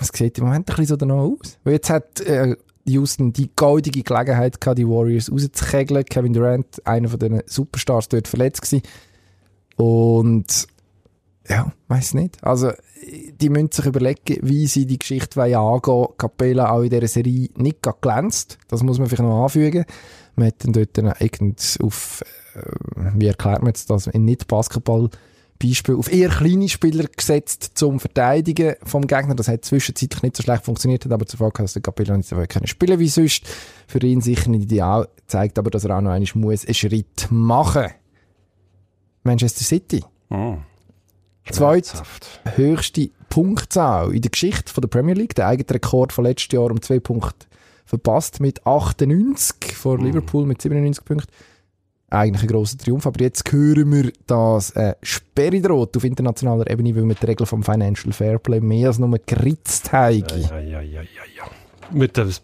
es 0.00 0.08
sieht 0.12 0.38
im 0.38 0.44
Moment 0.44 0.68
ein 0.68 0.76
bisschen 0.76 0.86
so 0.86 0.96
danach 0.96 1.16
aus. 1.16 1.58
Weil 1.64 1.74
jetzt 1.74 1.90
hat 1.90 2.20
äh, 2.20 2.56
Houston 2.86 3.32
die 3.32 3.50
goldige 3.54 4.02
Gelegenheit 4.02 4.60
gehabt, 4.60 4.78
die 4.78 4.88
Warriors 4.88 5.30
rauszukegeln. 5.30 6.04
Kevin 6.04 6.32
Durant, 6.32 6.86
einer 6.86 7.08
von 7.08 7.18
den 7.18 7.42
Superstars, 7.46 8.08
dort 8.08 8.28
verletzt 8.28 8.62
gewesen. 8.62 8.82
Und 9.76 10.66
ja, 11.48 11.72
weiß 11.88 12.14
nicht. 12.14 12.42
Also, 12.42 12.72
die 13.40 13.48
müssen 13.48 13.72
sich 13.72 13.86
überlegen, 13.86 14.38
wie 14.42 14.66
sie 14.66 14.86
die 14.86 14.98
Geschichte 14.98 15.42
angehen 15.42 15.58
wollen. 15.58 16.08
Capella 16.18 16.70
auch 16.70 16.82
in 16.82 16.90
dieser 16.90 17.08
Serie 17.08 17.48
nicht 17.56 17.82
gerade 17.82 17.98
glänzt. 18.00 18.58
Das 18.68 18.82
muss 18.82 18.98
man 18.98 19.08
vielleicht 19.08 19.22
noch 19.22 19.44
anfügen. 19.44 19.84
Man 20.38 20.48
hat 20.48 20.64
dann 20.64 20.72
dort 20.72 20.96
dann 20.96 21.12
irgend 21.18 21.78
auf, 21.82 22.22
äh, 22.54 22.60
wie 23.14 23.26
erklärt 23.26 23.60
man 23.60 23.68
jetzt 23.68 23.90
das, 23.90 24.06
in 24.06 24.24
Nicht-Basketball 24.24 25.10
Beispiel 25.58 25.96
auf 25.96 26.12
eher 26.12 26.28
kleine 26.28 26.68
Spieler 26.68 27.06
gesetzt 27.08 27.72
zum 27.74 27.98
Verteidigen 27.98 28.76
vom 28.84 29.08
Gegner. 29.08 29.34
Das 29.34 29.48
hat 29.48 29.64
zwischenzeitlich 29.64 30.22
nicht 30.22 30.36
so 30.36 30.44
schlecht 30.44 30.64
funktioniert, 30.64 31.04
hat 31.04 31.10
aber 31.10 31.26
Folge, 31.26 31.62
dass 31.62 31.72
der 31.72 31.82
Capella 31.82 32.16
nicht 32.16 32.28
so 32.28 32.36
weit 32.36 32.50
können 32.50 32.68
spielen 32.68 33.00
wie 33.00 33.08
sonst. 33.08 33.44
Für 33.88 33.98
ihn 33.98 34.20
sicher 34.20 34.50
nicht 34.50 34.64
ideal, 34.64 35.08
zeigt 35.26 35.58
aber, 35.58 35.70
dass 35.70 35.84
er 35.84 35.96
auch 35.96 36.00
noch 36.00 36.12
einmal 36.12 36.30
muss 36.34 36.64
einen 36.64 36.74
Schritt 36.74 37.26
machen. 37.30 37.88
Manchester 39.24 39.64
City. 39.64 40.04
Hm. 40.30 40.58
Zweit 41.50 41.86
Schmerzhaft. 41.86 42.40
höchste 42.54 43.10
Punktzahl 43.28 44.14
in 44.14 44.22
der 44.22 44.30
Geschichte 44.30 44.72
von 44.72 44.82
der 44.82 44.88
Premier 44.88 45.14
League. 45.14 45.34
Der 45.34 45.48
eigene 45.48 45.68
Rekord 45.68 46.12
von 46.12 46.24
letztes 46.24 46.52
Jahr 46.52 46.70
um 46.70 46.80
zwei 46.80 47.00
Punkte 47.00 47.47
verpasst 47.88 48.40
mit 48.40 48.66
98 48.66 49.74
vor 49.74 49.98
Liverpool 49.98 50.44
mit 50.44 50.60
97 50.60 51.04
Punkten. 51.06 51.32
Eigentlich 52.10 52.42
ein 52.42 52.48
grosser 52.48 52.76
Triumph, 52.76 53.06
aber 53.06 53.20
jetzt 53.22 53.50
hören 53.50 53.90
wir, 53.90 54.12
dass 54.26 54.70
äh, 54.72 54.94
Sperre 55.02 55.60
droht 55.60 55.96
auf 55.96 56.04
internationaler 56.04 56.70
Ebene, 56.70 56.94
weil 56.94 57.04
wir 57.04 57.14
die 57.14 57.26
Regeln 57.26 57.46
vom 57.46 57.62
Financial 57.62 58.12
Fairplay 58.12 58.60
mehr 58.60 58.88
als 58.88 58.98
nur 58.98 59.18
geritzt 59.24 59.92
haben. 59.92 60.18
Ja, 60.18 60.58
ja, 60.58 60.80
ja, 60.80 60.80
ja, 60.80 61.02
ja. 61.02 61.44
Wird 61.90 62.18
das 62.18 62.42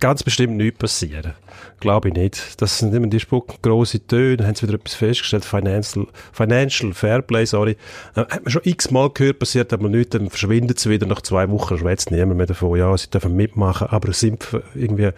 ganz 0.00 0.22
bestimmt 0.22 0.56
nichts 0.56 0.78
passieren. 0.78 1.34
Glaube 1.80 2.08
ich 2.08 2.14
nicht. 2.14 2.60
Das 2.60 2.78
sind 2.78 2.94
immer 2.94 3.06
die 3.06 3.20
spucken 3.20 3.56
grosse 3.62 4.06
Töne, 4.06 4.46
haben 4.46 4.54
sie 4.54 4.66
wieder 4.66 4.74
etwas 4.74 4.94
festgestellt, 4.94 5.44
Financial, 5.44 6.06
Financial 6.32 6.92
Fairplay, 6.92 7.44
sorry. 7.44 7.76
Äh, 8.14 8.20
hat 8.20 8.44
man 8.44 8.50
schon 8.50 8.62
x-mal 8.64 9.10
gehört, 9.10 9.38
passiert 9.38 9.72
aber 9.72 9.88
nichts, 9.88 10.10
dann 10.10 10.30
verschwindet 10.30 10.78
es 10.78 10.88
wieder, 10.88 11.06
nach 11.06 11.20
zwei 11.22 11.48
Wochen 11.50 11.78
schwätzt 11.78 12.10
niemand 12.10 12.36
mehr 12.36 12.46
davon, 12.46 12.78
ja, 12.78 12.96
sie 12.96 13.10
dürfen 13.10 13.36
mitmachen, 13.36 13.88
aber 13.88 14.12
sind 14.12 14.46
irgendwie 14.74 15.10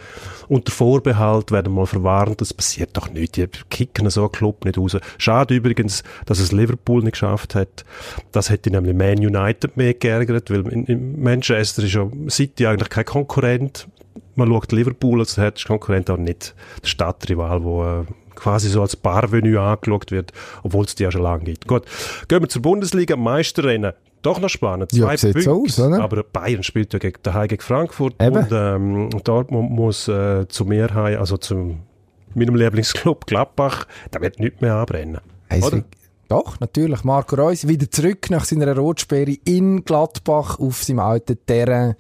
unter 0.49 0.73
Vorbehalt, 0.73 1.53
werden 1.53 1.73
mal 1.73 1.87
verwarnt, 1.87 2.41
das 2.41 2.55
passiert 2.55 2.97
doch 2.97 3.11
nicht, 3.11 3.37
die 3.37 3.47
kicken 3.71 4.09
so 4.11 4.23
einen 4.23 4.33
Club 4.33 4.65
nicht 4.65 4.79
raus. 4.79 4.97
Schade 5.19 5.55
übrigens, 5.55 6.03
dass 6.27 6.39
es 6.39 6.53
Liverpool 6.53 7.03
nicht 7.03 7.13
geschafft 7.13 7.55
hat. 7.55 7.85
Das 8.33 8.51
hätte 8.51 8.71
nämlich 8.71 8.95
Man 8.95 9.19
United 9.19 9.77
mehr 9.77 9.95
geärgert, 9.95 10.51
weil 10.51 10.67
in, 10.69 10.85
in 10.87 11.23
Manchester 11.23 11.83
ist 11.83 11.95
ja 11.95 12.09
City 12.29 12.67
eigentlich 12.67 12.91
kein 12.91 13.05
Konkurrent, 13.05 13.89
man 14.37 14.49
schaut 14.49 14.73
Liverpool 14.73 15.21
als 15.21 15.35
der 15.35 15.53
Konkurrent 15.67 16.11
auch 16.11 16.17
nicht 16.17 16.55
der 16.83 16.89
Stadtrival, 16.89 17.65
wo 17.65 17.85
äh, 17.85 18.05
quasi 18.35 18.69
so 18.69 18.83
als 18.83 18.97
Barvenue 18.97 19.61
angeschaut 19.61 20.11
wird, 20.11 20.33
obwohl 20.63 20.85
es 20.85 20.95
die 20.95 21.03
ja 21.03 21.11
schon 21.11 21.23
lange 21.23 21.45
gibt. 21.45 21.67
Gut, 21.67 21.85
gehen 22.29 22.43
wir 22.43 22.49
zur 22.49 22.63
Bundesliga, 22.63 23.17
Meisterrennen. 23.17 23.93
Doch 24.23 24.41
noch 24.41 24.49
spannend. 24.49 24.93
Ja, 24.93 25.07
Zwei 25.07 25.17
sieht 25.17 25.43
so 25.43 25.63
aus, 25.63 25.79
oder? 25.79 26.03
Aber 26.03 26.23
Bayern 26.23 26.63
spielt 26.63 26.93
ja 26.93 26.99
gegen, 26.99 27.19
daheim 27.23 27.49
gegen 27.49 27.63
Frankfurt 27.63 28.15
Eben. 28.21 28.37
und 28.37 28.49
ähm, 28.51 29.11
Dortmund 29.23 29.71
muss 29.71 30.09
äh, 30.09 30.49
zu 30.49 30.65
mir 30.65 30.93
heim, 30.95 31.19
also 31.19 31.37
zu 31.37 31.77
meinem 32.35 32.57
Lieblingsclub 32.57 33.27
Gladbach, 33.27 33.87
da 34.11 34.21
wird 34.21 34.41
nichts 34.41 34.61
mehr 34.61 34.75
anbrennen. 34.75 35.21
Es 35.49 35.63
Oder? 35.65 35.85
Doch, 36.29 36.59
natürlich. 36.59 37.05
Marco 37.05 37.37
Reus 37.37 37.69
wieder 37.69 37.89
zurück 37.89 38.31
nach 38.31 38.45
seiner 38.45 38.77
Rotsperre 38.77 39.37
in 39.45 39.85
Gladbach 39.85 40.59
auf 40.59 40.83
seinem 40.83 40.99
alten 40.99 41.39
Terrain. 41.47 41.95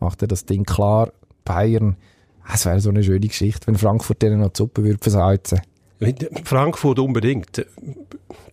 Macht 0.00 0.22
er 0.22 0.28
das 0.28 0.44
Ding 0.44 0.64
klar. 0.64 1.12
Bayern. 1.48 1.96
Ah, 2.44 2.52
Es 2.54 2.64
wäre 2.64 2.80
so 2.80 2.90
eine 2.90 3.02
schöne 3.02 3.26
Geschichte, 3.26 3.66
wenn 3.66 3.76
Frankfurt 3.76 4.22
denen 4.22 4.40
noch 4.40 4.50
die 4.50 4.58
Suppe 4.58 4.84
würde 4.84 4.98
versalzen. 5.00 5.60
Frankfurt 6.44 7.00
unbedingt 7.00 7.58
äh, 7.58 7.64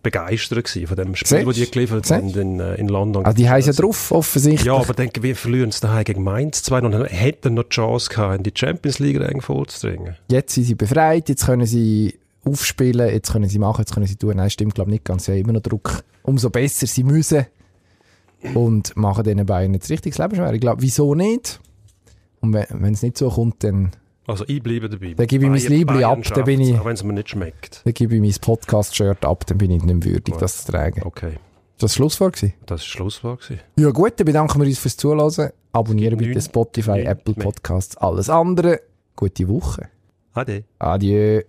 begeistert 0.02 0.64
gewesen 0.64 0.86
von 0.88 0.96
dem 0.96 1.14
Spiel, 1.14 1.44
das 1.44 1.54
die 1.54 1.70
geliefert 1.70 2.10
haben 2.10 2.30
in, 2.30 2.58
äh, 2.58 2.74
in 2.74 2.88
London. 2.88 3.24
Also 3.24 3.36
die 3.36 3.48
haben 3.48 3.60
ja 3.62 3.72
drauf, 3.72 4.10
offensichtlich. 4.10 4.66
Ja, 4.66 4.74
aber 4.76 4.94
denke, 4.94 5.22
wir 5.22 5.36
verlieren 5.36 5.68
es 5.68 5.80
daheim 5.80 6.04
gegen 6.04 6.24
Mainz 6.24 6.62
2 6.64 6.80
und 6.82 6.92
dann 6.92 7.04
hätten 7.06 7.54
noch 7.54 7.62
die 7.64 7.68
Chance 7.70 8.10
gehabt, 8.10 8.36
in 8.38 8.42
die 8.42 8.52
Champions 8.54 8.98
League 8.98 9.20
eng 9.20 9.40
vorzudringen. 9.40 10.16
Jetzt 10.28 10.54
sind 10.54 10.64
sie 10.64 10.74
befreit, 10.74 11.28
jetzt 11.28 11.46
können 11.46 11.66
sie 11.66 12.18
aufspielen, 12.44 13.08
jetzt 13.10 13.32
können 13.32 13.48
sie 13.48 13.58
machen, 13.60 13.82
jetzt 13.82 13.94
können 13.94 14.06
sie 14.06 14.16
tun. 14.16 14.36
Nein, 14.36 14.50
stimmt 14.50 14.74
glaube 14.74 14.90
nicht 14.90 15.04
ganz. 15.04 15.26
Sie 15.26 15.32
haben 15.32 15.38
immer 15.38 15.52
noch 15.52 15.62
Druck. 15.62 16.02
Umso 16.22 16.50
besser 16.50 16.86
sie 16.86 17.04
müssen. 17.04 17.46
Und 18.54 18.96
machen 18.96 19.24
diesen 19.24 19.46
Bayern 19.46 19.74
jetzt 19.74 19.90
richtig 19.90 20.14
das 20.14 20.24
Leben 20.24 20.36
schwer. 20.36 20.52
Ich 20.52 20.60
glaube, 20.60 20.82
wieso 20.82 21.14
nicht? 21.14 21.60
Und 22.54 22.82
wenn 22.82 22.94
es 22.94 23.02
nicht 23.02 23.18
so 23.18 23.28
kommt, 23.30 23.62
dann 23.64 23.90
Also 24.26 24.44
ich 24.48 24.62
bleibe 24.62 24.88
dabei. 24.88 25.14
Dann 25.14 25.26
gebe 25.26 25.44
ich 25.44 25.50
mein 25.50 25.58
Bayern- 25.60 25.72
Liebli 25.72 25.84
Bayern 25.94 26.18
ab, 26.20 26.34
dann 26.34 26.44
bin 26.44 26.60
ich- 26.60 26.78
Auch 26.78 26.84
wenn 26.84 26.94
es 26.94 27.04
mir 27.04 27.12
nicht 27.12 27.30
schmeckt. 27.30 27.82
Dann 27.84 27.94
gebe 27.94 28.14
ich 28.16 28.20
mein 28.20 28.34
Podcast-Shirt 28.40 29.24
ab, 29.24 29.46
dann 29.46 29.58
bin 29.58 29.70
ich 29.70 29.82
nicht 29.82 30.04
würdig, 30.04 30.34
das 30.38 30.64
zu 30.64 30.72
tragen. 30.72 31.02
Okay, 31.04 31.34
Ist 31.74 31.82
das 31.82 31.94
Schlusswort 31.94 32.34
gewesen? 32.34 32.54
das 32.66 32.80
war 32.80 32.86
Schlusswort. 32.86 33.40
gewesen. 33.42 33.60
Ja 33.76 33.90
gut, 33.90 34.14
dann 34.16 34.24
bedanken 34.24 34.60
wir 34.60 34.66
uns 34.66 34.78
fürs 34.78 34.96
Zuhören. 34.96 35.50
Abonnieren 35.72 36.16
bitte 36.18 36.40
Spotify, 36.40 37.00
Apple. 37.02 37.34
Podcasts, 37.34 37.96
alles 37.98 38.30
andere. 38.30 38.80
Gute 39.14 39.46
Woche. 39.48 39.88
Ade. 40.32 40.64
Adieu. 40.78 41.42